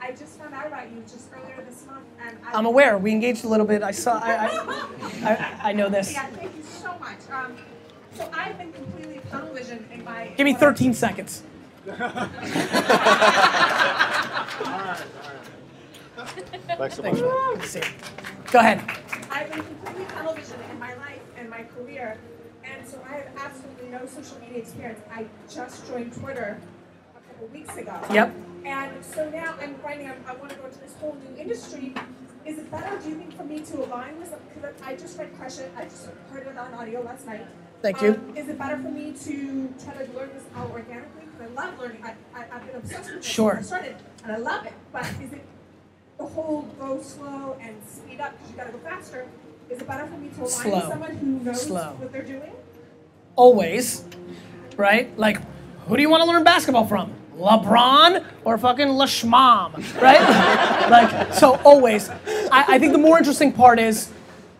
[0.00, 2.98] I just found out about you just earlier this month, and I, I'm aware.
[2.98, 3.82] We engaged a little bit.
[3.82, 4.18] I saw.
[4.22, 6.12] I I, I, I know this.
[6.12, 7.18] Yeah, thank you so much.
[7.30, 7.56] Um,
[8.14, 10.28] so I've been completely tunnel vision in my.
[10.36, 11.42] Give me 13 seconds.
[16.76, 17.02] Thanks so much.
[17.02, 17.14] Thanks, man.
[17.14, 17.84] Good to see you.
[18.52, 18.82] Go ahead.
[19.30, 22.16] I've been completely tunnel vision in my life and my career,
[22.64, 25.00] and so I have absolutely no social media experience.
[25.12, 26.58] I just joined Twitter
[27.16, 27.98] a couple weeks ago.
[28.12, 28.34] Yep.
[28.64, 31.94] And so now I'm finding I'm, I want to go into this whole new industry.
[32.46, 34.34] Is it better, do you think, for me to align with?
[34.54, 35.72] Because I just read Crush It.
[35.76, 37.46] I just heard it on audio last night.
[37.82, 38.12] Thank you.
[38.14, 41.24] Um, is it better for me to try to learn this out organically?
[41.24, 42.02] Because I love learning.
[42.04, 43.24] I, I, I've been obsessed with it.
[43.24, 43.56] Sure.
[43.58, 44.72] I started, and I love it.
[44.92, 45.44] But is it
[46.18, 49.26] the whole go slow and speed up because you got to go faster?
[49.70, 50.74] Is it better for me to align Slow.
[50.74, 51.96] with someone who knows Slow.
[51.98, 52.52] what they're doing?
[53.36, 54.04] Always,
[54.76, 55.16] right?
[55.18, 55.40] Like,
[55.86, 57.12] who do you want to learn basketball from?
[57.36, 60.20] LeBron or fucking Lashmam, right?
[60.90, 62.08] like, so always.
[62.08, 64.12] I, I think the more interesting part is,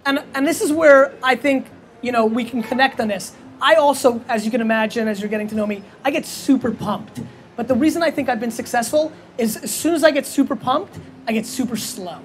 [0.06, 1.66] and and this is where I think
[2.02, 3.32] you know we can connect on this.
[3.60, 6.72] I also, as you can imagine, as you're getting to know me, I get super
[6.72, 7.20] pumped.
[7.56, 10.56] But the reason I think I've been successful is as soon as I get super
[10.56, 10.98] pumped,
[11.28, 12.20] I get super slow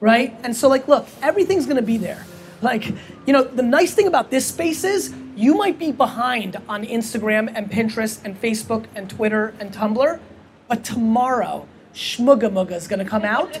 [0.00, 0.38] right?
[0.42, 2.24] And so, like, look, everything's gonna be there.
[2.60, 2.86] Like,
[3.26, 7.52] you know, the nice thing about this space is you might be behind on Instagram
[7.54, 10.20] and Pinterest and Facebook and Twitter and Tumblr,
[10.66, 13.60] but tomorrow, Schmooga is gonna come out,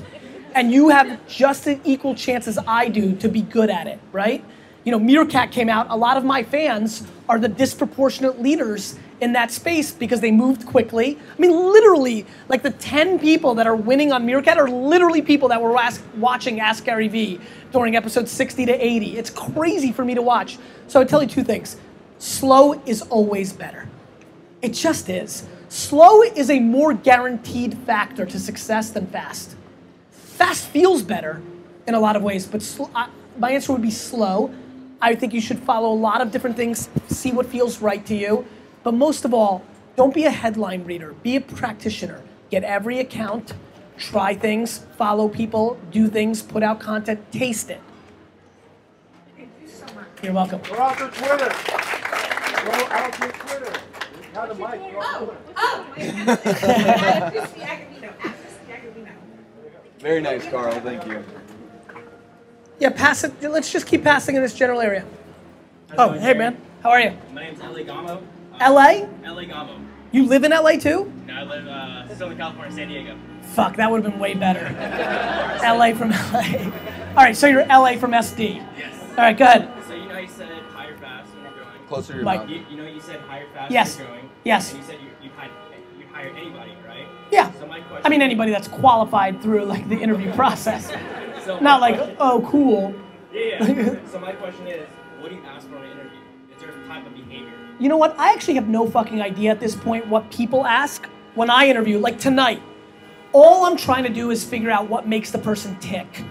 [0.54, 4.00] and you have just an equal chance as I do to be good at it,
[4.12, 4.44] right?
[4.84, 5.86] You know, Meerkat came out.
[5.90, 10.66] A lot of my fans are the disproportionate leaders in that space because they moved
[10.66, 11.18] quickly.
[11.36, 15.48] I mean, literally, like the 10 people that are winning on Meerkat are literally people
[15.48, 17.40] that were ask, watching Ask Gary Vee
[17.72, 19.18] during episode 60 to 80.
[19.18, 20.58] It's crazy for me to watch.
[20.86, 21.76] So I tell you two things
[22.18, 23.88] slow is always better.
[24.62, 25.46] It just is.
[25.68, 29.54] Slow is a more guaranteed factor to success than fast.
[30.10, 31.42] Fast feels better
[31.86, 33.08] in a lot of ways, but sl- I,
[33.38, 34.52] my answer would be slow.
[35.00, 38.14] I think you should follow a lot of different things, see what feels right to
[38.16, 38.46] you.
[38.82, 39.62] But most of all,
[39.96, 42.22] don't be a headline reader, be a practitioner.
[42.50, 43.52] Get every account,
[43.98, 47.80] try things, follow people, do things, put out content, taste it.
[49.36, 50.06] Thank you so much.
[50.22, 50.60] You're welcome.
[50.70, 51.48] We're off to Twitter.
[52.64, 53.72] Go out to Twitter.
[54.34, 54.92] Have the mic.
[54.92, 55.36] Go on Twitter.
[55.56, 58.04] Oh, my Crispy Agamino.
[58.04, 59.12] At Crispy Agamino.
[59.98, 60.80] Very nice, Carl.
[60.80, 61.24] Thank you.
[62.78, 63.32] Yeah, pass it.
[63.42, 65.04] Let's just keep passing in this general area.
[65.96, 67.16] Oh, hey man, how are you?
[67.32, 68.22] My name's Ellie Gamo.
[68.60, 69.06] LA?
[69.24, 69.84] LA Gamo.
[70.12, 71.12] You live in LA too?
[71.26, 73.16] No, I live uh, Southern California, San Diego.
[73.42, 74.64] Fuck, that would have been way better.
[75.62, 76.70] LA from LA.
[77.10, 78.56] All right, so you're LA from SD.
[78.76, 78.94] Yes.
[79.10, 79.68] All right, good.
[79.86, 81.86] So you know how you said hire fast when you're going.
[81.88, 82.40] Closer to your mic.
[82.40, 82.48] mouth.
[82.50, 83.96] You, you know you said hire fast Yes.
[83.96, 84.30] when you're growing?
[84.44, 84.70] Yes.
[84.72, 85.50] And you said you, you, hire,
[85.98, 87.06] you hire anybody, right?
[87.30, 87.50] Yeah.
[87.52, 90.90] So my question I mean, anybody that's qualified through like the interview process.
[91.44, 92.94] So Not like, question- oh, cool.
[93.32, 93.96] Yeah, yeah.
[94.10, 94.88] so my question is,
[95.20, 95.97] what do you ask for in an
[97.04, 97.52] behavior?
[97.78, 98.18] You know what?
[98.18, 101.98] I actually have no fucking idea at this point what people ask when I interview.
[101.98, 102.62] Like tonight,
[103.32, 106.24] all I'm trying to do is figure out what makes the person tick.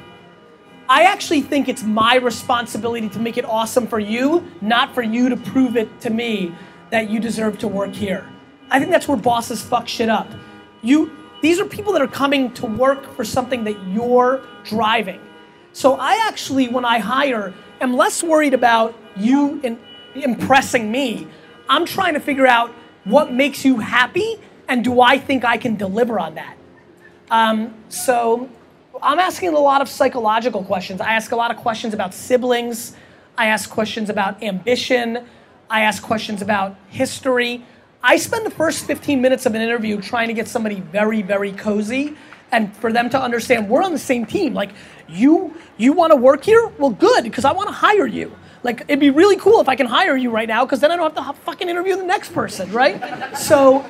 [0.89, 5.30] I actually think it's my responsibility to make it awesome for you, not for you
[5.30, 6.56] to prove it to me
[6.91, 8.27] that you deserve to work here.
[8.69, 10.30] I think that's where bosses fuck shit up.
[10.81, 11.11] You
[11.41, 15.22] these are people that are coming to work for something that you're driving.
[15.72, 19.77] So I actually when I hire am less worried about you in,
[20.23, 21.27] impressing me.
[21.69, 22.72] I'm trying to figure out
[23.03, 26.57] what makes you happy and do I think I can deliver on that.
[27.31, 28.49] Um, so
[29.02, 31.02] I'm asking a lot of psychological questions.
[31.02, 32.95] I ask a lot of questions about siblings.
[33.38, 35.26] I ask questions about ambition.
[35.69, 37.64] I ask questions about history.
[38.03, 41.52] I spend the first 15 minutes of an interview trying to get somebody very, very
[41.52, 42.15] cozy
[42.52, 44.53] and for them to understand we're on the same team.
[44.53, 44.72] Like,
[45.07, 46.68] you you want to work here?
[46.77, 48.35] Well, good, because I want to hire you.
[48.64, 50.96] Like, it'd be really cool if I can hire you right now, because then I
[50.96, 53.38] don't have to fucking interview the next person, right?
[53.38, 53.86] so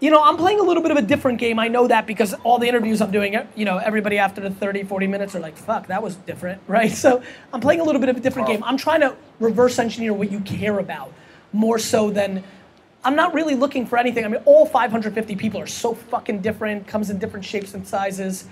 [0.00, 1.58] you know, I'm playing a little bit of a different game.
[1.58, 4.84] I know that because all the interviews I'm doing, you know, everybody after the 30,
[4.84, 6.92] 40 minutes are like, fuck, that was different, right?
[6.92, 7.22] So
[7.52, 8.62] I'm playing a little bit of a different game.
[8.64, 11.12] I'm trying to reverse engineer what you care about
[11.52, 12.44] more so than
[13.04, 14.24] I'm not really looking for anything.
[14.24, 18.46] I mean, all 550 people are so fucking different, comes in different shapes and sizes.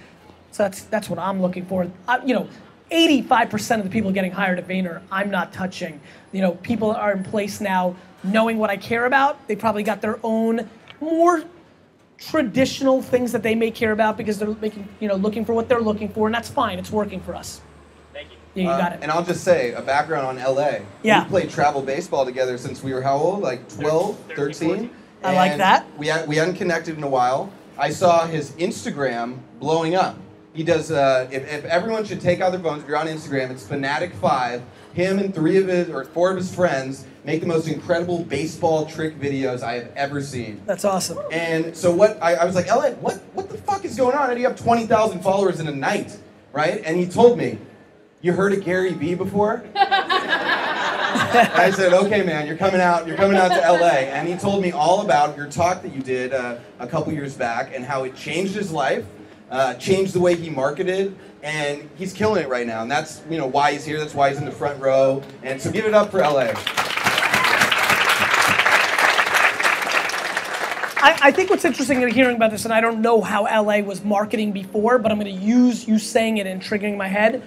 [0.52, 1.90] So that's that's what I'm looking for.
[2.06, 2.48] I, you know,
[2.90, 6.00] 85% of the people getting hired at Vayner, I'm not touching.
[6.32, 9.46] You know, people are in place now knowing what I care about.
[9.48, 10.68] They probably got their own
[11.00, 11.44] more
[12.18, 15.68] traditional things that they may care about because they're making, you know, looking for what
[15.68, 16.78] they're looking for, and that's fine.
[16.78, 17.60] It's working for us.
[18.12, 18.36] Thank you.
[18.54, 19.00] Yeah, you Uh, got it.
[19.02, 20.78] And I'll just say a background on LA.
[21.02, 21.24] Yeah.
[21.24, 23.40] We played travel baseball together since we were how old?
[23.42, 24.68] Like 12, 13, 13?
[24.68, 24.90] 14.
[25.24, 25.86] I like that.
[25.98, 27.50] We, had, we hadn't connected in a while.
[27.78, 30.16] I saw his Instagram blowing up.
[30.54, 33.50] He does, uh, if, if everyone should take out their phones, if you're on Instagram,
[33.50, 34.62] it's Fanatic5.
[34.92, 38.86] Him and three of his, or four of his friends, make the most incredible baseball
[38.86, 40.62] trick videos I have ever seen.
[40.64, 41.18] That's awesome.
[41.32, 44.30] And so what I, I was like, Ellen, what what the fuck is going on?
[44.30, 46.16] And you have twenty thousand followers in a night,
[46.52, 46.80] right?
[46.84, 47.58] And he told me,
[48.22, 49.64] You heard of Gary Vee before?
[49.74, 53.88] I said, Okay, man, you're coming out, you're coming out to LA.
[54.12, 57.34] And he told me all about your talk that you did uh, a couple years
[57.34, 59.04] back and how it changed his life,
[59.50, 62.82] uh, changed the way he marketed, and he's killing it right now.
[62.82, 63.98] And that's you know why he's here.
[63.98, 65.22] That's why he's in the front row.
[65.42, 66.52] And so give it up for LA.
[71.04, 73.80] I, I think what's interesting in hearing about this, and I don't know how LA
[73.80, 77.42] was marketing before, but I'm going to use you saying it and triggering my head.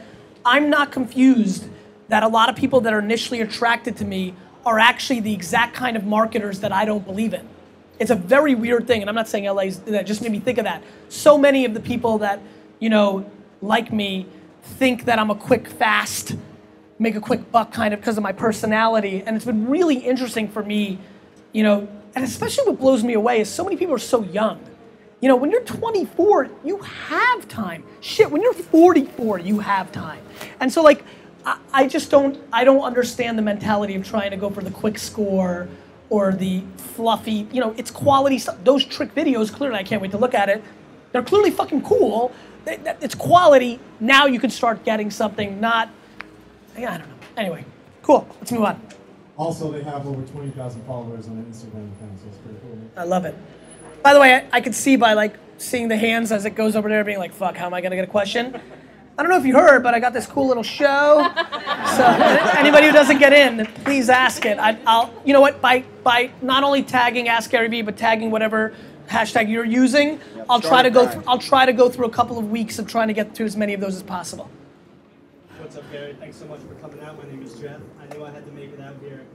[0.45, 1.67] I'm not confused
[2.09, 5.73] that a lot of people that are initially attracted to me are actually the exact
[5.73, 7.49] kind of marketers that I don't believe in.
[7.99, 10.57] It's a very weird thing, and I'm not saying LA's that just made me think
[10.57, 10.83] of that.
[11.09, 12.39] So many of the people that,
[12.79, 13.29] you know,
[13.61, 14.27] like me
[14.61, 16.35] think that I'm a quick, fast,
[16.99, 19.23] make a quick buck kind of because of my personality.
[19.25, 20.99] And it's been really interesting for me,
[21.53, 24.59] you know, and especially what blows me away is so many people are so young.
[25.21, 27.83] You know, when you're 24, you have time.
[28.01, 30.21] Shit, when you're 44, you have time.
[30.59, 31.03] And so, like,
[31.45, 34.69] I, I just don't, I don't understand the mentality of trying to go for the
[34.69, 35.67] quick score
[36.09, 38.57] or the fluffy, you know, it's quality stuff.
[38.63, 40.63] Those trick videos, clearly, I can't wait to look at it.
[41.11, 42.31] They're clearly fucking cool.
[42.65, 43.79] It's quality.
[43.99, 45.89] Now you can start getting something, not,
[46.75, 47.15] I don't know.
[47.37, 47.65] Anyway,
[48.01, 48.27] cool.
[48.39, 48.81] Let's move on.
[49.37, 52.77] Also, they have over 20,000 followers on their Instagram account, so it's pretty cool.
[52.95, 53.35] I love it.
[54.03, 56.75] By the way, I, I could see by like seeing the hands as it goes
[56.75, 58.59] over there, being like, "Fuck, how am I gonna get a question?"
[59.17, 61.27] I don't know if you heard, but I got this cool little show.
[61.95, 62.05] So
[62.55, 64.59] anybody who doesn't get in, please ask it.
[64.59, 65.59] I, I'll, you know what?
[65.59, 68.75] By by not only tagging Ask Gary Vee, but tagging whatever
[69.07, 71.03] hashtag you're using, I'll try to go.
[71.03, 73.33] Started Through, I'll try to go through a couple of weeks of trying to get
[73.33, 74.49] through as many of those as possible.
[75.57, 76.15] What's up, Gary?
[76.19, 77.17] Thanks so much for coming out.
[77.17, 77.81] My name is Jeff.
[77.99, 79.25] I knew I had to make it out here.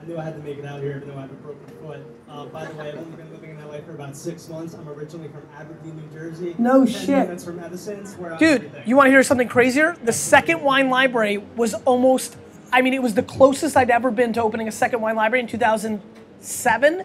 [0.00, 1.66] I knew I had to make it out here, even though I have a broken
[1.82, 2.00] foot.
[2.28, 4.72] Uh, by the way, I've only been living in LA for about six months.
[4.74, 6.54] I'm originally from Aberdeen, New Jersey.
[6.58, 7.08] No shit.
[7.08, 8.06] minutes from Edison.
[8.18, 9.96] where Dude, you want to hear something crazier?
[10.04, 12.38] The second wine library was almost,
[12.72, 15.42] I mean, it was the closest I'd ever been to opening a second wine library
[15.42, 17.04] in 2007,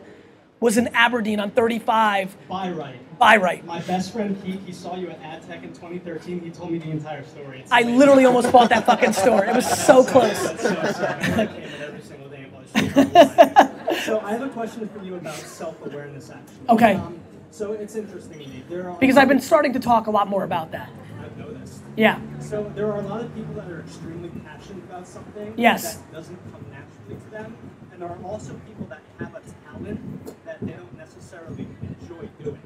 [0.62, 2.38] was in Aberdeen on 35.
[2.48, 3.20] Buy Rite.
[3.20, 3.66] Buy Rite.
[3.66, 6.40] My best friend Keith, he saw you at AdTech in 2013.
[6.40, 7.60] He told me the entire story.
[7.60, 8.00] It's I amazing.
[8.00, 9.44] literally almost bought that fucking store.
[9.46, 10.42] It was so close.
[10.44, 11.40] That's so sad.
[11.40, 12.35] I came in every single day
[14.04, 16.70] So I have a question for you about self-awareness, actually.
[16.70, 16.94] Okay.
[16.96, 17.20] Um,
[17.50, 18.64] so it's interesting to me.
[18.70, 20.90] There are Because I've been starting to talk a lot more about that.
[21.22, 21.82] I've noticed.
[21.96, 22.20] Yeah.
[22.40, 25.96] So there are a lot of people that are extremely passionate about something Yes.
[25.98, 27.56] that doesn't come naturally to them,
[27.92, 32.60] and there are also people that have a talent that they don't necessarily enjoy doing.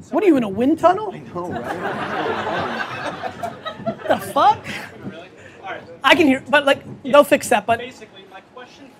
[0.00, 1.12] So What are you in a wind tunnel?
[1.12, 1.62] I know, right?
[4.08, 4.66] the fuck?
[5.04, 5.28] Really?
[5.62, 5.82] All right.
[6.02, 7.66] I can hear, but like, they'll fix that.
[7.66, 8.21] But Basically, my question.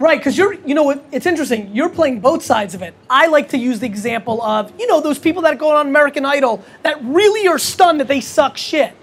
[0.03, 1.05] Right, because you're, you know, what?
[1.13, 1.71] it's interesting.
[1.73, 2.93] You're playing both sides of it.
[3.09, 6.27] I like to use the example of, you know, those people that go on American
[6.27, 8.95] Idol that really are stunned that they suck shit.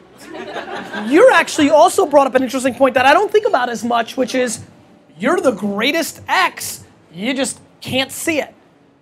[1.07, 4.17] You're actually also brought up an interesting point that I don't think about as much,
[4.17, 4.59] which is
[5.17, 6.83] you're the greatest X.
[7.13, 8.53] You just can't see it.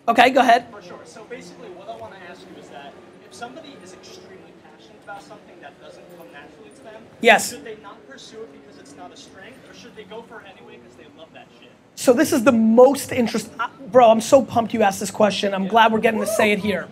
[0.07, 0.69] Okay, go ahead.
[0.69, 0.99] For sure.
[1.03, 2.94] So basically, what I want to ask you is that
[3.28, 7.49] if somebody is extremely passionate about something that doesn't come naturally to them, Yes.
[7.49, 10.41] should they not pursue it because it's not a strength, or should they go for
[10.41, 11.72] it anyway because they love that shit?
[12.08, 14.10] So this is the most interest, uh, bro.
[14.10, 15.54] I'm so pumped you asked this question.
[15.54, 16.88] I'm glad we're getting to say it here.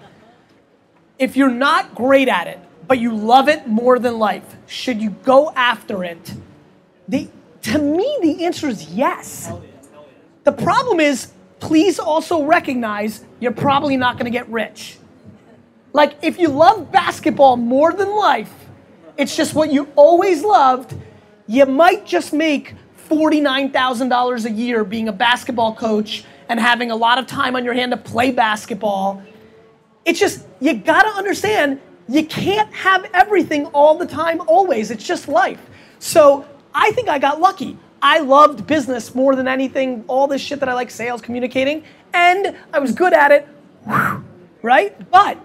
[1.18, 5.12] If you're not great at it, but you love it more than life, should you
[5.12, 6.34] go after it?
[7.08, 7.30] The
[7.62, 9.50] to me, the answer is yes.
[10.44, 11.32] The problem is,
[11.62, 14.98] please also recognize you're probably not going to get rich.
[15.94, 18.54] Like if you love basketball more than life,
[19.16, 20.94] it's just what you always loved.
[21.48, 22.74] You might just make
[23.10, 27.74] $49,000 a year being a basketball coach and having a lot of time on your
[27.74, 29.22] hand to play basketball.
[30.06, 34.92] It's just, you gotta understand, you can't have everything all the time, always.
[34.92, 35.60] It's just life.
[36.00, 37.78] So I think I got lucky.
[38.02, 41.84] I loved business more than anything, all this shit that I like, sales, communicating,
[42.14, 43.48] and I was good at it,
[44.62, 45.10] right?
[45.10, 45.40] But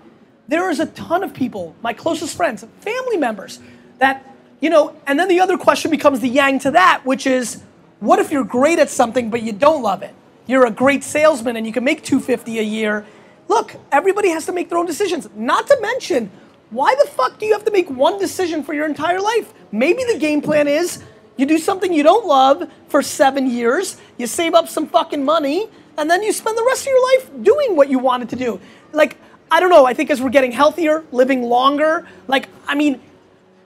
[0.48, 3.60] there is a ton of people, my closest friends, family members,
[3.98, 4.26] that,
[4.60, 7.62] you know, and then the other question becomes the yang to that, which is,
[8.00, 10.14] what if you're great at something but you don't love it?
[10.46, 13.06] You're a great salesman and you can make 250 a year.
[13.48, 15.28] Look, everybody has to make their own decisions.
[15.34, 16.30] Not to mention,
[16.70, 19.52] why the fuck do you have to make one decision for your entire life?
[19.72, 21.02] Maybe the game plan is
[21.36, 25.68] you do something you don't love for seven years, you save up some fucking money,
[25.96, 28.60] and then you spend the rest of your life doing what you wanted to do.
[28.92, 29.16] Like,
[29.50, 33.00] I don't know, I think as we're getting healthier, living longer, like, I mean,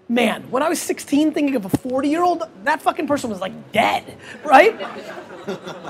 [0.08, 3.40] man, when I was 16 thinking of a 40 year old, that fucking person was
[3.40, 4.78] like dead, right?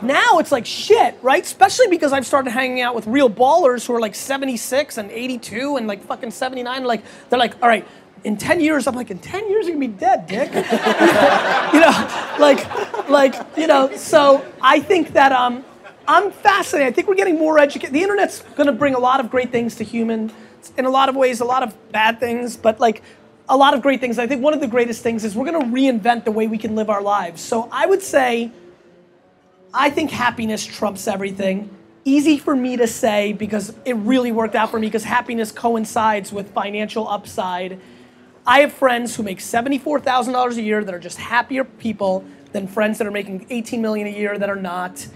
[0.03, 1.43] now it's like shit, right?
[1.43, 5.77] Especially because I've started hanging out with real ballers who are like 76 and 82
[5.77, 6.85] and like fucking 79.
[6.85, 7.86] Like, they're like, all right,
[8.23, 10.53] in 10 years, I'm like, in 10 years, you're gonna be dead, dick.
[11.74, 15.65] you know, like, like, you know, so I think that um,
[16.09, 16.93] I'm fascinated.
[16.93, 17.95] I think we're getting more educated.
[17.95, 20.32] The internet's gonna bring a lot of great things to humans,
[20.78, 23.03] in a lot of ways, a lot of bad things, but like,
[23.48, 24.18] a lot of great things.
[24.18, 26.74] I think one of the greatest things is we're gonna reinvent the way we can
[26.74, 27.42] live our lives.
[27.42, 28.50] So I would say,
[29.72, 31.68] I think happiness trumps everything.
[32.04, 36.32] Easy for me to say because it really worked out for me because happiness coincides
[36.32, 37.80] with financial upside.
[38.46, 42.98] I have friends who make $74,000 a year that are just happier people than friends
[42.98, 45.06] that are making 18 million a year that are not.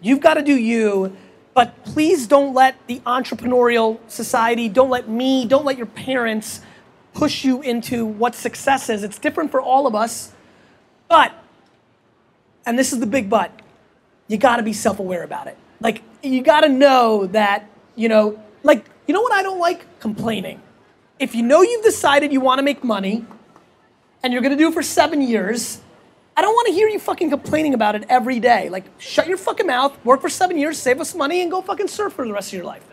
[0.00, 1.16] You've got to do you,
[1.54, 6.60] but please don't let the entrepreneurial society, don't let me, don't let your parents
[7.14, 9.02] push you into what success is.
[9.02, 10.32] It's different for all of us.
[11.08, 11.32] But
[12.64, 13.50] and this is the big but,
[14.28, 15.56] you got to be self-aware about it.
[15.80, 20.00] Like you got to know that, you know, like you know what I don't like?
[20.00, 20.62] Complaining.
[21.18, 23.24] If you know you've decided you want to make money
[24.22, 25.80] and you're to do it for 7 years,
[26.36, 28.68] I don't want to hear you fucking complaining about it every day.
[28.68, 31.88] Like shut your fucking mouth, work for 7 years, save us money and go fucking
[31.88, 32.84] surf for the rest of your life.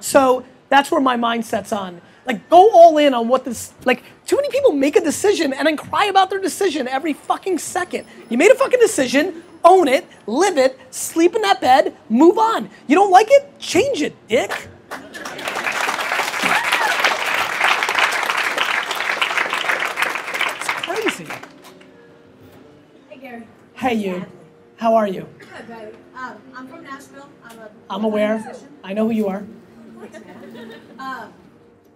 [0.00, 2.00] So, that's where my mindset's on.
[2.28, 5.66] Like go all in on what this like too many people make a decision and
[5.66, 8.06] then cry about their decision every fucking second.
[8.28, 12.68] You made a fucking decision, own it, live it, sleep in that bed, move on.
[12.86, 13.58] You don't like it?
[13.58, 14.68] Change it, dick.
[20.52, 21.26] It's crazy.
[23.08, 23.48] Hey, Gary.
[23.72, 24.26] Hey, you.
[24.76, 25.26] How are you?
[25.38, 25.96] Good, baby.
[26.14, 27.30] Um, I'm from Nashville.
[27.42, 28.38] I'm a I'm aware.
[28.38, 28.68] musician.
[28.84, 29.46] I know who you are.
[30.98, 31.32] Um,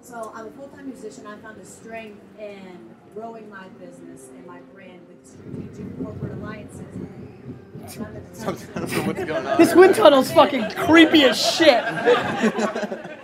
[0.03, 1.27] so I'm a full-time musician.
[1.27, 6.81] I found a strength in growing my business and my brand with strategic corporate alliances.
[6.81, 9.59] And I'm gonna tell you- I don't know what's going on.
[9.59, 11.83] This wind tunnel's fucking creepy as shit.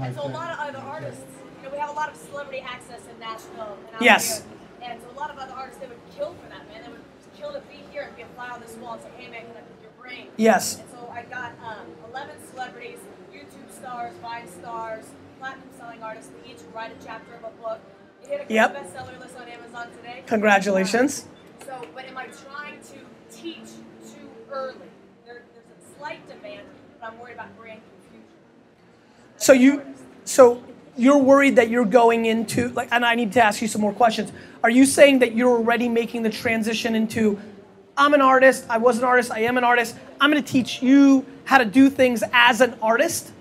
[0.00, 1.22] And, so a lot of other artists,
[1.58, 3.78] you know, we have a lot of celebrity access in Nashville.
[3.86, 4.42] And out Yes.
[4.80, 6.82] Here, and so a lot of other artists, they would kill for that, man.
[6.82, 7.04] They would
[7.38, 9.42] kill to be here and be a fly on this wall and say, hey, man,
[9.46, 10.26] connect with your brain.
[10.36, 10.80] Yes.
[10.80, 12.98] And so I got um, 11 celebrities,
[13.32, 15.04] YouTube stars, Vine stars,
[15.42, 16.30] platinum selling artists.
[16.44, 17.80] They each write a chapter of a book.
[18.22, 18.76] It hit a Yep.
[18.76, 20.22] bestseller list on Amazon today.
[20.26, 21.26] Congratulations.
[21.66, 22.98] So, but am I trying to
[23.36, 23.70] teach
[24.06, 24.76] too early?
[25.26, 26.62] There, there's a slight demand,
[27.00, 28.24] but I'm worried about brand confusion.
[29.36, 29.82] So you,
[30.24, 30.62] so
[30.96, 33.92] you're worried that you're going into like, and I need to ask you some more
[33.92, 34.30] questions.
[34.62, 37.40] Are you saying that you're already making the transition into,
[37.96, 39.96] I'm an artist, I was an artist, I am an artist.
[40.20, 43.32] I'm going to teach you how to do things as an artist.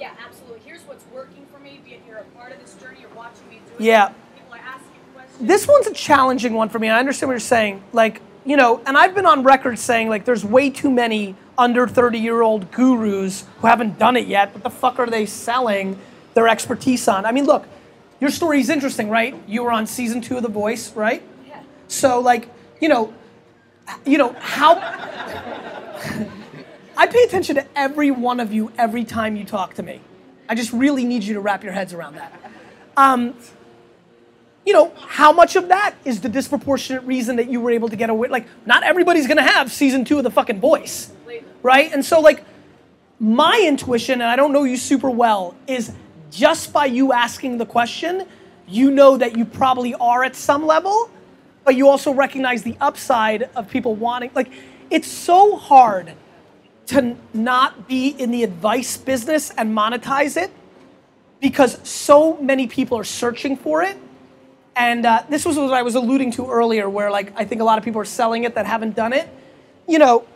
[0.00, 0.60] Yeah, absolutely.
[0.64, 1.80] Here's what's working for me.
[1.84, 3.69] Be it you're a part of this journey, you're watching me do it.
[3.80, 4.12] Yeah.
[4.34, 5.48] People are asking questions.
[5.48, 6.88] This one's a challenging one for me.
[6.88, 7.82] I understand what you're saying.
[7.92, 11.88] Like, you know, and I've been on record saying like there's way too many under
[11.88, 14.54] 30 year old gurus who haven't done it yet.
[14.54, 15.98] What the fuck are they selling
[16.34, 17.26] their expertise on?
[17.26, 17.66] I mean, look,
[18.20, 19.34] your story is interesting, right?
[19.46, 21.22] You were on season two of The Voice, right?
[21.48, 21.62] Yeah.
[21.88, 22.48] So like,
[22.80, 23.12] you know,
[24.04, 24.74] you know how
[26.96, 30.00] I pay attention to every one of you every time you talk to me.
[30.48, 32.32] I just really need you to wrap your heads around that.
[32.96, 33.34] Um,
[34.66, 37.96] you know, how much of that is the disproportionate reason that you were able to
[37.96, 38.28] get away?
[38.28, 41.10] Like, not everybody's gonna have season two of The fucking Voice,
[41.62, 41.92] right?
[41.92, 42.44] And so, like,
[43.18, 45.92] my intuition, and I don't know you super well, is
[46.30, 48.26] just by you asking the question,
[48.68, 51.10] you know that you probably are at some level,
[51.64, 54.50] but you also recognize the upside of people wanting, like,
[54.90, 56.14] it's so hard
[56.86, 60.50] to not be in the advice business and monetize it
[61.40, 63.96] because so many people are searching for it.
[64.76, 67.64] And uh, this was what I was alluding to earlier, where like I think a
[67.64, 69.28] lot of people are selling it that haven't done it.
[69.86, 70.26] You know,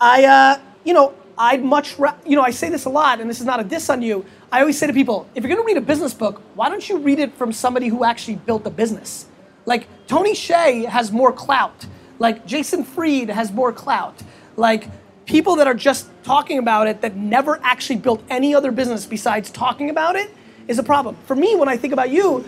[0.00, 3.28] I, uh, you know, I'd much, ra- you know, I say this a lot, and
[3.28, 4.24] this is not a diss on you.
[4.52, 6.86] I always say to people, if you're going to read a business book, why don't
[6.88, 9.26] you read it from somebody who actually built a business?
[9.66, 11.86] Like Tony Hsieh has more clout.
[12.18, 14.22] Like Jason Fried has more clout.
[14.56, 14.88] Like
[15.26, 19.50] people that are just talking about it that never actually built any other business besides
[19.50, 20.30] talking about it
[20.68, 21.16] is a problem.
[21.26, 22.44] For me, when I think about you,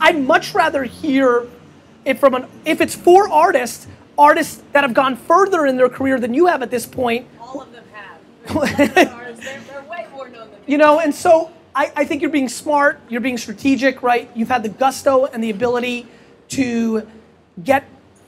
[0.00, 1.46] I'd much rather hear
[2.04, 3.86] it from an if it's for artists,
[4.18, 7.26] artists that have gone further in their career than you have at this point.
[7.40, 8.76] All of them have.
[8.76, 10.64] They're, they're, way more known than me.
[10.66, 14.30] You know, and so I, I think you're being smart, you're being strategic, right?
[14.34, 16.06] You've had the gusto and the ability
[16.50, 17.08] to
[17.62, 17.84] get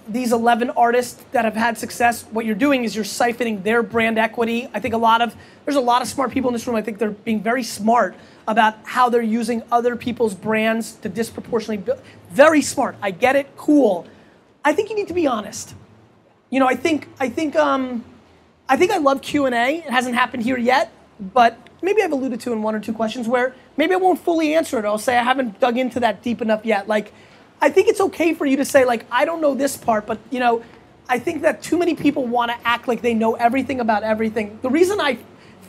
[0.09, 2.25] these 11 artists that have had success.
[2.31, 4.69] What you're doing is you're siphoning their brand equity.
[4.73, 5.35] I think a lot of,
[5.65, 6.77] there's a lot of smart people in this room.
[6.77, 8.15] I think they're being very smart
[8.49, 12.01] about how they're using other people's brands to disproportionately build.
[12.31, 12.97] Very smart.
[13.03, 13.57] I get it.
[13.57, 14.07] Cool.
[14.65, 15.75] I think you need to be honest.
[16.51, 18.05] You know, I think, I think, um,
[18.69, 19.79] I think I love Q and A.
[19.79, 23.29] It hasn't happened here yet, but maybe I've alluded to in one or two questions
[23.29, 24.85] where maybe I won't fully answer it.
[24.85, 26.89] I'll say I haven't dug into that deep enough yet.
[26.89, 27.13] Like,
[27.61, 30.19] I think it's okay for you to say like I don't know this part, but
[30.31, 30.63] you know,
[31.09, 34.59] I think that too many people want to act like they know everything about everything.
[34.63, 35.19] The reason I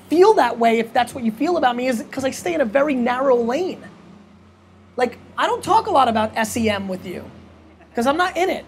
[0.09, 2.61] feel that way, if that's what you feel about me, is because I stay in
[2.61, 3.83] a very narrow lane.
[4.95, 7.29] Like I don't talk a lot about SEM with you
[7.89, 8.65] because I'm not in it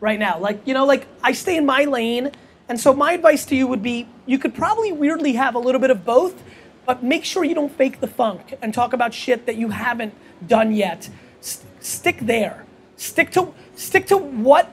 [0.00, 0.38] right now.
[0.38, 2.32] Like you know, like I stay in my lane.
[2.68, 5.80] And so my advice to you would be you could probably weirdly have a little
[5.80, 6.42] bit of both,
[6.84, 10.12] but make sure you don't fake the funk and talk about shit that you haven't
[10.46, 11.08] done yet.
[11.88, 12.64] S- stick there.
[12.96, 14.70] Stick to stick to what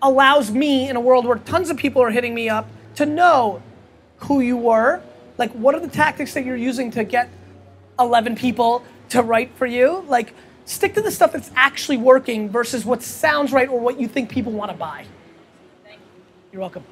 [0.00, 3.62] allows me in a world where tons of people are hitting me up to know
[4.18, 5.02] who you were.
[5.36, 7.28] Like what are the tactics that you're using to get
[7.98, 10.04] 11 people to write for you?
[10.08, 10.32] Like
[10.64, 14.30] stick to the stuff that's actually working versus what sounds right or what you think
[14.30, 15.04] people want to buy.
[15.84, 16.00] Thank
[16.52, 16.84] You're welcome.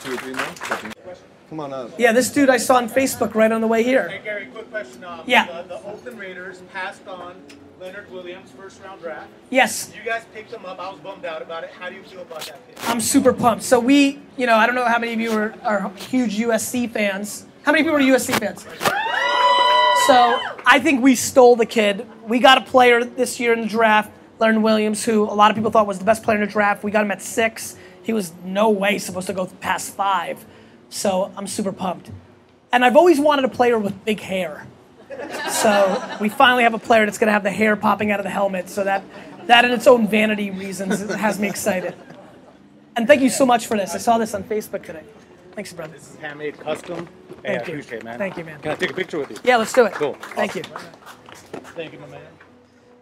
[0.00, 1.16] Two or three more?
[1.48, 1.98] Come on up.
[1.98, 4.08] Yeah, this dude I saw on Facebook right on the way here.
[4.08, 5.04] Hey Gary, quick question.
[5.04, 5.62] Um, Yeah.
[5.62, 7.42] The, the Oakland Raiders passed on
[7.82, 9.28] Leonard Williams' first round draft.
[9.50, 9.92] Yes.
[9.92, 10.78] You guys picked him up.
[10.78, 11.70] I was bummed out about it.
[11.70, 12.88] How do you feel about that pick?
[12.88, 13.64] I'm super pumped.
[13.64, 16.88] So we, you know, I don't know how many of you are, are huge USC
[16.88, 17.44] fans.
[17.64, 18.62] How many people are USC fans?
[20.06, 22.06] So I think we stole the kid.
[22.22, 25.56] We got a player this year in the draft, Leonard Williams, who a lot of
[25.56, 26.84] people thought was the best player in the draft.
[26.84, 27.76] We got him at six.
[28.04, 30.44] He was no way supposed to go past five.
[30.88, 32.12] So I'm super pumped.
[32.70, 34.68] And I've always wanted a player with big hair.
[35.50, 38.24] So we finally have a player that's going to have the hair popping out of
[38.24, 38.68] the helmet.
[38.68, 39.02] So that,
[39.46, 41.94] that in its own vanity reasons has me excited.
[42.96, 43.94] And thank you so much for this.
[43.94, 45.02] I saw this on Facebook today.
[45.52, 45.92] Thanks, brother.
[45.92, 47.06] This is handmade, custom.
[47.28, 47.60] Thank Hey, I you.
[47.60, 48.18] appreciate it, man.
[48.18, 48.60] Thank you, man.
[48.60, 49.36] Can I take a picture with you?
[49.44, 49.92] Yeah, let's do it.
[49.92, 50.14] Cool.
[50.34, 50.62] Thank you.
[51.74, 52.20] Thank you, my man.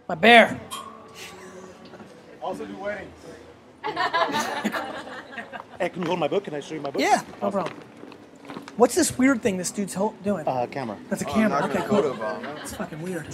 [0.09, 0.61] My bear.
[2.43, 3.13] Also do weddings.
[5.79, 6.45] hey, can you hold my book?
[6.45, 7.01] Can I show you my book?
[7.01, 7.77] Yeah, no problem.
[8.77, 10.47] What's this weird thing this dude's ho- doing?
[10.47, 10.97] Uh, camera.
[11.09, 11.61] That's a Oh, camera.
[11.61, 12.57] not Okay, gonna cool.
[12.63, 13.27] It's fucking weird.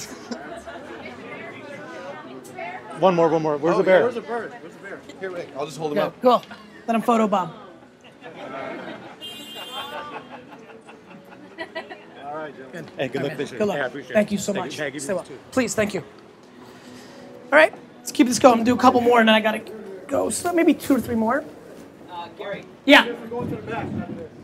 [2.99, 3.57] One more, one more.
[3.59, 3.97] Where's Oh, the bear?
[3.99, 4.53] yeah, where's the bird?
[4.61, 5.01] Where's the bear?
[5.21, 5.49] Here, wait.
[5.57, 6.21] I'll just hold him Yeah, up.
[6.23, 6.43] cool.
[6.87, 7.53] Let him photobomb.
[12.25, 12.67] All right, Joe.
[12.73, 12.91] Good.
[12.97, 13.59] Hey, good All luck right, this year.
[13.59, 13.77] Good luck.
[13.77, 14.33] Hey, I appreciate thank it.
[14.33, 14.75] you so Thank much.
[14.77, 15.23] Hey, give me Stay well.
[15.25, 15.39] too.
[15.53, 16.01] Please, thank you.
[17.53, 18.53] All right, let's keep this going.
[18.55, 19.61] I'm gonna do a couple more, and then I gotta
[20.09, 20.31] go.
[20.31, 21.45] So maybe two or three more.
[22.37, 22.65] Gary.
[22.85, 23.07] Yeah.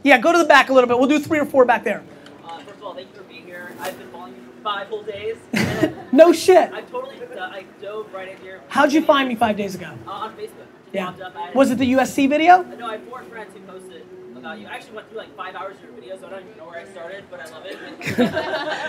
[0.02, 0.98] Yeah, go to the back a little bit.
[0.98, 2.02] We'll do three or four back there.
[2.44, 3.72] Uh, first of all, thank you for being here.
[3.80, 5.36] I've been following you for five whole days.
[6.12, 6.70] No shit.
[6.74, 8.60] I totally, uh, I dove right in here.
[8.68, 9.90] How'd you find me five days ago?
[10.06, 10.66] Uh, on Facebook.
[10.92, 11.08] Yeah.
[11.08, 11.54] up.
[11.54, 12.56] Was it the USC video?
[12.60, 14.04] Uh, No, I have four friends who posted
[14.36, 14.66] about you.
[14.66, 16.66] I actually went through like five hours of your videos, so I don't even know
[16.66, 18.34] where I started, but I love it.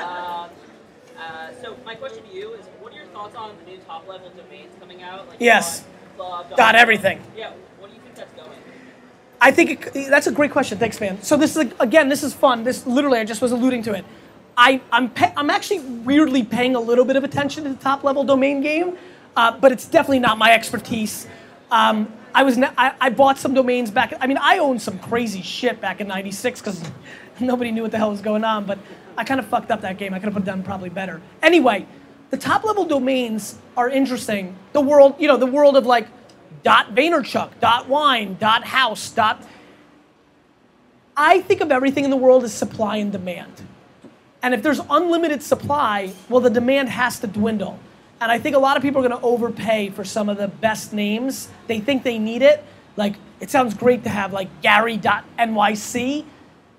[0.01, 0.49] um,
[1.17, 4.05] uh, so my question to you is, what are your thoughts on the new top
[4.07, 5.29] level domains coming out?
[5.29, 5.85] Like Yes.
[6.17, 7.21] Club, Got everything.
[7.37, 7.53] Yeah.
[7.79, 8.49] What do you think that's going?
[9.43, 10.77] I think it, that's a great question.
[10.77, 11.21] Thanks, man.
[11.21, 12.63] So this is again, this is fun.
[12.63, 14.05] This literally, I just was alluding to it.
[14.55, 18.23] I, I'm I'm actually weirdly paying a little bit of attention to the top level
[18.23, 18.97] domain game,
[19.35, 21.27] uh, but it's definitely not my expertise.
[21.71, 24.13] Um, I was ne- I, I bought some domains back.
[24.21, 26.81] I mean, I owned some crazy shit back in '96 because
[27.41, 28.63] nobody knew what the hell was going on.
[28.63, 28.79] But
[29.17, 30.13] I kind of fucked up that game.
[30.13, 31.21] I could have put it done probably better.
[31.41, 31.85] Anyway,
[32.29, 34.55] the top level domains are interesting.
[34.71, 36.07] The world, you know, the world of like
[36.63, 39.43] dot Vaynerchuk, dot wine, dot house, dot.
[41.15, 43.61] I think of everything in the world as supply and demand.
[44.41, 47.79] And if there's unlimited supply, well, the demand has to dwindle.
[48.19, 50.47] And I think a lot of people are going to overpay for some of the
[50.47, 51.49] best names.
[51.67, 52.63] They think they need it.
[52.95, 56.25] Like, it sounds great to have like Gary.nyc,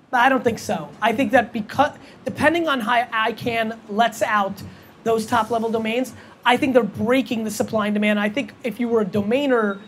[0.09, 0.89] but I don't think so.
[1.01, 1.91] I think that because,
[2.23, 4.61] depending on how ICANN lets out
[5.03, 6.13] those top level domains,
[6.45, 8.19] I think they're breaking the supply and demand.
[8.19, 9.79] I think if you were a domainer,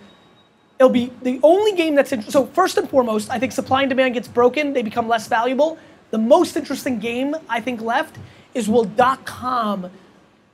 [0.80, 3.90] it'll be the only game that's in, so first and foremost i think supply and
[3.90, 5.78] demand gets broken they become less valuable
[6.12, 8.18] the most interesting game i think left
[8.54, 9.90] is will .dot com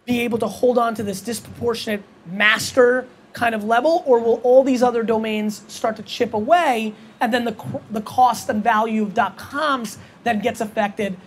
[0.06, 4.64] be able to hold on to this disproportionate master kind of level or will all
[4.64, 9.14] these other domains start to chip away and then the, the cost and value of
[9.14, 11.18] .dot coms then gets affected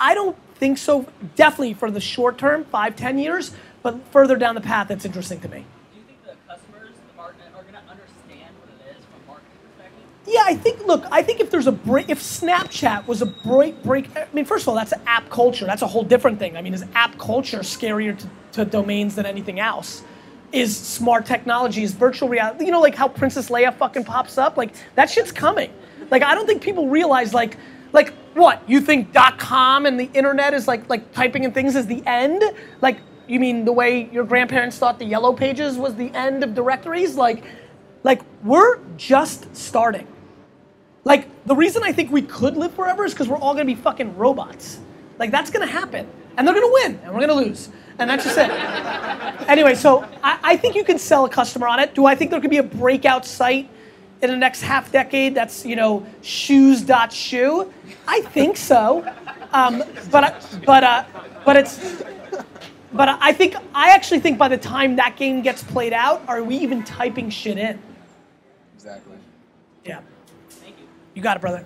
[0.00, 3.52] i don't think so definitely for the short term five ten years
[3.86, 7.26] but further down the path it's interesting to me Do you think the customers are,
[7.54, 10.02] are going to understand what it is from a marketing perspective?
[10.26, 10.84] Yeah, I think.
[10.84, 14.04] Look, I think if there's a break, if Snapchat was a break, break.
[14.16, 15.66] I mean, first of all, that's app culture.
[15.66, 16.56] That's a whole different thing.
[16.56, 20.02] I mean, is app culture scarier to, to domains than anything else?
[20.50, 21.84] Is smart technology?
[21.84, 22.64] Is virtual reality?
[22.64, 24.56] You know, like how Princess Leia fucking pops up.
[24.56, 25.70] Like that shit's coming.
[26.10, 27.32] Like I don't think people realize.
[27.32, 27.56] Like,
[27.92, 28.68] like what?
[28.68, 32.42] You think .com and the internet is like like typing in things is the end?
[32.80, 32.98] Like
[33.28, 37.16] you mean the way your grandparents thought the yellow pages was the end of directories?
[37.16, 37.44] Like,
[38.04, 40.06] like we're just starting.
[41.04, 43.74] Like the reason I think we could live forever is because we're all gonna be
[43.74, 44.80] fucking robots.
[45.18, 48.36] Like that's gonna happen, and they're gonna win, and we're gonna lose, and that's just
[48.38, 48.50] it.
[49.48, 51.94] anyway, so I, I think you can sell a customer on it.
[51.94, 53.70] Do I think there could be a breakout site
[54.22, 57.72] in the next half decade that's you know shoes.shoe?
[58.08, 59.06] I think so,
[59.52, 61.04] um, but but uh,
[61.44, 62.02] but it's.
[62.96, 66.42] But I think I actually think by the time that game gets played out, are
[66.42, 67.78] we even typing shit in?
[68.74, 69.16] Exactly.
[69.84, 70.00] Yeah.
[70.48, 70.86] Thank you.
[71.14, 71.64] You got it, brother.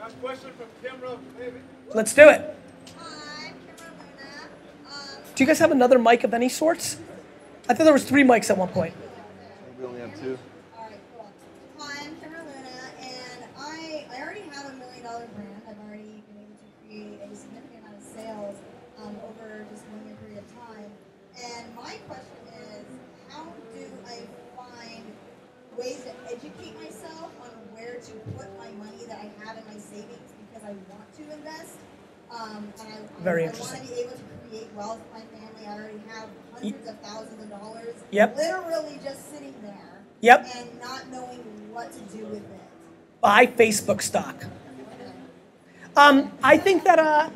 [0.00, 1.58] Last question from Kimra, maybe.
[1.94, 2.56] Let's do it.
[5.34, 6.98] Do you guys have another mic of any sorts?
[7.68, 8.94] I thought there was three mics at one point.
[9.78, 10.38] We only have two.
[10.76, 10.92] Hi,
[11.80, 15.62] I'm Kimra Luna, and I, I already have a million dollar brand.
[15.66, 18.56] I've already been able to create a significant amount of sales
[19.02, 20.90] um, over just one year period of time.
[21.42, 22.84] And my question is,
[23.30, 24.20] how do I
[24.56, 25.04] find
[25.78, 29.78] ways to educate myself on where to put my money that I have in my
[29.78, 31.76] savings because I want to invest?
[32.30, 33.78] Um, and I, Very I, interesting.
[33.78, 35.66] want to be able to create wealth for my family.
[35.66, 38.36] I already have hundreds of thousands of dollars Yep.
[38.36, 40.46] literally just sitting there Yep.
[40.56, 41.40] and not knowing
[41.72, 42.60] what to do with it.
[43.20, 44.44] Buy Facebook stock.
[45.96, 47.30] Um, I think that, uh,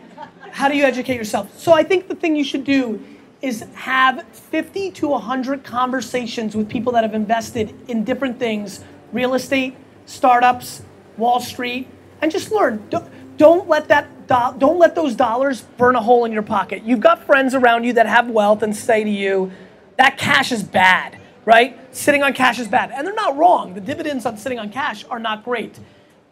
[0.50, 1.58] how do you educate yourself?
[1.58, 3.04] So I think the thing you should do
[3.42, 8.82] is have 50 to 100 conversations with people that have invested in different things
[9.12, 10.82] real estate, startups,
[11.16, 11.88] Wall Street,
[12.20, 12.86] and just learn.
[12.90, 16.82] Don't, don't let that do- don't let those dollars burn a hole in your pocket.
[16.84, 19.52] You've got friends around you that have wealth and say to you,
[19.96, 21.78] that cash is bad, right?
[21.94, 22.90] Sitting on cash is bad.
[22.90, 23.74] And they're not wrong.
[23.74, 25.78] The dividends on sitting on cash are not great.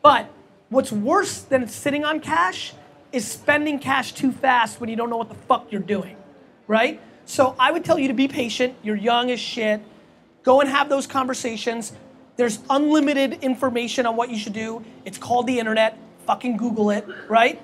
[0.02, 0.30] But
[0.68, 2.72] what's worse than sitting on cash
[3.12, 6.16] is spending cash too fast when you don't know what the fuck you're doing,
[6.66, 7.00] right?
[7.24, 8.74] So I would tell you to be patient.
[8.82, 9.82] You're young as shit.
[10.42, 11.92] Go and have those conversations.
[12.36, 14.84] There's unlimited information on what you should do.
[15.04, 15.98] It's called the internet.
[16.26, 17.60] Fucking Google it, right?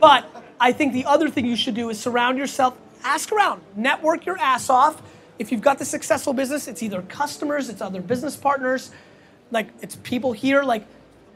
[0.00, 0.26] But
[0.60, 4.38] I think the other thing you should do is surround yourself, ask around, network your
[4.38, 5.02] ass off.
[5.38, 8.90] If you've got the successful business, it's either customers, it's other business partners,
[9.50, 10.62] like it's people here.
[10.62, 10.86] Like,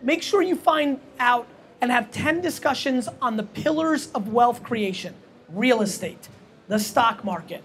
[0.02, 1.48] make sure you find out
[1.80, 5.14] and have 10 discussions on the pillars of wealth creation
[5.48, 6.28] real estate,
[6.68, 7.62] the stock market,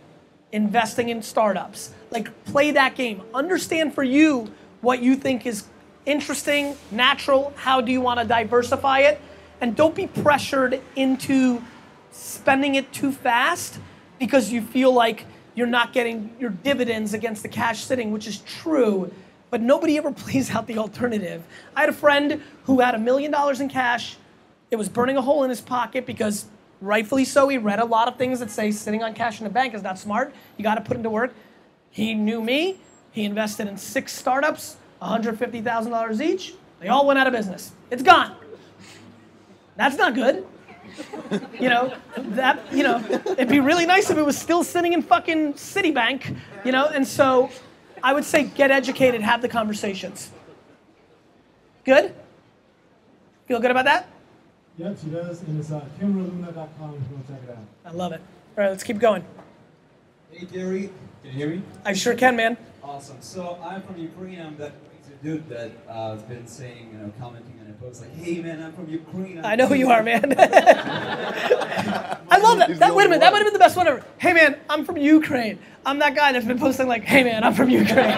[0.51, 1.91] investing in startups.
[2.11, 3.21] Like, play that game.
[3.33, 5.65] Understand for you what you think is
[6.05, 7.53] interesting, natural.
[7.55, 9.21] How do you want to diversify it?
[9.61, 11.61] And don't be pressured into
[12.11, 13.79] spending it too fast
[14.19, 15.25] because you feel like
[15.55, 19.11] you're not getting your dividends against the cash sitting, which is true.
[19.49, 21.43] But nobody ever plays out the alternative.
[21.75, 24.17] I had a friend who had a million dollars in cash.
[24.71, 26.45] It was burning a hole in his pocket because,
[26.79, 29.49] rightfully so, he read a lot of things that say sitting on cash in the
[29.49, 30.33] bank is not smart.
[30.57, 31.33] You got to put it to work.
[31.91, 32.79] He knew me.
[33.11, 36.53] He invested in six startups, $150,000 each.
[36.79, 37.71] They all went out of business.
[37.89, 38.35] It's gone.
[39.75, 40.45] That's not good.
[41.59, 45.01] You know, that, you know, it'd be really nice if it was still sitting in
[45.01, 46.35] fucking Citibank,
[46.65, 47.49] you know, and so
[48.03, 50.31] I would say get educated, have the conversations.
[51.85, 52.13] Good?
[53.47, 54.07] Feel good about that?
[54.77, 57.65] Yep, she does, and it's uh, kimraluna.com if you want to check it out.
[57.85, 58.21] I love it.
[58.57, 59.23] All right, let's keep going.
[60.31, 60.89] Hey Gary,
[61.21, 61.61] can you hear me?
[61.85, 62.57] I sure can, man.
[62.82, 63.16] Awesome.
[63.20, 64.40] So I'm from Ukraine.
[64.40, 68.00] I'm that crazy dude that uh, has been saying, you know, commenting on a post
[68.02, 70.34] like, "Hey man, I'm from Ukraine." I'm I know who you are, man.
[70.38, 72.78] I love that.
[72.78, 74.04] that wait a minute, that might have been the best one ever.
[74.18, 75.58] Hey man, I'm from Ukraine.
[75.84, 78.16] I'm that guy that's been posting like, hey man, I'm from Ukraine.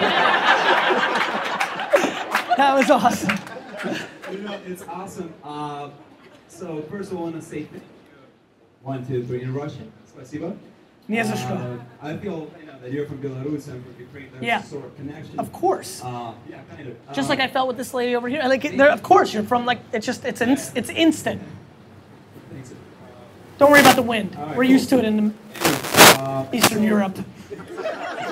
[2.57, 3.37] that was awesome.
[4.31, 5.33] you know, it's awesome.
[5.43, 5.89] Uh,
[6.47, 7.89] so first of all, I want to say thank you.
[8.83, 9.91] One, two, three in Russian.
[10.07, 10.55] Спасибо.
[11.07, 11.79] Nie za Uh, что.
[12.01, 14.28] I feel you know, that you're from Belarus and from Ukraine.
[14.32, 14.60] There's Yeah.
[14.60, 15.40] a sort of connection.
[15.40, 16.02] Of course.
[16.04, 17.14] Uh, yeah, kind of.
[17.14, 18.42] Just Uh, like I felt with this lady over here.
[18.44, 21.40] Like, there, of course, you're from like it's just it's ins- it's instant.
[23.58, 24.34] Don't worry about the wind.
[24.36, 24.72] Right, We're cool.
[24.76, 25.32] used to it in
[26.18, 27.16] Uh, Eastern Europe.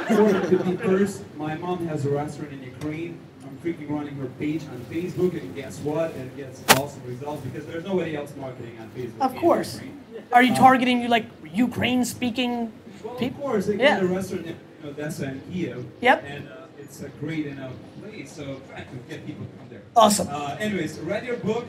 [0.09, 3.13] To be first, my mom has a restaurant in Ukraine.
[3.45, 6.11] I'm freaking running her page on Facebook, and guess what?
[6.21, 9.21] It gets awesome results because there's nobody else marketing on Facebook.
[9.27, 9.81] Of in course.
[10.37, 11.27] Are you Uh, targeting you like
[11.69, 12.05] Ukraine
[13.03, 13.41] Well, of people?
[13.43, 14.01] course, they Yeah.
[14.01, 15.85] a restaurant in Odessa and Kiev.
[16.01, 16.25] Yep.
[16.27, 17.71] And uh, it's a great know,
[18.01, 19.83] place, so trying to get people to come there.
[19.97, 20.29] Awesome.
[20.31, 21.67] Uh, anyways, read your book.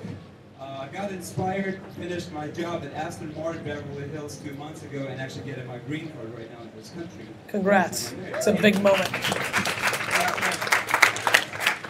[0.59, 5.19] Uh, got inspired, finished my job at Aston Martin Beverly Hills two months ago, and
[5.19, 7.25] actually getting my green card right now in this country.
[7.49, 8.13] Congrats.
[8.33, 9.09] It's a big moment.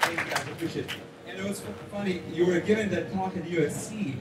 [0.04, 0.92] Thank you guys, appreciate it.
[1.28, 1.62] And it was
[1.92, 4.16] funny, you were given that talk at USC,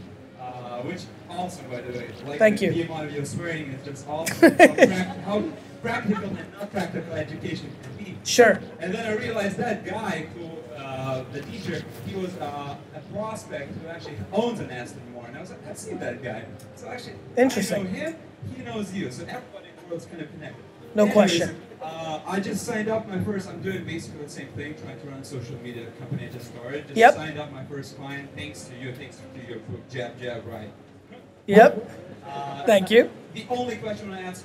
[0.85, 2.11] which awesome by the way.
[2.27, 2.73] Like Thank the, you.
[2.73, 4.51] The amount of your swearing is just awesome.
[4.59, 5.45] how, prac- how
[5.83, 8.19] practical and not practical education can be.
[8.25, 8.61] Sure.
[8.81, 13.73] And then I realized that guy who, uh, the teacher, he was uh, a prospect
[13.79, 15.37] who actually owns an Aston Martin.
[15.37, 16.45] I was like, I've seen that guy.
[16.77, 17.81] So actually, Interesting.
[17.81, 18.17] I know him,
[18.57, 19.11] he knows you.
[19.11, 20.65] So everybody in the world's kind of connected.
[20.95, 21.63] No Anyways, question.
[21.83, 25.07] Uh, I just signed up my first, I'm doing basically the same thing, trying to
[25.09, 26.87] run a social media company I just started.
[26.87, 27.15] Just Yep.
[27.15, 30.71] signed up my first client thanks to you, thanks to your book, Jab, Jab, Right.
[31.47, 31.91] Yep.
[32.25, 33.11] Uh, Thank you.
[33.35, 34.45] The only question I ask,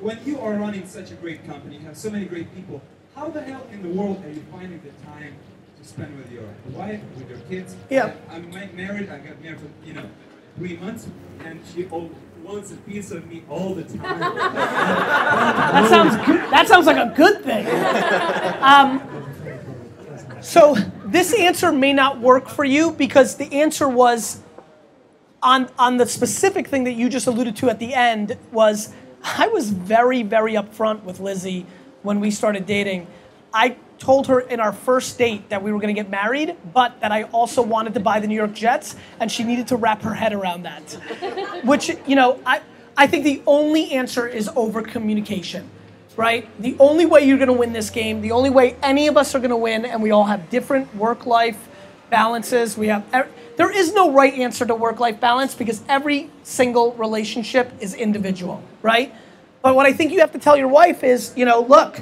[0.00, 2.82] when you are running such a great company, you have so many great people,
[3.14, 5.34] how the hell in the world are you finding the time
[5.80, 7.74] to spend with your wife, with your kids?
[7.88, 8.12] Yeah.
[8.30, 10.04] I'm married, I got married for, you know,
[10.56, 11.08] three months,
[11.42, 12.10] and she oh,
[12.46, 14.20] wants a piece of me all the time.
[15.76, 16.50] That sounds good.
[16.50, 17.66] That sounds like a good thing.
[18.62, 19.02] Um,
[20.40, 20.74] so
[21.04, 24.40] this answer may not work for you because the answer was
[25.42, 28.92] on on the specific thing that you just alluded to at the end was
[29.24, 31.66] I was very very upfront with Lizzie
[32.02, 33.08] when we started dating.
[33.52, 37.00] I told her in our first date that we were going to get married, but
[37.00, 40.02] that I also wanted to buy the New York Jets, and she needed to wrap
[40.02, 40.92] her head around that.
[41.64, 42.60] Which you know, I
[42.96, 45.70] I think the only answer is over communication
[46.16, 46.48] right?
[46.60, 49.34] The only way you're going to win this game, the only way any of us
[49.34, 51.68] are going to win, and we all have different work life
[52.10, 52.76] balances.
[52.76, 56.92] We have er- there is no right answer to work life balance because every single
[56.94, 59.14] relationship is individual, right?
[59.62, 62.00] But what I think you have to tell your wife is, you know, look,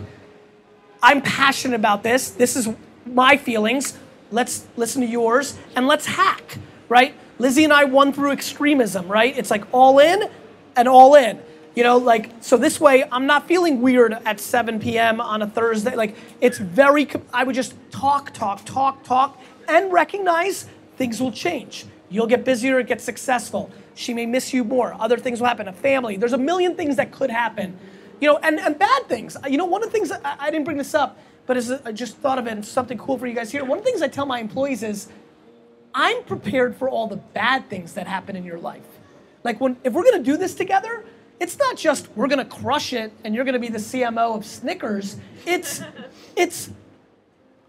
[1.04, 2.30] I'm passionate about this.
[2.30, 2.66] This is
[3.04, 3.98] my feelings.
[4.30, 6.58] let's listen to yours, and let's hack,
[6.88, 7.14] right?
[7.38, 9.36] Lizzie and I won through extremism, right?
[9.36, 10.30] It's like all in
[10.74, 11.40] and all in.
[11.76, 15.20] You know, like, so this way I'm not feeling weird at 7 p.m.
[15.20, 15.94] on a Thursday.
[15.94, 20.66] Like, it's very, I would just talk, talk, talk, talk, and recognize
[20.96, 21.84] things will change.
[22.08, 23.70] You'll get busier, get successful.
[23.94, 24.96] She may miss you more.
[24.98, 25.68] Other things will happen.
[25.68, 26.16] A family.
[26.16, 27.78] There's a million things that could happen.
[28.20, 29.36] You know, and, and bad things.
[29.48, 31.92] You know, one of the things, I, I didn't bring this up, but as I
[31.92, 33.64] just thought of it and something cool for you guys here.
[33.64, 35.08] One of the things I tell my employees is,
[35.94, 38.82] I'm prepared for all the bad things that happen in your life.
[39.44, 41.04] Like when if we're gonna do this together,
[41.38, 45.16] it's not just we're gonna crush it and you're gonna be the CMO of Snickers.
[45.46, 45.82] It's
[46.36, 46.70] it's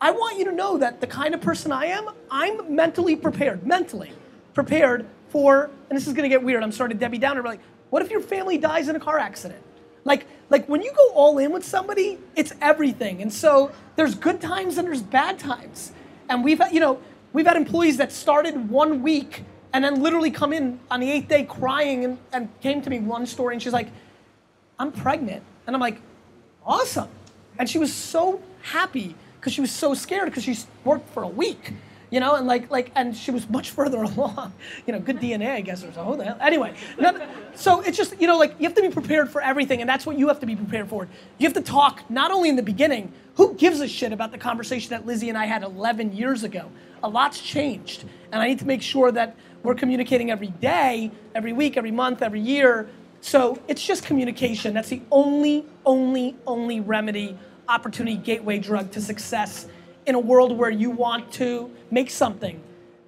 [0.01, 3.65] I want you to know that the kind of person I am, I'm mentally prepared,
[3.65, 4.11] mentally
[4.53, 6.63] prepared for, and this is gonna get weird.
[6.63, 7.61] I'm starting Debbie Downer, but like,
[7.91, 9.61] what if your family dies in a car accident?
[10.05, 13.21] Like, like when you go all in with somebody, it's everything.
[13.21, 15.91] And so there's good times and there's bad times.
[16.29, 16.99] And we've, you know,
[17.33, 21.27] we've had employees that started one week and then literally come in on the eighth
[21.27, 23.89] day crying and, and came to me one story and she's like,
[24.79, 25.43] I'm pregnant.
[25.67, 26.01] And I'm like,
[26.65, 27.09] awesome.
[27.57, 31.27] And she was so happy because she was so scared because she's worked for a
[31.27, 31.73] week,
[32.15, 34.53] you know, and like, like, and she was much further along,
[34.87, 36.01] you know, good DNA, I guess, or so.
[36.05, 36.37] Who the hell?
[36.39, 36.73] Anyway,
[37.55, 40.05] so it's just, you know, like, you have to be prepared for everything, and that's
[40.05, 41.09] what you have to be prepared for.
[41.39, 44.37] You have to talk not only in the beginning, who gives a shit about the
[44.37, 46.71] conversation that Lizzie and I had 11 years ago?
[47.03, 51.51] A lot's changed, and I need to make sure that we're communicating every day, every
[51.51, 52.87] week, every month, every year.
[53.19, 54.73] So it's just communication.
[54.73, 57.37] That's the only, only, only remedy,
[57.67, 59.67] opportunity, gateway drug to success
[60.05, 62.61] in a world where you want to make something,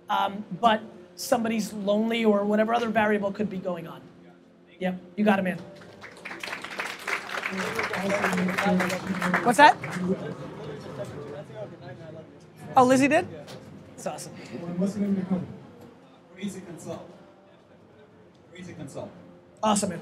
[0.10, 0.82] um, but
[1.15, 4.02] somebody's lonely or whatever other variable could be going on.
[4.80, 5.57] Yep, you got it, man.
[9.44, 9.78] What's that?
[12.76, 13.28] Oh, Lizzie did?
[13.95, 14.34] That's awesome.
[14.78, 15.48] What's the name of the company?
[16.40, 17.10] Easy Consult.
[18.56, 19.10] Easy Consult.
[19.64, 19.99] Awesome, man.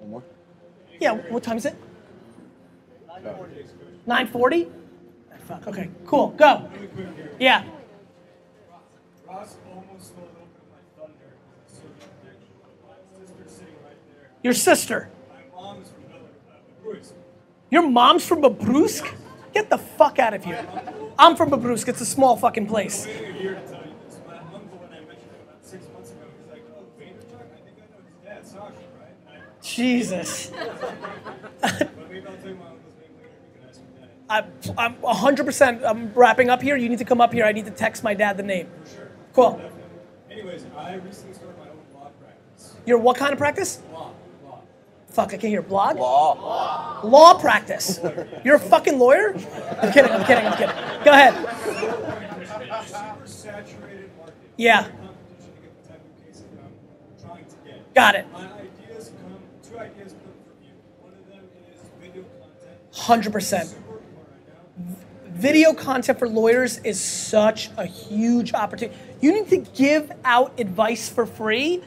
[0.00, 0.22] One more.
[0.98, 1.76] Yeah, what time is it?
[4.06, 4.68] 940?
[5.48, 6.68] Fuck, okay, cool, go.
[7.40, 7.64] Yeah.
[14.42, 15.08] Your sister.
[17.70, 19.10] Your mom's from Babruysk?
[19.54, 20.66] Get the fuck out of here.
[21.18, 21.88] I'm from Babruysk.
[21.88, 23.08] It's a small fucking place.
[29.62, 30.50] Jesus.
[30.50, 33.30] but maybe I'll tell you my uncle's name later.
[33.54, 34.10] You can ask your dad.
[34.28, 35.84] I'm, I'm 100%.
[35.84, 36.76] I'm wrapping up here.
[36.76, 37.44] You need to come up here.
[37.44, 38.68] I need to text my dad the name.
[38.94, 39.08] Sure.
[39.32, 39.60] Cool.
[40.30, 42.76] Anyways, I recently started my own law practice.
[42.86, 43.80] Your what kind of practice?
[43.92, 44.12] Law.
[44.44, 44.60] Law.
[45.08, 45.62] Fuck, I can't hear.
[45.62, 45.96] Blog?
[45.96, 47.00] Law.
[47.02, 48.00] Law practice.
[48.44, 49.34] You're a fucking lawyer?
[49.80, 50.76] I'm kidding, I'm kidding, I'm kidding.
[51.04, 51.34] Go ahead.
[52.86, 54.34] Super saturated market.
[54.56, 54.88] Yeah.
[63.04, 63.87] Competition to get the
[65.38, 65.38] video content.
[65.38, 65.40] 100%.
[65.40, 68.98] Video content for lawyers is such a huge opportunity.
[69.20, 71.82] You need to give out advice for free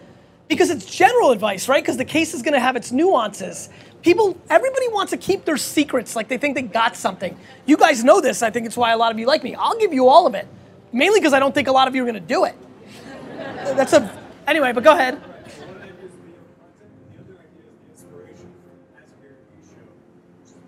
[0.47, 1.83] because it's general advice, right?
[1.83, 3.69] Because the case is going to have its nuances.
[4.01, 7.37] People, everybody wants to keep their secrets like they think they got something.
[7.65, 8.41] You guys know this.
[8.41, 9.53] I think it's why a lot of you like me.
[9.55, 10.47] I'll give you all of it,
[10.91, 12.55] mainly because I don't think a lot of you are going to do it.
[13.75, 14.11] That's a,
[14.47, 15.21] anyway, but go ahead.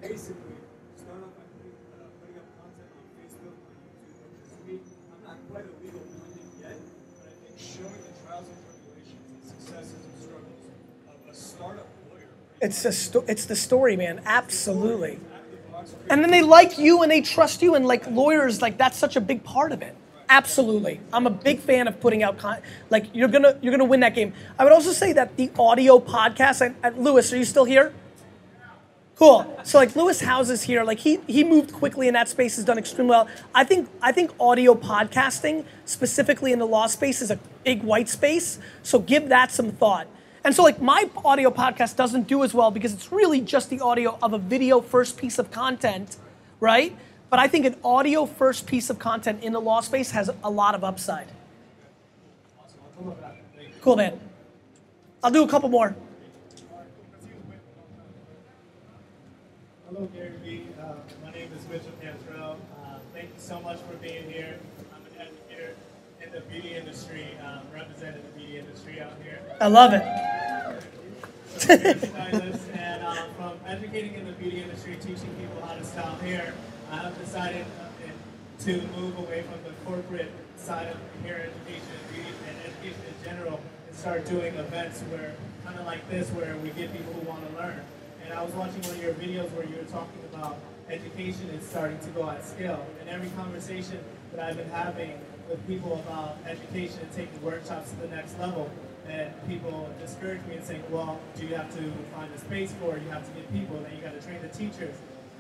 [0.02, 0.36] Basically,
[1.00, 4.76] start off by putting, uh, putting up content on Facebook, on YouTube, which is me.
[5.10, 6.78] I'm not quite a legal pundit yet,
[7.18, 10.60] but I think showing the trials and tribulations and successes and struggles
[11.08, 12.30] of a startup lawyer.
[12.64, 14.22] It's sto- it's the story, man.
[14.26, 15.20] Absolutely.
[16.10, 19.18] And then they like you and they trust you, and like lawyers, like that's such
[19.18, 19.96] a big part of it.
[20.30, 24.00] Absolutely, I'm a big fan of putting out con- like you're gonna you're gonna win
[24.00, 24.34] that game.
[24.58, 26.62] I would also say that the audio podcast.
[26.66, 27.94] And, and Lewis, are you still here?
[29.18, 29.60] Cool.
[29.64, 32.78] So like Lewis Howes's here, like he he moved quickly in that space, has done
[32.78, 33.28] extremely well.
[33.54, 38.08] I think I think audio podcasting, specifically in the law space, is a big white
[38.08, 38.58] space.
[38.84, 40.08] So give that some thought.
[40.46, 43.80] And so like my audio podcast doesn't do as well because it's really just the
[43.80, 46.18] audio of a video first piece of content,
[46.60, 46.96] right?
[47.30, 50.50] But I think an audio first piece of content in the law space has a
[50.50, 51.28] lot of upside.
[53.82, 54.20] Cool, man.
[55.24, 55.96] I'll do a couple more.
[59.88, 60.68] Hello, Gary Vee.
[60.82, 62.58] Uh, my name is Mitchell Cantrell.
[62.84, 64.60] Uh, thank you so much for being here.
[64.94, 65.76] I'm an educator
[66.22, 69.40] in the beauty industry, um, representing the beauty industry out here.
[69.62, 70.04] I love it.
[70.04, 75.74] So, I'm a stylist, and uh, from educating in the beauty industry, teaching people how
[75.74, 76.54] to style hair,
[76.92, 82.14] I have decided uh, to move away from the corporate side of hair education and
[82.14, 86.58] beauty and education in general and start doing events where, kind of like this, where
[86.58, 87.80] we get people who want to learn.
[88.26, 90.58] And I was watching one of your videos where you were talking about
[90.90, 92.86] education is starting to go at scale.
[93.00, 94.00] And every conversation
[94.34, 95.20] that I've been having
[95.50, 98.70] with people about education and taking workshops to the next level,
[99.10, 102.96] and people discourage me and saying, well, do you have to find a space for
[102.96, 103.04] it?
[103.04, 104.96] You have to get people, and then you got to train the teachers.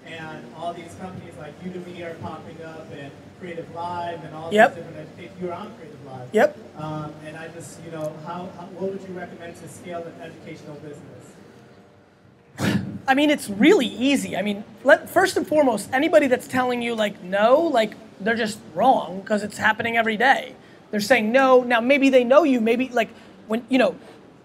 [0.05, 3.09] And all these companies like Udemy are popping up, and
[3.41, 4.75] CreativeLive, and all Yep.
[4.75, 5.33] these different education.
[5.41, 6.27] You're on CreativeLive.
[6.33, 6.57] Yep.
[6.77, 10.21] Um, and I just, you know, how, how, what would you recommend to scale an
[10.21, 11.33] educational business?
[13.07, 14.35] I mean, it's really easy.
[14.37, 18.59] I mean, let, first and foremost, anybody that's telling you like no, like they're just
[18.73, 20.55] wrong because it's happening every day.
[20.91, 21.63] They're saying no.
[21.63, 22.61] Now maybe they know you.
[22.61, 23.09] Maybe like
[23.47, 23.95] when you know,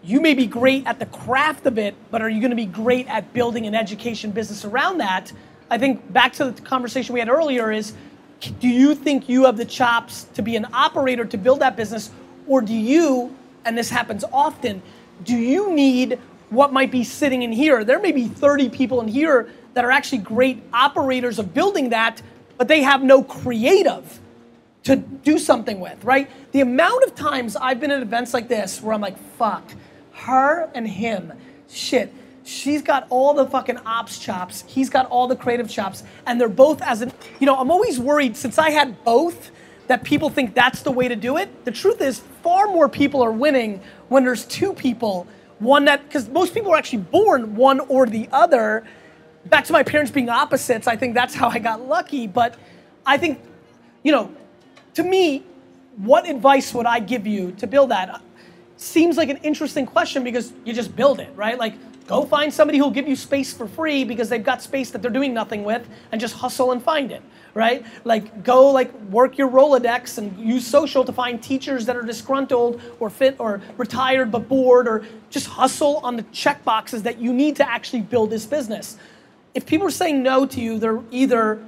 [0.02, 2.66] you may be great at the craft of it, but are you going to be
[2.66, 5.32] great at building an education business around that?
[5.70, 7.92] I think back to the conversation we had earlier is,
[8.60, 12.10] do you think you have the chops to be an operator to build that business,
[12.46, 13.36] or do you?
[13.64, 14.80] And this happens often.
[15.24, 16.18] Do you need
[16.50, 17.84] what might be sitting in here.
[17.84, 22.22] There may be 30 people in here that are actually great operators of building that,
[22.56, 24.20] but they have no creative
[24.89, 26.31] to do something with, right?
[26.52, 29.70] The amount of times I've been at events like this where I'm like, fuck,
[30.12, 31.32] her and him,
[31.69, 32.12] shit.
[32.44, 34.65] She's got all the fucking ops chops.
[34.66, 36.02] He's got all the creative chops.
[36.27, 39.51] And they're both as an, you know, I'm always worried since I had both
[39.89, 41.66] that people think that's the way to do it.
[41.66, 45.27] The truth is, far more people are winning when there's two people
[45.59, 48.85] one that because most people are actually born one or the other
[49.47, 52.55] back to my parents being opposites i think that's how i got lucky but
[53.05, 53.40] i think
[54.02, 54.32] you know
[54.98, 55.44] to me
[55.96, 58.20] what advice would i give you to build that
[58.76, 61.74] seems like an interesting question because you just build it right like
[62.06, 65.10] go find somebody who'll give you space for free because they've got space that they're
[65.10, 67.22] doing nothing with and just hustle and find it
[67.58, 67.84] right?
[68.04, 72.80] Like go like work your Rolodex and use social to find teachers that are disgruntled
[73.00, 77.32] or fit or retired but bored or just hustle on the check boxes that you
[77.32, 78.96] need to actually build this business.
[79.54, 81.60] If people are saying no to you, they're either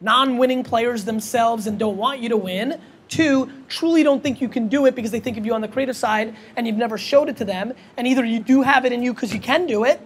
[0.00, 2.80] non-winning players themselves and don't want you to win.
[3.08, 5.68] Two, truly don't think you can do it because they think of you on the
[5.68, 7.72] creative side and you've never showed it to them.
[7.96, 10.00] And either you do have it in you because you can do it,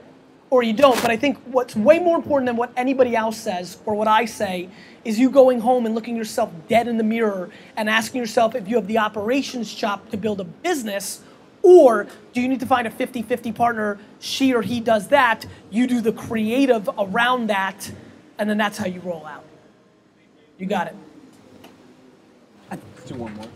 [0.51, 1.01] or you don't.
[1.01, 4.25] But I think what's way more important than what anybody else says or what I
[4.25, 4.69] say
[5.05, 8.69] is you going home and looking yourself dead in the mirror and asking yourself if
[8.69, 11.23] you have the operations chop to build a business
[11.62, 15.87] or do you need to find a 50-50 partner she or he does that you
[15.87, 17.91] do the creative around that
[18.39, 19.45] and then that's how you roll out
[20.61, 20.97] you got it
[22.70, 23.47] Let's do one more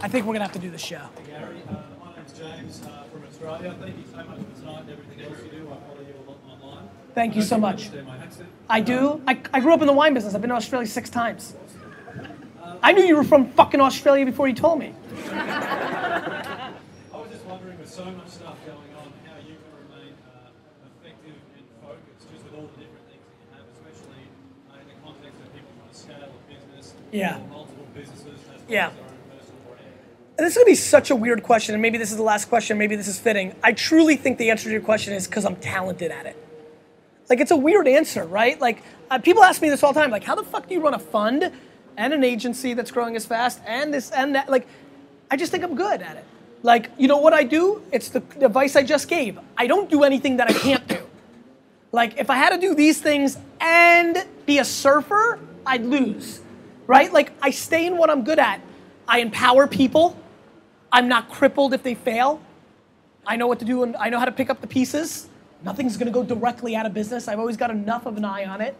[0.00, 1.74] i think we're gonna have to do the show Gary, uh,
[2.04, 3.74] my name's James uh, from Australia.
[3.80, 5.68] Thank you so much for tonight and everything else you do.
[5.70, 6.88] I follow you a lot online.
[7.14, 7.92] Thank you so don't much.
[7.92, 8.18] my
[8.70, 11.10] i do I, I grew up in the wine business i've been to australia six
[11.10, 11.54] times
[12.82, 14.94] i knew you were from fucking australia before you told me
[15.30, 16.72] I
[17.12, 20.50] was just wondering, with so much stuff going on, how you can remain uh,
[21.00, 24.24] effective and focused just with all the different things that you have, especially
[24.72, 27.38] uh, in the context of people trying to scale a business, Yeah.
[27.48, 28.26] multiple businesses,
[28.68, 28.88] Yeah.
[28.88, 29.86] as their own personal brand.
[30.36, 32.48] And this is gonna be such a weird question, and maybe this is the last
[32.48, 33.54] question, maybe this is fitting.
[33.62, 36.36] I truly think the answer to your question is because I'm talented at it.
[37.30, 38.60] Like, it's a weird answer, right?
[38.60, 40.80] Like, uh, people ask me this all the time, like, how the fuck do you
[40.80, 41.50] run a fund
[41.96, 44.50] and an agency that's growing as fast and this and that?
[44.50, 44.66] Like,
[45.30, 46.24] I just think I'm good at it.
[46.62, 47.82] Like, you know what I do?
[47.92, 49.38] It's the advice I just gave.
[49.56, 50.98] I don't do anything that I can't do.
[51.92, 56.40] Like, if I had to do these things and be a surfer, I'd lose,
[56.86, 57.12] right?
[57.12, 58.60] Like, I stay in what I'm good at.
[59.06, 60.18] I empower people.
[60.92, 62.40] I'm not crippled if they fail.
[63.26, 65.28] I know what to do and I know how to pick up the pieces.
[65.62, 67.26] Nothing's gonna go directly out of business.
[67.26, 68.76] I've always got enough of an eye on it.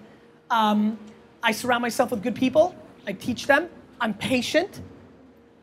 [0.50, 0.98] Um,
[1.42, 2.74] I surround myself with good people.
[3.06, 3.68] I teach them.
[4.00, 4.80] I'm patient.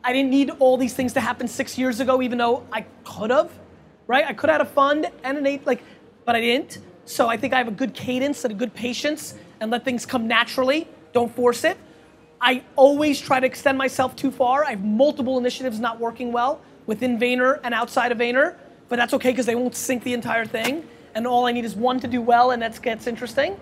[0.04, 3.30] I didn't need all these things to happen six years ago, even though I could
[3.30, 3.52] have,
[4.08, 4.24] right?
[4.26, 5.82] I could have had a fund and an eight, like,
[6.24, 6.78] but I didn't.
[7.04, 10.04] So I think I have a good cadence and a good patience and let things
[10.04, 10.88] come naturally.
[11.12, 11.78] Don't force it.
[12.44, 14.64] I always try to extend myself too far.
[14.64, 18.56] I have multiple initiatives not working well within Vayner and outside of Vayner,
[18.88, 20.86] but that's okay because they won't sink the entire thing.
[21.14, 23.58] And all I need is one to do well, and that gets interesting.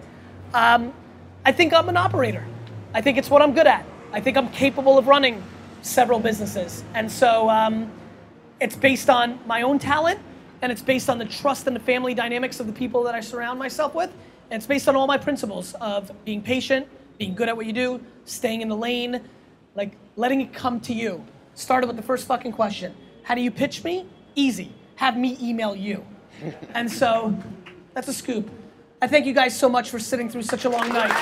[0.55, 0.95] Um,
[1.45, 2.45] I think I'm an operator.
[2.95, 3.85] I think it's what I'm good at.
[4.13, 5.43] I think I'm capable of running
[5.83, 6.83] several businesses.
[6.95, 7.91] And so um,
[8.61, 10.21] it's based on my own talent
[10.63, 13.21] and it's based on the trust and the family dynamics of the people that I
[13.21, 14.11] surround myself with.
[14.51, 16.87] And it's based on all my principles of being patient,
[17.21, 19.21] being good at what you do, staying in the lane,
[19.75, 21.23] like letting it come to you.
[21.55, 24.07] Started with the first fucking question How do you pitch me?
[24.35, 24.73] Easy.
[24.97, 26.05] Have me email you.
[26.75, 27.37] and so
[27.93, 28.51] that's a scoop.
[29.03, 31.13] I thank you guys so much for sitting through such a long night.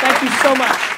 [0.00, 0.91] Thank you so much.